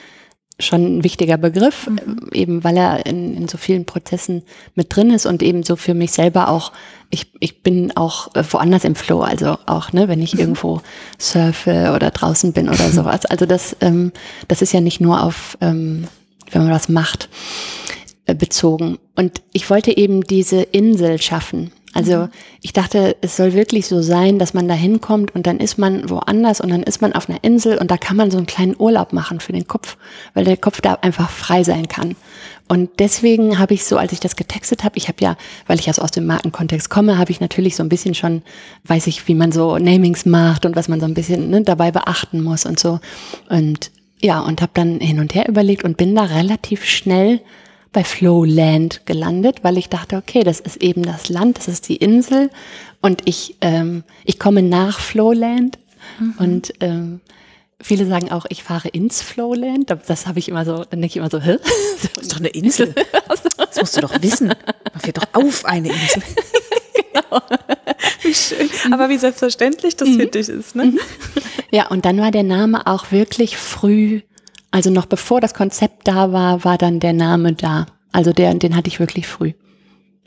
schon 0.59 0.99
ein 0.99 1.03
wichtiger 1.03 1.37
Begriff, 1.37 1.87
mhm. 1.87 2.29
eben 2.31 2.63
weil 2.63 2.77
er 2.77 3.05
in, 3.05 3.35
in 3.35 3.47
so 3.47 3.57
vielen 3.57 3.85
Prozessen 3.85 4.43
mit 4.73 4.95
drin 4.95 5.11
ist 5.11 5.25
und 5.25 5.43
eben 5.43 5.63
so 5.63 5.75
für 5.75 5.93
mich 5.93 6.11
selber 6.11 6.49
auch, 6.49 6.71
ich, 7.09 7.27
ich 7.39 7.61
bin 7.61 7.95
auch 7.95 8.33
äh, 8.35 8.43
woanders 8.49 8.85
im 8.85 8.95
Flow, 8.95 9.21
also 9.21 9.57
auch, 9.65 9.91
ne, 9.91 10.07
wenn 10.07 10.21
ich 10.21 10.33
mhm. 10.33 10.39
irgendwo 10.39 10.81
surfe 11.17 11.91
oder 11.93 12.11
draußen 12.11 12.53
bin 12.53 12.69
oder 12.69 12.89
sowas. 12.91 13.25
Also 13.25 13.45
das, 13.45 13.75
ähm, 13.81 14.11
das 14.47 14.61
ist 14.61 14.73
ja 14.73 14.81
nicht 14.81 15.01
nur 15.01 15.23
auf, 15.23 15.57
ähm, 15.59 16.07
wenn 16.51 16.63
man 16.63 16.71
was 16.71 16.87
macht, 16.87 17.27
äh, 18.25 18.33
bezogen. 18.33 18.97
Und 19.15 19.41
ich 19.51 19.69
wollte 19.69 19.95
eben 19.95 20.21
diese 20.21 20.61
Insel 20.61 21.21
schaffen. 21.21 21.71
Also 21.95 22.17
mhm. 22.17 22.29
ich 22.61 22.73
dachte, 22.73 23.15
es 23.21 23.37
soll 23.37 23.53
wirklich 23.53 23.87
so 23.87 24.01
sein, 24.01 24.37
dass 24.37 24.53
man 24.53 24.67
da 24.67 24.73
hinkommt 24.73 25.33
und 25.33 25.47
dann 25.47 25.59
ist 25.59 25.77
man 25.77 26.09
woanders 26.09 26.59
und 26.59 26.69
dann 26.69 26.83
ist 26.83 27.01
man 27.01 27.13
auf 27.13 27.29
einer 27.29 27.41
Insel 27.41 27.77
und 27.77 27.89
da 27.89 27.95
kann 27.97 28.17
man 28.17 28.29
so 28.29 28.37
einen 28.37 28.45
kleinen 28.45 28.75
Urlaub 28.77 29.13
machen 29.13 29.39
für 29.39 29.53
den 29.53 29.65
Kopf, 29.65 29.95
weil 30.33 30.43
der 30.43 30.57
Kopf 30.57 30.81
da 30.81 30.95
einfach 30.95 31.29
frei 31.29 31.63
sein 31.63 31.87
kann. 31.87 32.17
Und 32.67 32.89
deswegen 32.99 33.59
habe 33.59 33.73
ich 33.73 33.85
so, 33.85 33.97
als 33.97 34.11
ich 34.11 34.19
das 34.19 34.35
getextet 34.35 34.83
habe, 34.83 34.97
ich 34.97 35.07
habe 35.07 35.17
ja, 35.21 35.37
weil 35.67 35.79
ich 35.79 35.85
ja 35.85 35.93
so 35.93 36.01
aus 36.01 36.11
dem 36.11 36.25
Markenkontext 36.25 36.89
komme, 36.89 37.17
habe 37.17 37.31
ich 37.31 37.39
natürlich 37.39 37.77
so 37.77 37.83
ein 37.83 37.89
bisschen 37.89 38.13
schon, 38.13 38.41
weiß 38.83 39.07
ich, 39.07 39.25
wie 39.29 39.35
man 39.35 39.53
so 39.53 39.77
Namings 39.77 40.25
macht 40.25 40.65
und 40.65 40.75
was 40.75 40.89
man 40.89 40.99
so 40.99 41.05
ein 41.05 41.13
bisschen 41.13 41.49
ne, 41.49 41.61
dabei 41.61 41.91
beachten 41.91 42.43
muss 42.43 42.65
und 42.65 42.77
so. 42.77 42.99
Und 43.47 43.91
ja, 44.19 44.41
und 44.41 44.61
habe 44.61 44.71
dann 44.73 44.99
hin 44.99 45.19
und 45.19 45.33
her 45.33 45.47
überlegt 45.47 45.85
und 45.85 45.95
bin 45.95 46.13
da 46.13 46.23
relativ 46.23 46.83
schnell 46.83 47.39
bei 47.95 48.03
Flowland 48.03 49.05
gelandet, 49.05 49.63
weil 49.63 49.77
ich 49.77 49.87
dachte, 49.87 50.17
okay, 50.17 50.43
das 50.43 50.59
ist 50.59 50.83
eben 50.83 51.01
das 51.03 51.29
Land, 51.29 51.57
das 51.57 51.69
ist 51.69 51.87
die 51.87 51.95
Insel 51.95 52.49
und 52.99 53.21
ich, 53.23 53.55
ähm, 53.61 54.03
ich 54.25 54.37
komme 54.37 54.61
nach 54.61 54.99
Flowland 54.99 55.79
mhm. 56.19 56.33
und 56.37 56.73
ähm, 56.81 57.21
viele 57.81 58.05
sagen 58.05 58.31
auch, 58.31 58.45
ich 58.49 58.63
fahre 58.63 58.89
ins 58.89 59.21
Flowland. 59.21 59.95
Das 60.07 60.27
habe 60.27 60.39
ich 60.39 60.49
immer 60.49 60.65
so, 60.65 60.83
dann 60.83 60.99
denke 60.99 61.07
ich 61.07 61.17
immer 61.17 61.29
so, 61.29 61.39
hä? 61.39 61.57
Das 62.13 62.23
ist 62.23 62.33
doch 62.33 62.39
eine 62.39 62.49
Insel. 62.49 62.93
Das 63.57 63.77
musst 63.77 63.95
du 63.95 64.01
doch 64.01 64.21
wissen. 64.21 64.47
Man 64.47 65.01
fährt 65.01 65.17
doch 65.17 65.27
auf 65.31 65.63
eine 65.63 65.87
Insel. 65.87 66.23
genau. 67.13 67.41
Wie 68.23 68.33
schön. 68.33 68.69
Aber 68.91 69.07
wie 69.07 69.17
selbstverständlich 69.17 69.95
das 69.95 70.09
mhm. 70.09 70.19
für 70.19 70.27
dich 70.27 70.49
ist, 70.49 70.75
ne? 70.75 70.85
Mhm. 70.85 70.99
Ja, 71.71 71.87
und 71.87 72.03
dann 72.03 72.17
war 72.17 72.31
der 72.31 72.43
Name 72.43 72.87
auch 72.87 73.11
wirklich 73.11 73.57
früh 73.57 74.21
also 74.75 74.89
noch 74.89 75.05
bevor 75.05 75.39
das 75.39 75.53
Konzept 75.53 76.05
da 76.05 76.33
war, 76.33 76.65
war 76.65 76.77
dann 76.77 76.99
der 76.99 77.13
Name 77.13 77.53
da. 77.53 77.85
Also 78.11 78.33
der, 78.33 78.53
den 78.55 78.75
hatte 78.75 78.89
ich 78.89 78.99
wirklich 78.99 79.25
früh. 79.25 79.53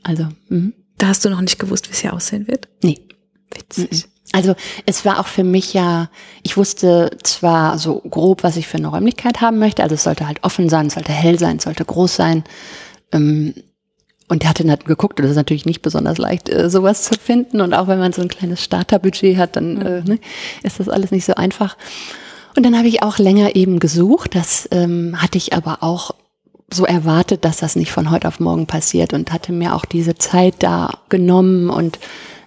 Also, 0.03 0.29
mh. 0.49 0.73
da 0.97 1.09
hast 1.09 1.23
du 1.23 1.29
noch 1.29 1.43
nicht 1.43 1.59
gewusst, 1.59 1.87
wie 1.91 1.93
es 1.93 1.99
hier 1.99 2.15
aussehen 2.15 2.49
wird? 2.49 2.67
Nee. 2.83 2.99
Witzig. 3.55 4.07
Also 4.33 4.55
es 4.87 5.05
war 5.05 5.21
auch 5.21 5.27
für 5.27 5.45
mich 5.45 5.75
ja, 5.75 6.09
ich 6.43 6.57
wusste 6.57 7.11
zwar 7.25 7.77
so 7.77 8.01
grob, 8.01 8.43
was 8.43 8.57
ich 8.57 8.67
für 8.67 8.79
eine 8.79 8.87
Räumlichkeit 8.87 9.43
haben 9.43 9.59
möchte, 9.59 9.83
also 9.83 9.97
es 9.97 10.05
sollte 10.05 10.27
halt 10.27 10.43
offen 10.43 10.71
sein, 10.71 10.87
es 10.87 10.95
sollte 10.95 11.13
hell 11.13 11.39
sein, 11.39 11.59
es 11.59 11.65
sollte 11.65 11.85
groß 11.85 12.17
sein. 12.17 12.43
Ähm, 13.13 13.53
und 14.29 14.43
der 14.43 14.49
hatte 14.49 14.65
dann 14.65 14.79
geguckt, 14.79 15.21
und 15.21 15.25
das 15.25 15.33
ist 15.33 15.37
natürlich 15.37 15.67
nicht 15.67 15.83
besonders 15.83 16.17
leicht, 16.17 16.49
äh, 16.49 16.71
sowas 16.71 17.03
zu 17.03 17.19
finden. 17.19 17.61
Und 17.61 17.75
auch 17.75 17.87
wenn 17.87 17.99
man 17.99 18.15
so 18.15 18.23
ein 18.23 18.29
kleines 18.29 18.65
Starterbudget 18.65 19.37
hat, 19.37 19.57
dann 19.57 19.83
äh, 19.83 20.03
ne, 20.05 20.19
ist 20.63 20.81
das 20.81 20.89
alles 20.89 21.11
nicht 21.11 21.27
so 21.27 21.35
einfach. 21.35 21.77
Und 22.57 22.65
dann 22.65 22.77
habe 22.77 22.89
ich 22.89 23.03
auch 23.03 23.19
länger 23.19 23.57
eben 23.57 23.79
gesucht. 23.79 24.35
Das 24.35 24.69
ähm, 24.71 25.21
hatte 25.21 25.39
ich 25.39 25.53
aber 25.53 25.83
auch 25.83 26.13
so 26.73 26.85
erwartet, 26.85 27.45
dass 27.45 27.59
das 27.59 27.77
nicht 27.77 27.93
von 27.93 28.11
heute 28.11 28.29
auf 28.29 28.41
morgen 28.41 28.67
passiert 28.67 29.13
und 29.13 29.33
hatte 29.33 29.53
mir 29.53 29.75
auch 29.75 29.85
diese 29.85 30.17
Zeit 30.17 30.57
da 30.59 30.99
genommen 31.09 31.71
und 31.71 31.99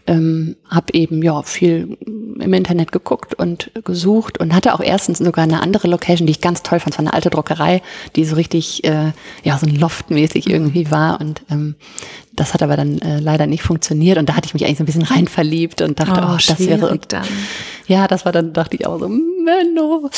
ähm, 0.07 0.55
habe 0.67 0.93
eben 0.93 1.21
ja 1.21 1.41
viel 1.43 1.97
im 2.01 2.53
Internet 2.53 2.91
geguckt 2.91 3.33
und 3.35 3.71
gesucht 3.83 4.39
und 4.39 4.53
hatte 4.53 4.73
auch 4.73 4.79
erstens 4.79 5.19
sogar 5.19 5.43
eine 5.43 5.61
andere 5.61 5.87
Location, 5.87 6.25
die 6.25 6.31
ich 6.31 6.41
ganz 6.41 6.63
toll 6.63 6.79
fand, 6.79 6.95
von 6.95 7.07
einer 7.07 7.13
alte 7.13 7.29
Druckerei, 7.29 7.81
die 8.15 8.25
so 8.25 8.35
richtig 8.35 8.83
äh, 8.83 9.11
ja 9.43 9.57
so 9.57 9.67
ein 9.67 9.75
Loftmäßig 9.75 10.49
irgendwie 10.49 10.91
war 10.91 11.21
und 11.21 11.43
ähm, 11.49 11.75
das 12.41 12.55
hat 12.55 12.63
aber 12.63 12.75
dann 12.75 12.97
äh, 12.99 13.19
leider 13.19 13.45
nicht 13.45 13.61
funktioniert 13.61 14.17
und 14.17 14.27
da 14.27 14.35
hatte 14.35 14.47
ich 14.47 14.55
mich 14.55 14.65
eigentlich 14.65 14.79
so 14.79 14.83
ein 14.83 14.87
bisschen 14.87 15.03
rein 15.03 15.27
verliebt 15.27 15.81
und 15.83 15.99
dachte, 15.99 16.21
oh, 16.23 16.33
oh 16.33 16.37
das 16.47 16.59
wäre 16.59 16.89
und 16.89 17.13
dann. 17.13 17.27
Ja, 17.85 18.07
das 18.07 18.25
war 18.25 18.31
dann 18.31 18.51
dachte 18.51 18.75
ich 18.75 18.87
auch 18.87 18.97
so, 18.97 19.07
Menno. 19.07 20.09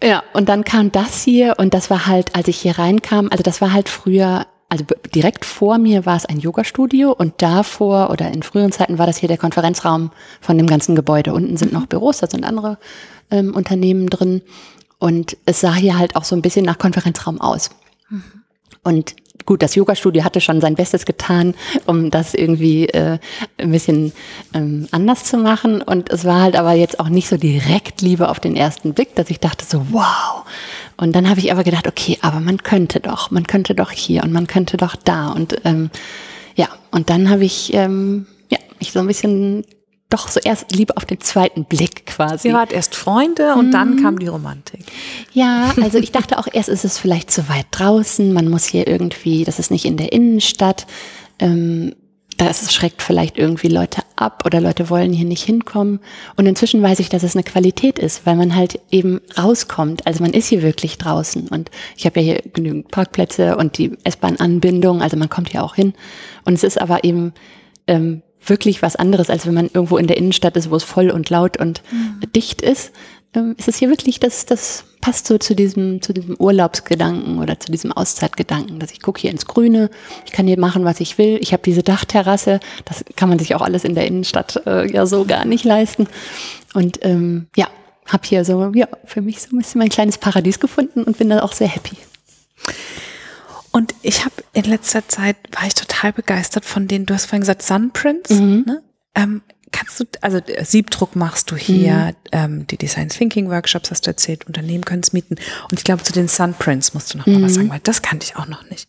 Ja, 0.00 0.22
und 0.34 0.48
dann 0.48 0.62
kam 0.62 0.92
das 0.92 1.24
hier 1.24 1.54
und 1.58 1.74
das 1.74 1.90
war 1.90 2.06
halt, 2.06 2.36
als 2.36 2.46
ich 2.46 2.58
hier 2.58 2.78
reinkam, 2.78 3.28
also 3.28 3.42
das 3.42 3.60
war 3.60 3.72
halt 3.72 3.88
früher 3.88 4.46
also 4.68 4.84
direkt 5.14 5.44
vor 5.44 5.78
mir 5.78 6.06
war 6.06 6.16
es 6.16 6.26
ein 6.26 6.38
Yoga-Studio 6.38 7.12
und 7.12 7.42
davor 7.42 8.10
oder 8.10 8.30
in 8.32 8.42
früheren 8.42 8.72
Zeiten 8.72 8.98
war 8.98 9.06
das 9.06 9.18
hier 9.18 9.28
der 9.28 9.38
Konferenzraum 9.38 10.10
von 10.40 10.56
dem 10.56 10.66
ganzen 10.66 10.94
Gebäude. 10.94 11.34
Unten 11.34 11.56
sind 11.56 11.72
noch 11.72 11.86
Büros, 11.86 12.18
da 12.18 12.28
sind 12.28 12.44
andere 12.44 12.78
ähm, 13.30 13.54
Unternehmen 13.54 14.08
drin. 14.08 14.42
Und 14.98 15.36
es 15.44 15.60
sah 15.60 15.74
hier 15.74 15.98
halt 15.98 16.16
auch 16.16 16.24
so 16.24 16.34
ein 16.34 16.42
bisschen 16.42 16.64
nach 16.64 16.78
Konferenzraum 16.78 17.40
aus. 17.40 17.70
Mhm. 18.08 18.22
Und 18.82 19.14
gut, 19.46 19.62
das 19.62 19.74
Yoga-Studio 19.74 20.24
hatte 20.24 20.40
schon 20.40 20.60
sein 20.60 20.74
Bestes 20.74 21.04
getan, 21.04 21.54
um 21.86 22.10
das 22.10 22.34
irgendwie 22.34 22.86
äh, 22.88 23.18
ein 23.58 23.70
bisschen 23.70 24.12
ähm, 24.54 24.88
anders 24.90 25.24
zu 25.24 25.36
machen. 25.36 25.82
Und 25.82 26.10
es 26.10 26.24
war 26.24 26.42
halt 26.42 26.56
aber 26.56 26.72
jetzt 26.72 27.00
auch 27.00 27.08
nicht 27.08 27.28
so 27.28 27.36
direkt 27.36 28.00
Liebe 28.00 28.28
auf 28.28 28.40
den 28.40 28.56
ersten 28.56 28.94
Blick, 28.94 29.14
dass 29.14 29.30
ich 29.30 29.40
dachte 29.40 29.64
so, 29.64 29.86
wow. 29.90 30.44
Und 30.96 31.14
dann 31.14 31.28
habe 31.28 31.40
ich 31.40 31.52
aber 31.52 31.64
gedacht, 31.64 31.86
okay, 31.86 32.18
aber 32.22 32.40
man 32.40 32.58
könnte 32.58 33.00
doch, 33.00 33.30
man 33.30 33.46
könnte 33.46 33.74
doch 33.74 33.90
hier 33.90 34.22
und 34.22 34.32
man 34.32 34.46
könnte 34.46 34.76
doch 34.76 34.96
da. 34.96 35.28
Und 35.28 35.56
ähm, 35.64 35.90
ja, 36.54 36.68
und 36.90 37.10
dann 37.10 37.30
habe 37.30 37.44
ich 37.44 37.74
ähm, 37.74 38.26
ja, 38.50 38.58
mich 38.78 38.92
so 38.92 39.00
ein 39.00 39.06
bisschen 39.06 39.64
doch 40.14 40.28
so 40.28 40.40
erst 40.42 40.74
Liebe 40.74 40.96
auf 40.96 41.04
den 41.04 41.20
zweiten 41.20 41.64
Blick 41.64 42.06
quasi. 42.06 42.48
Ihr 42.48 42.54
wart 42.54 42.72
erst 42.72 42.94
Freunde 42.94 43.54
und 43.54 43.68
mhm. 43.68 43.72
dann 43.72 44.02
kam 44.02 44.18
die 44.18 44.28
Romantik. 44.28 44.84
Ja, 45.32 45.74
also 45.82 45.98
ich 45.98 46.12
dachte 46.12 46.38
auch 46.38 46.46
erst 46.50 46.68
ist 46.68 46.84
es 46.84 46.98
vielleicht 46.98 47.30
zu 47.30 47.48
weit 47.48 47.66
draußen, 47.72 48.32
man 48.32 48.48
muss 48.48 48.64
hier 48.64 48.86
irgendwie, 48.86 49.44
das 49.44 49.58
ist 49.58 49.70
nicht 49.70 49.84
in 49.84 49.96
der 49.96 50.12
Innenstadt. 50.12 50.86
Ähm, 51.40 51.94
das 52.36 52.72
schreckt 52.72 53.02
vielleicht 53.02 53.38
irgendwie 53.38 53.68
Leute 53.68 54.02
ab 54.16 54.42
oder 54.44 54.60
Leute 54.60 54.90
wollen 54.90 55.12
hier 55.12 55.26
nicht 55.26 55.44
hinkommen. 55.44 56.00
Und 56.36 56.46
inzwischen 56.46 56.82
weiß 56.82 56.98
ich, 57.00 57.08
dass 57.08 57.22
es 57.22 57.36
eine 57.36 57.44
Qualität 57.44 57.98
ist, 57.98 58.26
weil 58.26 58.34
man 58.34 58.56
halt 58.56 58.80
eben 58.90 59.20
rauskommt. 59.38 60.06
Also 60.06 60.22
man 60.22 60.32
ist 60.32 60.48
hier 60.48 60.62
wirklich 60.62 60.98
draußen. 60.98 61.48
Und 61.48 61.70
ich 61.96 62.06
habe 62.06 62.20
ja 62.20 62.34
hier 62.34 62.42
genügend 62.52 62.90
Parkplätze 62.90 63.56
und 63.56 63.78
die 63.78 63.96
S-Bahn-Anbindung, 64.02 65.00
also 65.00 65.16
man 65.16 65.28
kommt 65.28 65.50
hier 65.50 65.62
auch 65.62 65.76
hin. 65.76 65.94
Und 66.44 66.54
es 66.54 66.64
ist 66.64 66.80
aber 66.80 67.04
eben 67.04 67.34
ähm, 67.86 68.22
wirklich 68.46 68.82
was 68.82 68.96
anderes, 68.96 69.30
als 69.30 69.46
wenn 69.46 69.54
man 69.54 69.70
irgendwo 69.72 69.96
in 69.96 70.06
der 70.06 70.16
Innenstadt 70.16 70.56
ist, 70.56 70.70
wo 70.70 70.76
es 70.76 70.84
voll 70.84 71.10
und 71.10 71.30
laut 71.30 71.56
und 71.56 71.82
mhm. 71.90 72.20
dicht 72.34 72.62
ist. 72.62 72.92
Ähm, 73.34 73.54
ist 73.58 73.68
es 73.68 73.76
hier 73.76 73.88
wirklich, 73.88 74.20
das, 74.20 74.46
das 74.46 74.84
passt 75.00 75.26
so 75.26 75.38
zu 75.38 75.54
diesem, 75.54 76.00
zu 76.00 76.12
diesem 76.12 76.36
Urlaubsgedanken 76.38 77.38
oder 77.38 77.58
zu 77.58 77.70
diesem 77.70 77.92
Auszeitgedanken, 77.92 78.78
dass 78.78 78.92
ich 78.92 79.02
gucke 79.02 79.20
hier 79.20 79.30
ins 79.30 79.46
Grüne, 79.46 79.90
ich 80.24 80.32
kann 80.32 80.46
hier 80.46 80.58
machen, 80.58 80.84
was 80.84 81.00
ich 81.00 81.18
will, 81.18 81.38
ich 81.40 81.52
habe 81.52 81.62
diese 81.62 81.82
Dachterrasse, 81.82 82.60
das 82.84 83.04
kann 83.16 83.28
man 83.28 83.38
sich 83.38 83.54
auch 83.54 83.62
alles 83.62 83.84
in 83.84 83.94
der 83.94 84.06
Innenstadt 84.06 84.62
äh, 84.66 84.90
ja 84.90 85.04
so 85.06 85.24
gar 85.24 85.44
nicht 85.44 85.64
leisten. 85.64 86.06
Und 86.74 87.00
ähm, 87.02 87.48
ja, 87.56 87.68
habe 88.06 88.26
hier 88.26 88.44
so, 88.44 88.72
ja, 88.74 88.88
für 89.04 89.20
mich 89.20 89.42
so 89.42 89.54
ein 89.54 89.58
bisschen 89.58 89.78
mein 89.78 89.88
kleines 89.88 90.18
Paradies 90.18 90.60
gefunden 90.60 91.02
und 91.02 91.18
bin 91.18 91.30
da 91.30 91.42
auch 91.42 91.52
sehr 91.52 91.68
happy. 91.68 91.96
Und 93.74 93.92
ich 94.02 94.24
habe 94.24 94.36
in 94.52 94.62
letzter 94.66 95.08
Zeit, 95.08 95.36
war 95.50 95.66
ich 95.66 95.74
total 95.74 96.12
begeistert 96.12 96.64
von 96.64 96.86
denen, 96.86 97.06
du 97.06 97.14
hast 97.14 97.26
vorhin 97.26 97.40
gesagt, 97.40 97.62
Sunprints, 97.62 98.30
mhm. 98.30 98.62
ne? 98.68 98.82
Ähm, 99.16 99.42
kannst 99.72 99.98
du, 99.98 100.04
also 100.20 100.38
äh, 100.38 100.64
Siebdruck 100.64 101.16
machst 101.16 101.50
du 101.50 101.56
hier, 101.56 101.92
mhm. 101.92 102.14
ähm, 102.30 102.66
die 102.68 102.76
Design 102.76 103.08
Thinking 103.08 103.50
Workshops 103.50 103.90
hast 103.90 104.06
du 104.06 104.10
erzählt, 104.10 104.46
Unternehmen 104.46 104.84
können 104.84 105.02
es 105.02 105.12
mieten. 105.12 105.34
Und 105.68 105.78
ich 105.78 105.82
glaube, 105.82 106.04
zu 106.04 106.12
den 106.12 106.28
Sunprints 106.28 106.94
musst 106.94 107.12
du 107.12 107.18
noch 107.18 107.26
mhm. 107.26 107.32
mal 107.32 107.42
was 107.42 107.50
mhm. 107.50 107.54
sagen, 107.56 107.70
weil 107.70 107.80
das 107.82 108.00
kannte 108.00 108.24
ich 108.24 108.36
auch 108.36 108.46
noch 108.46 108.62
nicht. 108.70 108.88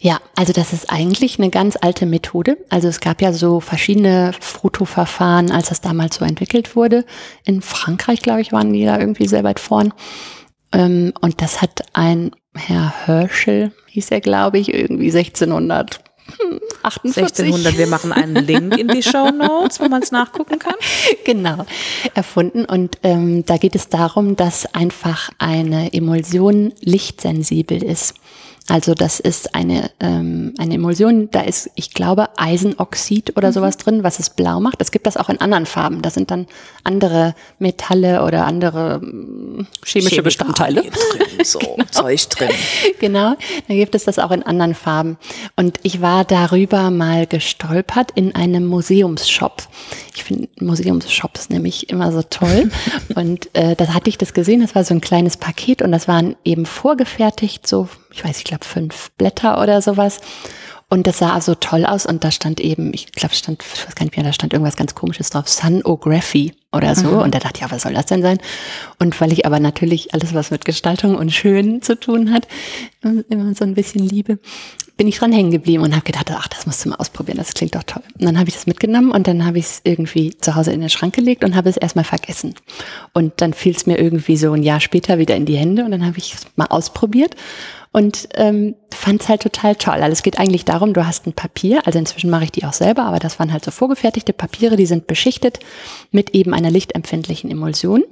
Ja, 0.00 0.20
also 0.36 0.52
das 0.52 0.74
ist 0.74 0.90
eigentlich 0.90 1.38
eine 1.38 1.48
ganz 1.48 1.78
alte 1.80 2.04
Methode. 2.04 2.58
Also 2.68 2.88
es 2.88 3.00
gab 3.00 3.22
ja 3.22 3.32
so 3.32 3.60
verschiedene 3.60 4.32
Fotoverfahren, 4.38 5.50
als 5.50 5.70
das 5.70 5.80
damals 5.80 6.16
so 6.16 6.26
entwickelt 6.26 6.76
wurde. 6.76 7.06
In 7.44 7.62
Frankreich, 7.62 8.20
glaube 8.20 8.42
ich, 8.42 8.52
waren 8.52 8.74
die 8.74 8.84
da 8.84 8.98
irgendwie 8.98 9.28
sehr 9.28 9.44
weit 9.44 9.60
vorn. 9.60 9.94
Ähm, 10.72 11.14
und 11.22 11.40
das 11.40 11.62
hat 11.62 11.80
ein 11.94 12.32
Herr 12.54 13.06
Herschel, 13.06 13.72
hieß 13.86 14.10
er, 14.10 14.20
glaube 14.20 14.58
ich, 14.58 14.72
irgendwie 14.74 15.06
1600 15.06 16.00
1600, 16.82 17.76
wir 17.76 17.86
machen 17.86 18.12
einen 18.12 18.36
Link 18.36 18.78
in 18.78 18.88
die 18.88 19.02
Show 19.02 19.30
Notes, 19.30 19.80
wo 19.80 19.88
man 19.88 20.02
es 20.02 20.12
nachgucken 20.12 20.58
kann. 20.58 20.74
Genau, 21.24 21.66
erfunden. 22.14 22.64
Und 22.64 22.98
ähm, 23.02 23.44
da 23.44 23.56
geht 23.56 23.74
es 23.74 23.88
darum, 23.88 24.36
dass 24.36 24.74
einfach 24.74 25.30
eine 25.38 25.92
Emulsion 25.92 26.72
lichtsensibel 26.80 27.82
ist. 27.82 28.14
Also 28.68 28.94
das 28.94 29.18
ist 29.18 29.54
eine, 29.54 29.90
ähm, 29.98 30.54
eine 30.58 30.74
Emulsion, 30.74 31.28
da 31.30 31.40
ist, 31.40 31.70
ich 31.74 31.92
glaube, 31.92 32.28
Eisenoxid 32.36 33.36
oder 33.36 33.48
mhm. 33.48 33.52
sowas 33.52 33.76
drin, 33.78 34.04
was 34.04 34.20
es 34.20 34.30
blau 34.30 34.60
macht. 34.60 34.80
Es 34.80 34.92
gibt 34.92 35.06
das 35.06 35.16
auch 35.16 35.28
in 35.28 35.40
anderen 35.40 35.66
Farben. 35.66 36.02
Da 36.02 36.10
sind 36.10 36.30
dann 36.30 36.46
andere 36.84 37.34
Metalle 37.58 38.22
oder 38.22 38.46
andere 38.46 39.00
ähm, 39.02 39.66
chemische 39.84 40.22
Bestandteile. 40.22 40.82
Drin, 40.82 41.44
so 41.44 41.58
genau. 41.58 41.84
Zeug 41.90 42.28
drin. 42.28 42.50
Genau, 43.00 43.34
da 43.66 43.74
gibt 43.74 43.94
es 43.94 44.04
das 44.04 44.18
auch 44.18 44.30
in 44.30 44.42
anderen 44.42 44.74
Farben. 44.74 45.18
Und 45.56 45.80
ich 45.82 46.00
war 46.00 46.24
darüber 46.24 46.90
mal 46.90 47.26
gestolpert 47.26 48.12
in 48.14 48.34
einem 48.34 48.66
Museumsshop. 48.66 49.62
Ich 50.14 50.24
finde 50.24 50.48
Museumsshops 50.60 51.48
nämlich 51.48 51.90
immer 51.90 52.12
so 52.12 52.22
toll. 52.22 52.70
und 53.14 53.48
äh, 53.54 53.74
da 53.74 53.88
hatte 53.94 54.10
ich 54.10 54.18
das 54.18 54.32
gesehen, 54.32 54.60
das 54.60 54.74
war 54.74 54.84
so 54.84 54.94
ein 54.94 55.00
kleines 55.00 55.36
Paket 55.36 55.82
und 55.82 55.92
das 55.92 56.06
waren 56.08 56.36
eben 56.44 56.66
vorgefertigt, 56.66 57.66
so, 57.66 57.88
ich 58.12 58.24
weiß, 58.24 58.38
ich 58.38 58.44
glaube, 58.44 58.64
fünf 58.64 59.10
Blätter 59.12 59.60
oder 59.62 59.82
sowas. 59.82 60.20
Und 60.92 61.06
das 61.06 61.18
sah 61.18 61.40
so 61.40 61.54
toll 61.54 61.86
aus 61.86 62.04
und 62.04 62.24
da 62.24 62.32
stand 62.32 62.58
eben, 62.58 62.92
ich 62.92 63.12
glaube, 63.12 63.32
stand, 63.32 63.62
ich 63.62 63.86
weiß 63.86 63.94
gar 63.94 64.04
nicht 64.04 64.16
mehr, 64.16 64.26
da 64.26 64.32
stand 64.32 64.52
irgendwas 64.52 64.74
ganz 64.74 64.96
komisches 64.96 65.30
drauf, 65.30 65.48
Sunography 65.48 66.52
oder 66.72 66.96
so. 66.96 67.06
Mhm. 67.06 67.18
Und 67.18 67.34
da 67.34 67.38
dachte 67.38 67.58
ich, 67.58 67.60
ja, 67.60 67.70
was 67.70 67.82
soll 67.82 67.94
das 67.94 68.06
denn 68.06 68.22
sein? 68.22 68.38
Und 68.98 69.20
weil 69.20 69.32
ich 69.32 69.46
aber 69.46 69.60
natürlich 69.60 70.14
alles, 70.14 70.34
was 70.34 70.50
mit 70.50 70.64
Gestaltung 70.64 71.14
und 71.14 71.30
Schön 71.30 71.80
zu 71.80 71.98
tun 71.98 72.32
hat, 72.32 72.48
immer 73.02 73.54
so 73.54 73.64
ein 73.64 73.74
bisschen 73.74 74.04
liebe, 74.04 74.40
bin 74.96 75.06
ich 75.06 75.18
dran 75.18 75.30
hängen 75.30 75.52
geblieben 75.52 75.84
und 75.84 75.92
habe 75.92 76.04
gedacht, 76.04 76.28
ach, 76.32 76.48
das 76.48 76.66
musst 76.66 76.84
du 76.84 76.88
mal 76.88 76.96
ausprobieren, 76.96 77.38
das 77.38 77.54
klingt 77.54 77.76
doch 77.76 77.84
toll. 77.84 78.02
Und 78.18 78.24
dann 78.24 78.36
habe 78.36 78.48
ich 78.48 78.56
das 78.56 78.66
mitgenommen 78.66 79.12
und 79.12 79.28
dann 79.28 79.46
habe 79.46 79.58
ich 79.58 79.66
es 79.66 79.80
irgendwie 79.84 80.36
zu 80.38 80.56
Hause 80.56 80.72
in 80.72 80.80
den 80.80 80.90
Schrank 80.90 81.14
gelegt 81.14 81.44
und 81.44 81.54
habe 81.54 81.68
es 81.70 81.76
erstmal 81.76 82.04
vergessen. 82.04 82.54
Und 83.14 83.40
dann 83.40 83.54
fiel 83.54 83.76
es 83.76 83.86
mir 83.86 83.96
irgendwie 83.96 84.36
so 84.36 84.52
ein 84.52 84.64
Jahr 84.64 84.80
später 84.80 85.18
wieder 85.18 85.36
in 85.36 85.46
die 85.46 85.56
Hände 85.56 85.84
und 85.84 85.92
dann 85.92 86.04
habe 86.04 86.18
ich 86.18 86.34
es 86.34 86.46
mal 86.56 86.66
ausprobiert 86.66 87.36
und 87.92 88.28
ähm, 88.34 88.76
fand 88.92 89.22
es 89.22 89.28
halt 89.28 89.42
total 89.42 89.74
toll. 89.74 89.94
Also 89.94 90.12
es 90.12 90.22
geht 90.22 90.38
eigentlich 90.38 90.64
darum, 90.64 90.94
du 90.94 91.06
hast 91.06 91.26
ein 91.26 91.32
Papier, 91.32 91.86
also 91.86 91.98
inzwischen 91.98 92.30
mache 92.30 92.44
ich 92.44 92.52
die 92.52 92.64
auch 92.64 92.72
selber, 92.72 93.02
aber 93.04 93.18
das 93.18 93.38
waren 93.38 93.52
halt 93.52 93.64
so 93.64 93.70
vorgefertigte 93.70 94.32
Papiere, 94.32 94.76
die 94.76 94.86
sind 94.86 95.06
beschichtet 95.06 95.58
mit 96.10 96.30
eben 96.30 96.54
einer 96.54 96.70
lichtempfindlichen 96.70 97.50
Emulsion 97.50 98.04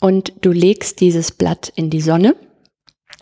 und 0.00 0.32
du 0.42 0.52
legst 0.52 1.00
dieses 1.00 1.32
Blatt 1.32 1.72
in 1.74 1.90
die 1.90 2.02
Sonne 2.02 2.36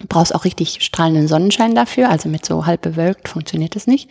Du 0.02 0.08
brauchst 0.08 0.34
auch 0.34 0.44
richtig 0.44 0.78
strahlenden 0.80 1.28
Sonnenschein 1.28 1.74
dafür, 1.74 2.10
also 2.10 2.28
mit 2.28 2.44
so 2.44 2.66
halb 2.66 2.82
bewölkt 2.82 3.28
funktioniert 3.28 3.76
es 3.76 3.86
nicht. 3.86 4.10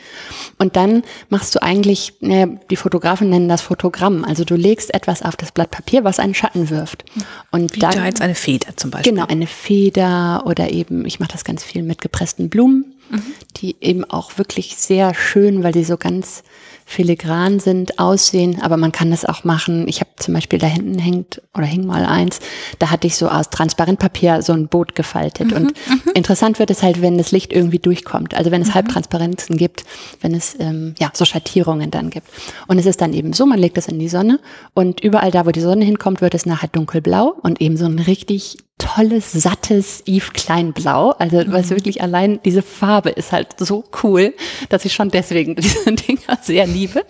Und 0.58 0.76
dann 0.78 1.04
machst 1.30 1.54
du 1.54 1.62
eigentlich, 1.62 2.14
naja, 2.22 2.48
die 2.70 2.76
Fotografen 2.78 3.30
nennen 3.30 3.50
das 3.50 3.62
Fotogramm. 3.62 4.24
Also 4.24 4.46
du 4.46 4.56
legst 4.56 4.94
etwas 4.94 5.22
auf 5.22 5.36
das 5.36 5.52
Blatt 5.52 5.70
Papier, 5.70 6.04
was 6.04 6.18
einen 6.20 6.34
Schatten 6.34 6.70
wirft. 6.70 7.04
Und 7.52 7.76
Wie 7.76 7.80
dann, 7.80 7.92
da 7.92 8.06
jetzt 8.06 8.22
eine 8.22 8.36
Feder 8.36 8.76
zum 8.78 8.90
Beispiel. 8.90 9.12
Genau, 9.12 9.28
eine 9.28 9.48
Feder 9.48 10.44
oder 10.46 10.72
eben, 10.72 11.06
ich 11.06 11.20
mache 11.20 11.34
das 11.34 11.44
ganz 11.44 11.64
viel 11.64 11.84
mit 11.84 12.00
gepressten 12.00 12.50
Blumen, 12.50 12.96
mhm. 13.10 13.24
die 13.58 13.76
eben 13.82 14.06
auch 14.06 14.38
wirklich 14.38 14.78
sehr 14.78 15.14
schön, 15.14 15.62
weil 15.64 15.74
sie 15.74 15.84
so 15.84 15.98
ganz 15.98 16.44
filigran 16.92 17.60
sind, 17.60 18.00
aussehen, 18.00 18.62
aber 18.62 18.76
man 18.76 18.92
kann 18.92 19.12
das 19.12 19.24
auch 19.24 19.46
machen. 19.46 19.88
Ich 19.88 20.02
habe 20.02 20.12
zum 20.18 20.34
Beispiel 20.34 20.60
da 20.60 20.68
hinten 20.68 21.00
hängt 21.00 21.42
oder 21.56 21.66
hing 21.66 21.86
mal 21.86 22.06
eins, 22.06 22.40
da 22.80 22.92
hatte 22.92 23.08
ich 23.08 23.16
so 23.16 23.30
aus 23.30 23.50
Transparentpapier 23.50 24.42
so 24.42 24.52
ein 24.52 24.68
Boot 24.68 24.94
gefaltet. 24.94 25.52
Mhm, 25.52 25.56
und 25.56 25.64
mhm. 25.66 26.12
interessant 26.14 26.60
wird 26.60 26.70
es 26.70 26.84
halt, 26.84 27.02
wenn 27.02 27.18
das 27.18 27.32
Licht 27.32 27.54
irgendwie 27.54 27.80
durchkommt. 27.80 28.34
Also 28.36 28.52
wenn 28.52 28.62
es 28.62 28.70
mhm. 28.70 28.74
Halbtransparenzen 28.76 29.58
gibt, 29.58 29.86
wenn 30.20 30.36
es 30.36 30.56
ähm, 30.60 30.94
ja 31.00 31.12
so 31.14 31.24
Schattierungen 31.24 31.92
dann 31.92 32.10
gibt. 32.10 32.28
Und 32.68 32.78
es 32.78 32.86
ist 32.86 33.00
dann 33.00 33.14
eben 33.14 33.32
so, 33.32 33.46
man 33.46 33.60
legt 33.60 33.78
es 33.78 33.88
in 33.88 33.98
die 33.98 34.10
Sonne 34.10 34.40
und 34.74 35.00
überall 35.00 35.32
da, 35.32 35.46
wo 35.46 35.52
die 35.52 35.62
Sonne 35.62 35.86
hinkommt, 35.86 36.20
wird 36.20 36.36
es 36.36 36.46
nachher 36.46 36.68
dunkelblau 36.68 37.34
und 37.42 37.62
eben 37.62 37.78
so 37.78 37.86
ein 37.86 38.00
richtig 38.00 38.58
tolles, 38.82 39.32
sattes 39.32 40.04
Yves 40.08 40.34
Klein 40.34 40.74
Blau. 40.74 41.12
Also 41.12 41.44
was 41.48 41.70
mhm. 41.70 41.76
wirklich 41.76 42.02
allein 42.02 42.40
diese 42.44 42.62
Farbe 42.62 43.12
ist 43.12 43.32
halt 43.32 43.56
so 43.60 43.84
cool, 44.04 44.34
dass 44.70 44.86
ich 44.86 44.94
schon 44.94 45.10
deswegen 45.10 45.56
diese 45.60 45.94
Dinger 45.94 46.40
sehr 46.42 46.66
liebe. 46.66 47.06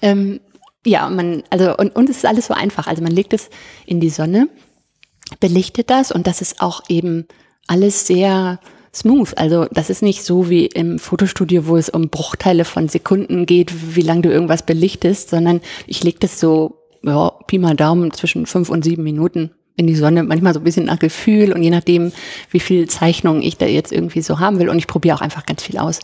Ähm, 0.00 0.40
ja, 0.84 1.08
man, 1.08 1.42
also 1.50 1.76
und, 1.76 1.94
und 1.96 2.08
es 2.08 2.18
ist 2.18 2.26
alles 2.26 2.46
so 2.46 2.54
einfach. 2.54 2.86
Also 2.86 3.02
man 3.02 3.12
legt 3.12 3.32
es 3.32 3.50
in 3.86 4.00
die 4.00 4.10
Sonne, 4.10 4.48
belichtet 5.40 5.90
das 5.90 6.12
und 6.12 6.26
das 6.26 6.40
ist 6.40 6.60
auch 6.60 6.82
eben 6.88 7.26
alles 7.66 8.06
sehr 8.06 8.60
smooth. 8.94 9.36
Also 9.36 9.66
das 9.72 9.90
ist 9.90 10.02
nicht 10.02 10.22
so 10.22 10.48
wie 10.48 10.66
im 10.66 11.00
Fotostudio, 11.00 11.66
wo 11.66 11.76
es 11.76 11.88
um 11.88 12.08
Bruchteile 12.08 12.64
von 12.64 12.88
Sekunden 12.88 13.44
geht, 13.44 13.96
wie 13.96 14.02
lange 14.02 14.22
du 14.22 14.30
irgendwas 14.30 14.64
belichtest, 14.64 15.30
sondern 15.30 15.60
ich 15.88 16.04
lege 16.04 16.20
das 16.20 16.38
so, 16.38 16.78
ja, 17.02 17.30
Pi 17.46 17.58
mal 17.58 17.74
Daumen 17.74 18.12
zwischen 18.12 18.46
fünf 18.46 18.70
und 18.70 18.84
sieben 18.84 19.02
Minuten 19.02 19.50
in 19.76 19.86
die 19.86 19.94
Sonne, 19.94 20.22
manchmal 20.22 20.54
so 20.54 20.60
ein 20.60 20.64
bisschen 20.64 20.86
nach 20.86 20.98
Gefühl 20.98 21.52
und 21.52 21.62
je 21.62 21.70
nachdem, 21.70 22.12
wie 22.50 22.60
viel 22.60 22.88
Zeichnung 22.88 23.42
ich 23.42 23.58
da 23.58 23.66
jetzt 23.66 23.92
irgendwie 23.92 24.22
so 24.22 24.40
haben 24.40 24.58
will. 24.58 24.68
Und 24.68 24.78
ich 24.78 24.86
probiere 24.86 25.16
auch 25.16 25.20
einfach 25.20 25.44
ganz 25.44 25.62
viel 25.62 25.78
aus. 25.78 26.00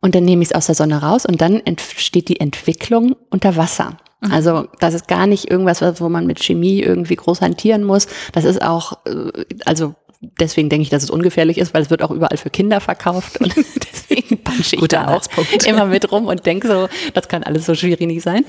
Und 0.00 0.14
dann 0.14 0.24
nehme 0.24 0.42
ich 0.42 0.50
es 0.50 0.54
aus 0.54 0.66
der 0.66 0.74
Sonne 0.74 1.00
raus 1.02 1.24
und 1.24 1.40
dann 1.40 1.60
entsteht 1.64 2.28
die 2.28 2.40
Entwicklung 2.40 3.16
unter 3.30 3.56
Wasser. 3.56 3.96
Mhm. 4.20 4.32
Also 4.32 4.68
das 4.80 4.94
ist 4.94 5.08
gar 5.08 5.26
nicht 5.26 5.50
irgendwas, 5.50 5.82
wo 6.00 6.08
man 6.08 6.26
mit 6.26 6.42
Chemie 6.42 6.80
irgendwie 6.80 7.16
groß 7.16 7.40
hantieren 7.40 7.84
muss. 7.84 8.08
Das 8.32 8.44
ist 8.44 8.62
auch, 8.62 8.98
äh, 9.06 9.44
also 9.64 9.94
deswegen 10.40 10.68
denke 10.68 10.82
ich, 10.82 10.90
dass 10.90 11.02
es 11.02 11.10
ungefährlich 11.10 11.58
ist, 11.58 11.74
weil 11.74 11.82
es 11.82 11.90
wird 11.90 12.02
auch 12.02 12.10
überall 12.10 12.36
für 12.36 12.50
Kinder 12.50 12.80
verkauft 12.80 13.40
und 13.40 13.54
deswegen 13.92 14.38
punche 14.42 14.76
ich 14.76 14.88
da 14.88 15.14
auch 15.14 15.22
immer 15.66 15.86
mit 15.86 16.10
rum 16.10 16.26
und 16.26 16.44
denke 16.46 16.68
so, 16.68 16.88
das 17.14 17.28
kann 17.28 17.42
alles 17.42 17.66
so 17.66 17.74
schwierig 17.74 18.22
sein. 18.22 18.44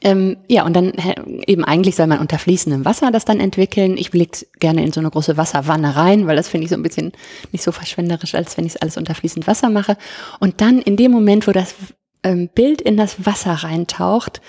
Ähm, 0.00 0.36
ja, 0.48 0.64
und 0.64 0.74
dann 0.74 0.92
eben 1.46 1.64
eigentlich 1.64 1.96
soll 1.96 2.06
man 2.06 2.20
unter 2.20 2.38
fließendem 2.38 2.84
Wasser 2.84 3.10
das 3.10 3.24
dann 3.24 3.40
entwickeln. 3.40 3.96
Ich 3.96 4.12
blicke 4.12 4.46
gerne 4.60 4.84
in 4.84 4.92
so 4.92 5.00
eine 5.00 5.10
große 5.10 5.36
Wasserwanne 5.36 5.96
rein, 5.96 6.26
weil 6.28 6.36
das 6.36 6.48
finde 6.48 6.64
ich 6.64 6.70
so 6.70 6.76
ein 6.76 6.84
bisschen 6.84 7.12
nicht 7.50 7.64
so 7.64 7.72
verschwenderisch, 7.72 8.34
als 8.34 8.56
wenn 8.56 8.64
ich 8.64 8.76
es 8.76 8.80
alles 8.80 8.96
unter 8.96 9.14
fließend 9.14 9.46
Wasser 9.48 9.70
mache. 9.70 9.96
Und 10.38 10.60
dann 10.60 10.80
in 10.80 10.96
dem 10.96 11.10
Moment, 11.10 11.48
wo 11.48 11.52
das 11.52 11.74
ähm, 12.22 12.48
Bild 12.54 12.80
in 12.80 12.96
das 12.96 13.26
Wasser 13.26 13.52
reintaucht, 13.52 14.40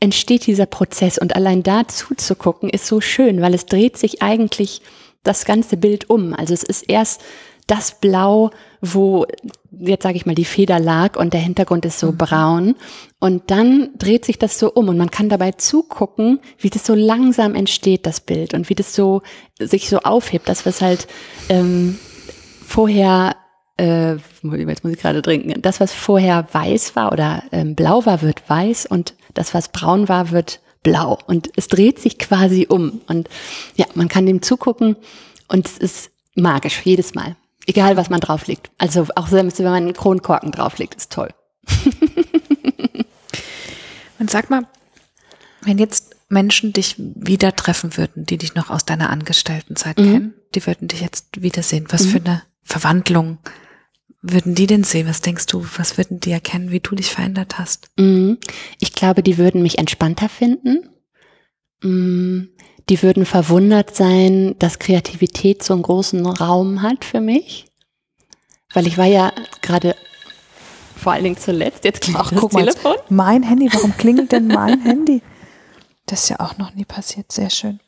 entsteht 0.00 0.46
dieser 0.46 0.66
Prozess 0.66 1.18
und 1.18 1.36
allein 1.36 1.62
da 1.62 1.86
zuzugucken 1.86 2.68
ist 2.68 2.86
so 2.86 3.00
schön, 3.00 3.40
weil 3.40 3.54
es 3.54 3.66
dreht 3.66 3.96
sich 3.96 4.22
eigentlich 4.22 4.80
das 5.22 5.44
ganze 5.44 5.76
Bild 5.76 6.10
um. 6.10 6.34
Also 6.34 6.54
es 6.54 6.62
ist 6.62 6.82
erst 6.88 7.22
das 7.66 7.98
Blau, 8.00 8.50
wo 8.92 9.26
jetzt 9.78 10.02
sage 10.02 10.16
ich 10.16 10.26
mal 10.26 10.34
die 10.34 10.44
Feder 10.44 10.78
lag 10.78 11.16
und 11.16 11.32
der 11.32 11.40
Hintergrund 11.40 11.84
ist 11.84 11.98
so 11.98 12.12
mhm. 12.12 12.18
braun. 12.18 12.74
Und 13.18 13.50
dann 13.50 13.90
dreht 13.98 14.24
sich 14.24 14.38
das 14.38 14.58
so 14.58 14.72
um 14.72 14.88
und 14.88 14.98
man 14.98 15.10
kann 15.10 15.28
dabei 15.28 15.52
zugucken, 15.52 16.40
wie 16.58 16.70
das 16.70 16.84
so 16.86 16.94
langsam 16.94 17.54
entsteht 17.54 18.06
das 18.06 18.20
Bild 18.20 18.54
und 18.54 18.68
wie 18.68 18.74
das 18.74 18.94
so 18.94 19.22
sich 19.58 19.88
so 19.88 19.98
aufhebt, 19.98 20.48
das 20.48 20.66
was 20.66 20.80
halt 20.80 21.06
ähm, 21.48 21.98
vorher 22.64 23.36
äh, 23.76 24.12
jetzt 24.14 24.84
muss 24.84 24.92
ich 24.92 25.00
gerade 25.00 25.22
trinken, 25.22 25.60
das 25.60 25.80
was 25.80 25.92
vorher 25.92 26.46
weiß 26.52 26.94
war 26.94 27.12
oder 27.12 27.42
ähm, 27.50 27.74
blau 27.74 28.06
war 28.06 28.22
wird 28.22 28.48
weiß 28.48 28.86
und 28.86 29.14
das 29.34 29.54
was 29.54 29.68
braun 29.70 30.08
war 30.08 30.30
wird 30.30 30.60
blau. 30.84 31.18
Und 31.26 31.50
es 31.56 31.66
dreht 31.66 31.98
sich 31.98 32.18
quasi 32.18 32.66
um. 32.68 33.00
Und 33.08 33.28
ja, 33.74 33.86
man 33.94 34.06
kann 34.06 34.26
dem 34.26 34.42
zugucken 34.42 34.94
und 35.48 35.66
es 35.66 35.78
ist 35.78 36.10
magisch 36.36 36.82
jedes 36.84 37.14
Mal, 37.14 37.34
egal 37.66 37.96
was 37.96 38.10
man 38.10 38.20
drauflegt. 38.20 38.70
Also 38.78 39.06
auch 39.16 39.28
selbst 39.28 39.58
wenn 39.58 39.66
man 39.66 39.74
einen 39.74 39.94
Kronkorken 39.94 40.52
drauflegt, 40.52 40.94
ist 40.94 41.12
toll. 41.12 41.30
und 44.18 44.30
sag 44.30 44.50
mal, 44.50 44.66
wenn 45.62 45.78
jetzt 45.78 46.14
Menschen 46.28 46.72
dich 46.72 46.96
wieder 46.98 47.54
treffen 47.56 47.96
würden, 47.96 48.26
die 48.26 48.38
dich 48.38 48.54
noch 48.54 48.70
aus 48.70 48.84
deiner 48.84 49.10
Angestelltenzeit 49.10 49.98
mhm. 49.98 50.12
kennen, 50.12 50.34
die 50.54 50.66
würden 50.66 50.88
dich 50.88 51.00
jetzt 51.00 51.42
wiedersehen. 51.42 51.86
Was 51.90 52.04
mhm. 52.04 52.10
für 52.10 52.18
eine 52.18 52.42
Verwandlung 52.62 53.38
würden 54.20 54.54
die 54.54 54.66
denn 54.66 54.84
sehen? 54.84 55.06
Was 55.06 55.20
denkst 55.20 55.46
du? 55.46 55.66
Was 55.76 55.98
würden 55.98 56.20
die 56.20 56.32
erkennen, 56.32 56.70
wie 56.70 56.80
du 56.80 56.94
dich 56.94 57.10
verändert 57.10 57.58
hast? 57.58 57.90
Mhm. 57.96 58.38
Ich 58.80 58.92
glaube, 58.92 59.22
die 59.22 59.38
würden 59.38 59.62
mich 59.62 59.78
entspannter 59.78 60.28
finden. 60.28 60.88
Die 62.88 63.02
würden 63.02 63.24
verwundert 63.24 63.96
sein, 63.96 64.56
dass 64.58 64.78
Kreativität 64.78 65.62
so 65.62 65.72
einen 65.72 65.82
großen 65.82 66.24
Raum 66.26 66.82
hat 66.82 67.04
für 67.04 67.20
mich. 67.20 67.66
Weil 68.72 68.86
ich 68.86 68.98
war 68.98 69.06
ja 69.06 69.32
gerade 69.62 69.94
vor 70.96 71.12
allen 71.12 71.24
Dingen 71.24 71.36
zuletzt, 71.36 71.84
jetzt 71.84 72.00
klingelt 72.00 72.24
Ach, 72.26 72.32
das 72.32 72.50
Telefon. 72.50 72.96
Mal, 73.08 73.38
mein 73.38 73.42
Handy, 73.42 73.68
warum 73.72 73.96
klingelt 73.96 74.32
denn 74.32 74.46
mein 74.48 74.80
Handy? 74.80 75.22
Das 76.06 76.24
ist 76.24 76.28
ja 76.30 76.40
auch 76.40 76.58
noch 76.58 76.74
nie 76.74 76.84
passiert, 76.84 77.32
sehr 77.32 77.50
schön. 77.50 77.80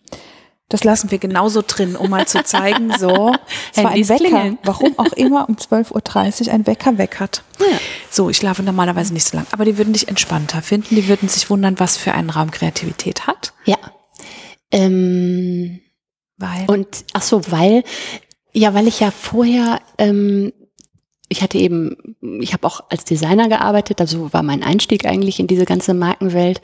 Das 0.69 0.83
lassen 0.83 1.13
wir 1.13 1.19
genauso 1.19 1.63
drin, 1.65 1.95
um 1.95 2.11
mal 2.11 2.27
zu 2.27 2.43
zeigen, 2.43 2.93
so, 2.99 3.33
es 3.73 3.83
war 3.83 3.93
ein 3.93 4.09
Wecker, 4.09 4.25
klingeln. 4.25 4.59
warum 4.65 4.99
auch 4.99 5.13
immer 5.13 5.49
um 5.49 5.55
12.30 5.55 6.49
Uhr 6.49 6.55
ein 6.55 6.67
Wecker 6.67 6.99
weg 6.99 7.21
hat. 7.21 7.43
Ja. 7.61 7.79
So, 8.11 8.31
ich 8.31 8.37
schlafe 8.37 8.63
normalerweise 8.65 9.13
nicht 9.13 9.29
so 9.29 9.37
lang, 9.37 9.47
aber 9.53 9.65
die 9.65 9.79
würden 9.79 9.93
dich 9.93 10.09
entspannter 10.09 10.63
finden, 10.63 10.97
die 10.97 11.07
würden 11.07 11.29
sich 11.29 11.49
wundern, 11.51 11.79
was 11.79 11.97
für 11.97 12.13
einen 12.13 12.31
Raum 12.31 12.51
Kreativität 12.51 13.29
hat. 13.29 13.53
Ja. 13.65 13.79
Ähm, 14.71 15.81
weil? 16.37 16.67
Und, 16.67 17.05
ach 17.13 17.23
so, 17.23 17.51
weil, 17.51 17.83
ja, 18.53 18.75
weil 18.75 18.89
ich 18.89 19.01
ja 19.01 19.11
vorher, 19.11 19.81
ähm, 19.99 20.53
ich 21.29 21.43
hatte 21.43 21.59
eben, 21.59 22.17
ich 22.41 22.53
habe 22.53 22.67
auch 22.67 22.85
als 22.89 23.05
Designer 23.05 23.49
gearbeitet, 23.49 24.01
also 24.01 24.33
war 24.33 24.43
mein 24.43 24.63
Einstieg 24.63 25.07
eigentlich 25.07 25.41
in 25.41 25.47
diese 25.47 25.65
ganze 25.65 25.95
Markenwelt. 25.95 26.61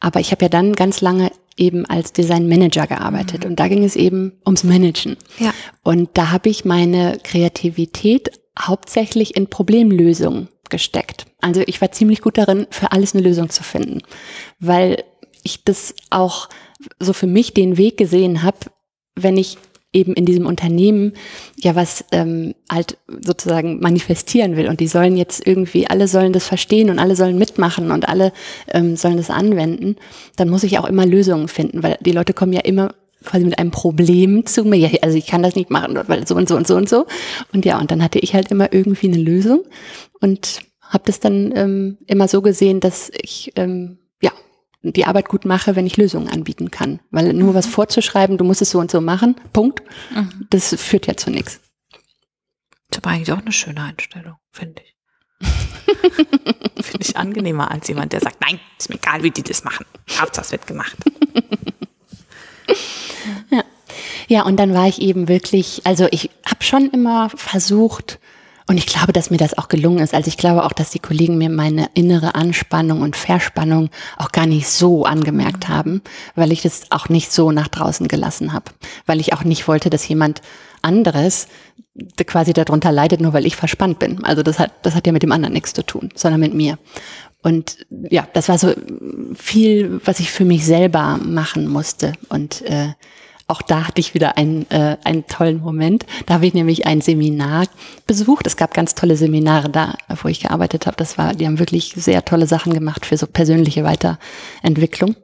Aber 0.00 0.20
ich 0.20 0.32
habe 0.32 0.44
ja 0.44 0.48
dann 0.48 0.74
ganz 0.74 1.00
lange 1.00 1.30
eben 1.56 1.86
als 1.86 2.12
Design 2.12 2.48
Manager 2.48 2.86
gearbeitet 2.86 3.44
mhm. 3.44 3.50
und 3.50 3.60
da 3.60 3.68
ging 3.68 3.84
es 3.84 3.96
eben 3.96 4.32
ums 4.44 4.64
Managen. 4.64 5.16
Ja. 5.38 5.52
Und 5.82 6.10
da 6.14 6.30
habe 6.30 6.48
ich 6.48 6.64
meine 6.64 7.18
Kreativität 7.22 8.30
hauptsächlich 8.58 9.36
in 9.36 9.48
Problemlösungen 9.48 10.48
gesteckt. 10.70 11.26
Also 11.40 11.62
ich 11.66 11.80
war 11.80 11.92
ziemlich 11.92 12.20
gut 12.20 12.38
darin, 12.38 12.66
für 12.70 12.92
alles 12.92 13.14
eine 13.14 13.22
Lösung 13.22 13.50
zu 13.50 13.62
finden, 13.62 14.02
weil 14.58 15.04
ich 15.42 15.64
das 15.64 15.94
auch 16.10 16.48
so 16.98 17.12
für 17.12 17.26
mich 17.26 17.54
den 17.54 17.76
Weg 17.76 17.96
gesehen 17.96 18.42
habe, 18.42 18.58
wenn 19.16 19.36
ich 19.36 19.58
eben 19.94 20.12
in 20.14 20.26
diesem 20.26 20.44
Unternehmen 20.44 21.12
ja 21.56 21.74
was 21.74 22.04
ähm, 22.12 22.54
halt 22.70 22.98
sozusagen 23.08 23.80
manifestieren 23.80 24.56
will. 24.56 24.68
Und 24.68 24.80
die 24.80 24.88
sollen 24.88 25.16
jetzt 25.16 25.46
irgendwie, 25.46 25.86
alle 25.86 26.08
sollen 26.08 26.32
das 26.32 26.46
verstehen 26.46 26.90
und 26.90 26.98
alle 26.98 27.16
sollen 27.16 27.38
mitmachen 27.38 27.90
und 27.90 28.08
alle 28.08 28.32
ähm, 28.72 28.96
sollen 28.96 29.16
das 29.16 29.30
anwenden, 29.30 29.96
dann 30.36 30.50
muss 30.50 30.64
ich 30.64 30.78
auch 30.78 30.86
immer 30.86 31.06
Lösungen 31.06 31.48
finden, 31.48 31.82
weil 31.82 31.96
die 32.00 32.12
Leute 32.12 32.34
kommen 32.34 32.52
ja 32.52 32.60
immer 32.60 32.94
quasi 33.24 33.44
mit 33.44 33.58
einem 33.58 33.70
Problem 33.70 34.44
zu 34.44 34.64
mir, 34.64 34.76
ja, 34.76 34.90
also 35.00 35.16
ich 35.16 35.26
kann 35.26 35.42
das 35.42 35.54
nicht 35.54 35.70
machen, 35.70 35.98
weil 36.08 36.26
so 36.26 36.34
und 36.34 36.46
so 36.46 36.56
und 36.56 36.66
so 36.66 36.76
und 36.76 36.88
so. 36.88 37.06
Und 37.52 37.64
ja, 37.64 37.80
und 37.80 37.90
dann 37.90 38.02
hatte 38.02 38.18
ich 38.18 38.34
halt 38.34 38.50
immer 38.50 38.72
irgendwie 38.72 39.08
eine 39.08 39.16
Lösung 39.16 39.62
und 40.20 40.60
habe 40.80 41.04
das 41.06 41.20
dann 41.20 41.52
ähm, 41.56 41.98
immer 42.06 42.28
so 42.28 42.42
gesehen, 42.42 42.80
dass 42.80 43.10
ich 43.22 43.52
ähm, 43.56 43.98
die 44.92 45.06
Arbeit 45.06 45.28
gut 45.28 45.44
mache, 45.44 45.76
wenn 45.76 45.86
ich 45.86 45.96
Lösungen 45.96 46.28
anbieten 46.28 46.70
kann. 46.70 47.00
Weil 47.10 47.32
nur 47.32 47.52
mhm. 47.52 47.54
was 47.54 47.66
vorzuschreiben, 47.66 48.38
du 48.38 48.44
musst 48.44 48.62
es 48.62 48.70
so 48.70 48.78
und 48.78 48.90
so 48.90 49.00
machen, 49.00 49.36
Punkt, 49.52 49.82
mhm. 50.14 50.46
das 50.50 50.74
führt 50.78 51.06
ja 51.06 51.16
zu 51.16 51.30
nichts. 51.30 51.60
Das 52.90 52.98
ist 52.98 53.04
aber 53.04 53.14
eigentlich 53.14 53.32
auch 53.32 53.38
eine 53.38 53.52
schöne 53.52 53.82
Einstellung, 53.82 54.36
finde 54.52 54.82
ich. 54.82 54.94
finde 56.84 57.06
ich 57.06 57.16
angenehmer 57.16 57.70
als 57.70 57.88
jemand, 57.88 58.12
der 58.12 58.20
sagt, 58.20 58.40
nein, 58.40 58.60
ist 58.78 58.88
mir 58.88 58.96
egal, 58.96 59.22
wie 59.22 59.30
die 59.30 59.42
das 59.42 59.64
machen. 59.64 59.86
Hauptsache 60.18 60.44
es 60.46 60.52
wird 60.52 60.66
gemacht. 60.66 60.96
ja. 63.50 63.64
ja, 64.28 64.42
und 64.42 64.56
dann 64.56 64.74
war 64.74 64.86
ich 64.86 65.00
eben 65.00 65.28
wirklich, 65.28 65.82
also 65.84 66.06
ich 66.10 66.30
habe 66.46 66.62
schon 66.62 66.90
immer 66.90 67.30
versucht, 67.30 68.20
und 68.66 68.78
ich 68.78 68.86
glaube, 68.86 69.12
dass 69.12 69.30
mir 69.30 69.36
das 69.36 69.58
auch 69.58 69.68
gelungen 69.68 69.98
ist. 69.98 70.14
Also 70.14 70.28
ich 70.28 70.38
glaube 70.38 70.64
auch, 70.64 70.72
dass 70.72 70.90
die 70.90 70.98
Kollegen 70.98 71.36
mir 71.36 71.50
meine 71.50 71.90
innere 71.92 72.34
Anspannung 72.34 73.02
und 73.02 73.14
Verspannung 73.14 73.90
auch 74.16 74.32
gar 74.32 74.46
nicht 74.46 74.68
so 74.68 75.04
angemerkt 75.04 75.68
haben, 75.68 76.00
weil 76.34 76.50
ich 76.50 76.62
das 76.62 76.90
auch 76.90 77.10
nicht 77.10 77.30
so 77.30 77.52
nach 77.52 77.68
draußen 77.68 78.08
gelassen 78.08 78.54
habe. 78.54 78.72
Weil 79.04 79.20
ich 79.20 79.34
auch 79.34 79.44
nicht 79.44 79.68
wollte, 79.68 79.90
dass 79.90 80.08
jemand 80.08 80.40
anderes 80.80 81.46
quasi 82.26 82.54
darunter 82.54 82.90
leidet, 82.90 83.20
nur 83.20 83.34
weil 83.34 83.46
ich 83.46 83.54
verspannt 83.54 83.98
bin. 83.98 84.24
Also 84.24 84.42
das 84.42 84.58
hat, 84.58 84.72
das 84.82 84.94
hat 84.94 85.06
ja 85.06 85.12
mit 85.12 85.22
dem 85.22 85.32
anderen 85.32 85.52
nichts 85.52 85.74
zu 85.74 85.84
tun, 85.84 86.08
sondern 86.14 86.40
mit 86.40 86.54
mir. 86.54 86.78
Und 87.42 87.86
ja, 87.90 88.26
das 88.32 88.48
war 88.48 88.56
so 88.56 88.72
viel, 89.34 90.00
was 90.06 90.20
ich 90.20 90.30
für 90.30 90.46
mich 90.46 90.64
selber 90.64 91.18
machen 91.22 91.68
musste. 91.68 92.14
Und 92.30 92.62
äh, 92.62 92.94
auch 93.54 93.62
da 93.62 93.86
hatte 93.86 94.00
ich 94.00 94.14
wieder 94.14 94.36
einen, 94.36 94.68
äh, 94.72 94.96
einen 95.04 95.28
tollen 95.28 95.60
Moment. 95.60 96.06
Da 96.26 96.34
habe 96.34 96.46
ich 96.46 96.54
nämlich 96.54 96.88
ein 96.88 97.00
Seminar 97.00 97.66
besucht. 98.04 98.48
Es 98.48 98.56
gab 98.56 98.74
ganz 98.74 98.96
tolle 98.96 99.16
Seminare 99.16 99.70
da, 99.70 99.94
wo 100.22 100.26
ich 100.26 100.40
gearbeitet 100.40 100.86
habe. 100.86 100.96
Das 100.96 101.18
war, 101.18 101.34
die 101.34 101.46
haben 101.46 101.60
wirklich 101.60 101.94
sehr 101.96 102.24
tolle 102.24 102.48
Sachen 102.48 102.74
gemacht 102.74 103.06
für 103.06 103.16
so 103.16 103.28
persönliche 103.28 103.84
Weiterentwicklung. 103.84 105.14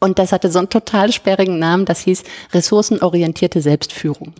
Und 0.00 0.18
das 0.18 0.32
hatte 0.32 0.50
so 0.50 0.58
einen 0.58 0.70
total 0.70 1.12
sperrigen 1.12 1.58
Namen, 1.58 1.84
das 1.84 2.00
hieß 2.00 2.24
ressourcenorientierte 2.54 3.60
Selbstführung. 3.60 4.32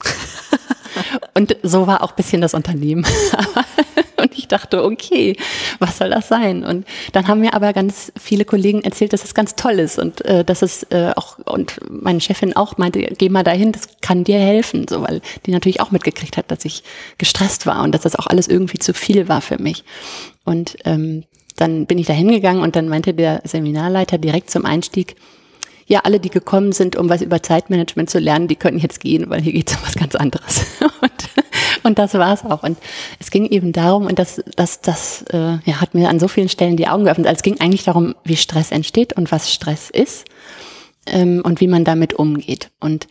Und 1.34 1.56
so 1.62 1.86
war 1.86 2.02
auch 2.02 2.12
bisschen 2.12 2.40
das 2.40 2.54
Unternehmen. 2.54 3.04
Dachte, 4.54 4.84
okay, 4.84 5.36
was 5.80 5.98
soll 5.98 6.10
das 6.10 6.28
sein? 6.28 6.64
Und 6.64 6.86
dann 7.12 7.26
haben 7.26 7.40
mir 7.40 7.54
aber 7.54 7.72
ganz 7.72 8.12
viele 8.16 8.44
Kollegen 8.44 8.82
erzählt, 8.82 9.12
dass 9.12 9.24
es 9.24 9.34
ganz 9.34 9.56
toll 9.56 9.80
ist 9.80 9.98
und 9.98 10.24
äh, 10.24 10.44
dass 10.44 10.62
es 10.62 10.84
äh, 10.84 11.12
auch, 11.16 11.38
und 11.44 11.80
meine 11.90 12.20
Chefin 12.20 12.54
auch 12.54 12.78
meinte, 12.78 13.00
geh 13.00 13.28
mal 13.28 13.42
dahin, 13.42 13.72
das 13.72 13.88
kann 14.00 14.22
dir 14.22 14.38
helfen, 14.38 14.86
so, 14.88 15.02
weil 15.02 15.20
die 15.44 15.50
natürlich 15.50 15.80
auch 15.80 15.90
mitgekriegt 15.90 16.36
hat, 16.36 16.50
dass 16.50 16.64
ich 16.64 16.84
gestresst 17.18 17.66
war 17.66 17.82
und 17.82 17.92
dass 17.92 18.02
das 18.02 18.16
auch 18.16 18.28
alles 18.28 18.46
irgendwie 18.46 18.78
zu 18.78 18.94
viel 18.94 19.28
war 19.28 19.40
für 19.40 19.58
mich. 19.60 19.84
Und 20.44 20.76
ähm, 20.84 21.24
dann 21.56 21.86
bin 21.86 21.98
ich 21.98 22.06
da 22.06 22.12
hingegangen 22.12 22.62
und 22.62 22.76
dann 22.76 22.88
meinte 22.88 23.14
der 23.14 23.42
Seminarleiter 23.44 24.18
direkt 24.18 24.50
zum 24.50 24.66
Einstieg, 24.66 25.16
ja, 25.86 26.00
alle, 26.04 26.20
die 26.20 26.30
gekommen 26.30 26.72
sind, 26.72 26.96
um 26.96 27.08
was 27.08 27.22
über 27.22 27.42
Zeitmanagement 27.42 28.10
zu 28.10 28.18
lernen, 28.18 28.48
die 28.48 28.56
können 28.56 28.78
jetzt 28.78 29.00
gehen, 29.00 29.28
weil 29.28 29.42
hier 29.42 29.52
geht 29.52 29.70
es 29.70 29.76
um 29.76 29.82
was 29.84 29.94
ganz 29.94 30.14
anderes. 30.14 30.64
Und 30.80 31.28
Und 31.84 31.98
das 31.98 32.14
war 32.14 32.32
es 32.32 32.44
auch. 32.44 32.62
Und 32.62 32.78
es 33.20 33.30
ging 33.30 33.46
eben 33.46 33.72
darum, 33.72 34.06
und 34.06 34.18
das, 34.18 34.42
das, 34.56 34.80
das 34.80 35.22
äh, 35.30 35.58
ja, 35.64 35.80
hat 35.80 35.94
mir 35.94 36.08
an 36.08 36.18
so 36.18 36.28
vielen 36.28 36.48
Stellen 36.48 36.76
die 36.76 36.88
Augen 36.88 37.04
geöffnet. 37.04 37.26
Also 37.26 37.36
es 37.36 37.42
ging 37.42 37.60
eigentlich 37.60 37.84
darum, 37.84 38.14
wie 38.24 38.36
Stress 38.36 38.70
entsteht 38.70 39.12
und 39.14 39.30
was 39.30 39.52
Stress 39.52 39.90
ist 39.90 40.24
ähm, 41.06 41.42
und 41.44 41.60
wie 41.60 41.68
man 41.68 41.84
damit 41.84 42.14
umgeht. 42.14 42.70
Und 42.80 43.06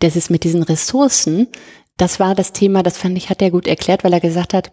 das 0.00 0.16
ist 0.16 0.30
mit 0.30 0.44
diesen 0.44 0.62
Ressourcen, 0.62 1.48
das 1.96 2.20
war 2.20 2.34
das 2.34 2.52
Thema, 2.52 2.82
das 2.82 2.96
fand 2.96 3.16
ich, 3.16 3.28
hat 3.28 3.42
er 3.42 3.50
gut 3.50 3.66
erklärt, 3.66 4.04
weil 4.04 4.12
er 4.12 4.20
gesagt 4.20 4.54
hat, 4.54 4.72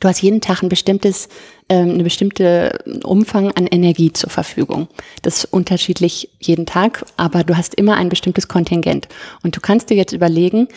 du 0.00 0.08
hast 0.08 0.22
jeden 0.22 0.40
Tag 0.40 0.62
ein 0.62 0.68
bestimmtes, 0.68 1.28
ähm, 1.68 1.90
eine 1.90 2.04
bestimmte 2.04 2.78
Umfang 3.04 3.50
an 3.52 3.66
Energie 3.66 4.12
zur 4.12 4.30
Verfügung. 4.30 4.88
Das 5.22 5.38
ist 5.38 5.44
unterschiedlich 5.46 6.30
jeden 6.40 6.66
Tag, 6.66 7.04
aber 7.16 7.44
du 7.44 7.56
hast 7.56 7.74
immer 7.74 7.96
ein 7.96 8.08
bestimmtes 8.08 8.48
Kontingent. 8.48 9.08
Und 9.42 9.56
du 9.56 9.60
kannst 9.60 9.90
dir 9.90 9.96
jetzt 9.96 10.12
überlegen, 10.12 10.68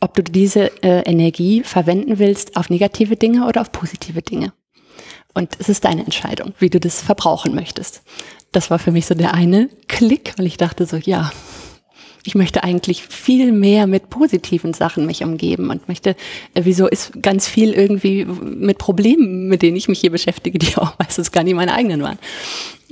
ob 0.00 0.14
du 0.14 0.22
diese 0.22 0.82
äh, 0.82 1.02
Energie 1.02 1.62
verwenden 1.62 2.18
willst 2.18 2.56
auf 2.56 2.70
negative 2.70 3.16
Dinge 3.16 3.46
oder 3.46 3.60
auf 3.60 3.72
positive 3.72 4.22
Dinge. 4.22 4.52
Und 5.34 5.56
es 5.58 5.68
ist 5.68 5.84
deine 5.84 6.04
Entscheidung, 6.04 6.54
wie 6.58 6.70
du 6.70 6.80
das 6.80 7.02
verbrauchen 7.02 7.54
möchtest. 7.54 8.02
Das 8.52 8.70
war 8.70 8.78
für 8.78 8.90
mich 8.90 9.06
so 9.06 9.14
der 9.14 9.34
eine 9.34 9.68
Klick, 9.86 10.34
weil 10.36 10.46
ich 10.46 10.56
dachte 10.56 10.86
so, 10.86 10.96
ja, 10.96 11.30
ich 12.24 12.34
möchte 12.34 12.64
eigentlich 12.64 13.04
viel 13.04 13.52
mehr 13.52 13.86
mit 13.86 14.10
positiven 14.10 14.74
Sachen 14.74 15.06
mich 15.06 15.22
umgeben 15.22 15.70
und 15.70 15.88
möchte, 15.88 16.10
äh, 16.54 16.62
wieso 16.64 16.86
ist 16.86 17.22
ganz 17.22 17.48
viel 17.48 17.72
irgendwie 17.72 18.24
mit 18.24 18.78
Problemen, 18.78 19.48
mit 19.48 19.62
denen 19.62 19.76
ich 19.76 19.88
mich 19.88 20.00
hier 20.00 20.10
beschäftige, 20.10 20.58
die 20.58 20.76
auch 20.76 20.98
meistens 20.98 21.32
gar 21.32 21.44
nicht 21.44 21.54
meine 21.54 21.74
eigenen 21.74 22.02
waren. 22.02 22.18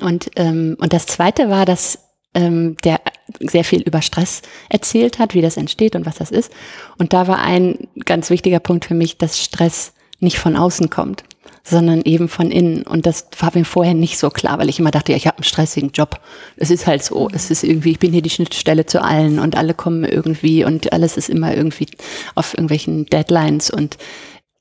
Und, 0.00 0.30
ähm, 0.36 0.76
und 0.80 0.92
das 0.92 1.06
zweite 1.06 1.50
war, 1.50 1.64
dass 1.64 1.98
ähm, 2.34 2.76
der 2.84 3.00
sehr 3.40 3.64
viel 3.64 3.82
über 3.82 4.02
Stress 4.02 4.42
erzählt 4.68 5.18
hat, 5.18 5.34
wie 5.34 5.42
das 5.42 5.56
entsteht 5.56 5.96
und 5.96 6.06
was 6.06 6.16
das 6.16 6.30
ist. 6.30 6.52
Und 6.98 7.12
da 7.12 7.26
war 7.26 7.40
ein 7.40 7.88
ganz 8.04 8.30
wichtiger 8.30 8.60
Punkt 8.60 8.84
für 8.84 8.94
mich, 8.94 9.18
dass 9.18 9.42
Stress 9.42 9.92
nicht 10.20 10.38
von 10.38 10.56
außen 10.56 10.90
kommt, 10.90 11.24
sondern 11.68 12.02
eben 12.02 12.28
von 12.28 12.50
innen. 12.50 12.82
Und 12.82 13.06
das 13.06 13.26
war 13.38 13.50
mir 13.54 13.64
vorher 13.64 13.94
nicht 13.94 14.18
so 14.18 14.30
klar, 14.30 14.58
weil 14.58 14.68
ich 14.68 14.78
immer 14.78 14.90
dachte, 14.90 15.12
ja, 15.12 15.18
ich 15.18 15.26
habe 15.26 15.38
einen 15.38 15.44
stressigen 15.44 15.90
Job. 15.90 16.20
Es 16.56 16.70
ist 16.70 16.86
halt 16.86 17.02
so. 17.02 17.28
Es 17.32 17.50
ist 17.50 17.64
irgendwie, 17.64 17.92
ich 17.92 17.98
bin 17.98 18.12
hier 18.12 18.22
die 18.22 18.30
Schnittstelle 18.30 18.86
zu 18.86 19.02
allen 19.02 19.38
und 19.38 19.56
alle 19.56 19.74
kommen 19.74 20.04
irgendwie 20.04 20.64
und 20.64 20.92
alles 20.92 21.16
ist 21.16 21.28
immer 21.28 21.54
irgendwie 21.54 21.86
auf 22.34 22.54
irgendwelchen 22.54 23.06
Deadlines 23.06 23.70
und 23.70 23.98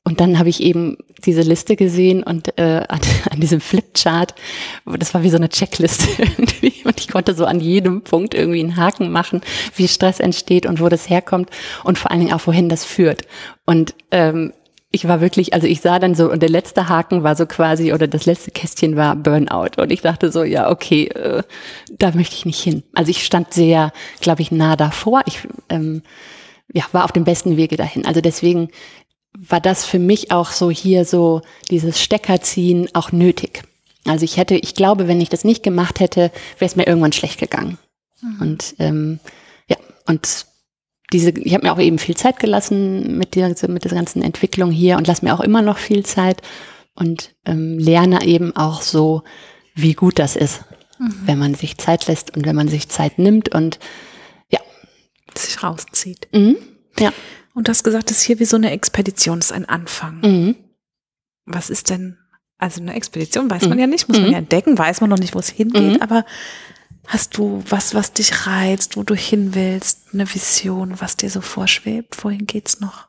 und 0.08 0.22
dann 0.22 0.40
habe 0.40 0.48
ich 0.48 0.64
eben 0.64 0.96
diese 1.26 1.42
Liste 1.42 1.76
gesehen 1.76 2.24
und 2.24 2.58
äh, 2.58 2.86
an, 2.88 3.02
an 3.30 3.42
diesem 3.42 3.60
Flipchart, 3.60 4.36
das 4.86 5.14
war 5.14 5.24
wie 5.24 5.30
so 5.30 5.36
eine 5.36 5.50
Checkliste 5.50 6.08
irgendwie. 6.22 6.74
Und 6.86 6.98
ich 7.02 7.10
konnte 7.10 7.34
so 7.34 7.44
an 7.44 7.60
jedem 7.60 8.04
Punkt 8.04 8.34
irgendwie 8.34 8.62
einen 8.62 8.78
Haken 8.78 9.12
machen, 9.12 9.42
wie 9.76 9.90
Stress 9.90 10.22
entsteht 10.22 10.66
und 10.66 10.80
wo 10.80 10.88
das 10.88 11.10
herkommt 11.10 11.50
und 11.84 11.98
vor 11.98 12.10
allen 12.10 12.22
Dingen 12.22 12.32
auch, 12.32 12.48
wohin 12.48 12.70
das 12.70 12.86
führt. 12.86 13.24
Und 13.66 13.96
ähm, 14.12 14.54
ich 14.98 15.08
war 15.08 15.22
wirklich, 15.22 15.54
also 15.54 15.68
ich 15.68 15.82
sah 15.82 16.00
dann 16.00 16.16
so, 16.16 16.32
und 16.32 16.42
der 16.42 16.50
letzte 16.50 16.90
Haken 16.90 17.22
war 17.22 17.36
so 17.36 17.46
quasi, 17.46 17.94
oder 17.94 18.08
das 18.08 18.26
letzte 18.26 18.50
Kästchen 18.50 18.96
war 18.96 19.16
Burnout. 19.16 19.80
Und 19.80 19.92
ich 19.92 20.02
dachte 20.02 20.32
so, 20.32 20.44
ja, 20.44 20.72
okay, 20.72 21.06
äh, 21.10 21.44
da 21.92 22.12
möchte 22.12 22.36
ich 22.36 22.46
nicht 22.46 22.60
hin. 22.60 22.82
Also 22.96 23.12
ich 23.12 23.24
stand 23.24 23.54
sehr, 23.54 23.94
glaube 24.22 24.42
ich, 24.42 24.52
nah 24.52 24.76
davor. 24.76 25.22
Ich 25.28 25.40
ähm, 25.70 26.02
ja, 26.74 26.84
war 26.94 27.06
auf 27.06 27.12
dem 27.12 27.26
besten 27.26 27.58
Wege 27.58 27.78
dahin. 27.78 28.08
Also 28.08 28.22
deswegen 28.22 28.70
war 29.38 29.62
das 29.62 29.86
für 29.86 30.00
mich 30.00 30.32
auch 30.32 30.50
so 30.50 30.72
hier 30.72 31.06
so 31.06 31.42
dieses 31.70 32.02
Steckerziehen 32.02 32.90
auch 32.94 33.12
nötig. 33.12 33.62
Also 34.08 34.26
ich 34.26 34.38
hätte, 34.38 34.56
ich 34.56 34.74
glaube, 34.74 35.08
wenn 35.08 35.22
ich 35.22 35.30
das 35.30 35.44
nicht 35.44 35.62
gemacht 35.62 36.00
hätte, 36.00 36.32
wäre 36.58 36.70
es 36.70 36.76
mir 36.76 36.88
irgendwann 36.88 37.14
schlecht 37.14 37.40
gegangen. 37.40 37.78
Mhm. 38.22 38.42
Und 38.42 38.76
ähm, 38.80 39.20
ja, 39.70 39.78
und 40.08 40.47
diese, 41.14 41.30
ich 41.32 41.54
habe 41.54 41.66
mir 41.66 41.74
auch 41.74 41.80
eben 41.80 42.00
viel 42.00 42.18
Zeit 42.18 42.40
gelassen 42.40 43.18
mit 43.18 43.36
der, 43.36 43.50
mit 43.68 43.84
der 43.84 43.92
ganzen 43.92 44.22
Entwicklung 44.22 44.72
hier 44.72 44.98
und 44.98 45.08
lasse 45.08 45.24
mir 45.24 45.34
auch 45.34 45.40
immer 45.40 45.62
noch 45.62 45.78
viel 45.78 46.06
Zeit 46.06 46.42
und 46.96 47.36
ähm, 47.46 47.78
lerne 47.80 48.26
eben 48.26 48.56
auch 48.56 48.82
so, 48.82 49.24
wie 49.74 49.94
gut 49.94 50.20
das 50.20 50.36
ist, 50.36 50.64
mhm. 51.00 51.14
wenn 51.26 51.38
man 51.38 51.54
sich 51.54 51.78
Zeit 51.78 52.08
lässt 52.08 52.36
und 52.36 52.46
wenn 52.46 52.56
man 52.56 52.68
sich 52.68 52.90
Zeit 52.90 53.20
nimmt 53.20 53.54
und 53.54 53.80
ja. 54.50 54.60
Sich 55.38 55.64
rauszieht. 55.64 56.28
Mhm. 56.34 56.58
Ja. 57.00 57.14
Und 57.54 57.68
du 57.68 57.70
hast 57.70 57.84
gesagt, 57.84 58.10
das 58.10 58.18
ist 58.18 58.24
hier 58.24 58.40
wie 58.40 58.46
so 58.46 58.58
eine 58.58 58.72
Expedition, 58.72 59.40
ist 59.40 59.54
ein 59.54 59.70
Anfang. 59.70 60.20
Mhm. 60.22 60.56
Was 61.46 61.70
ist 61.70 61.90
denn, 61.90 62.18
also 62.58 62.82
eine 62.82 62.96
Expedition 62.96 63.50
weiß 63.50 63.64
man 63.64 63.74
mhm. 63.74 63.80
ja 63.80 63.88
nicht, 63.88 64.10
muss 64.10 64.18
man 64.18 64.28
mhm. 64.28 64.34
ja 64.34 64.40
entdecken, 64.40 64.78
weiß 64.78 65.00
man 65.02 65.10
noch 65.10 65.20
nicht, 65.20 65.36
wo 65.36 65.40
es 65.40 65.50
hingeht, 65.50 65.94
mhm. 65.94 66.02
aber 66.02 66.26
Hast 67.08 67.38
du 67.38 67.64
was, 67.70 67.96
was 67.96 68.14
dich 68.14 68.48
reizt, 68.48 68.98
wo 68.98 69.04
du 69.04 69.16
hin 69.16 69.56
willst, 69.56 70.14
eine 70.14 70.32
Vision, 70.32 71.00
was 71.00 71.16
dir 71.16 71.30
so 71.30 71.42
vorschwebt? 71.42 72.24
Wohin 72.24 72.46
geht's 72.46 72.82
noch? 72.82 73.08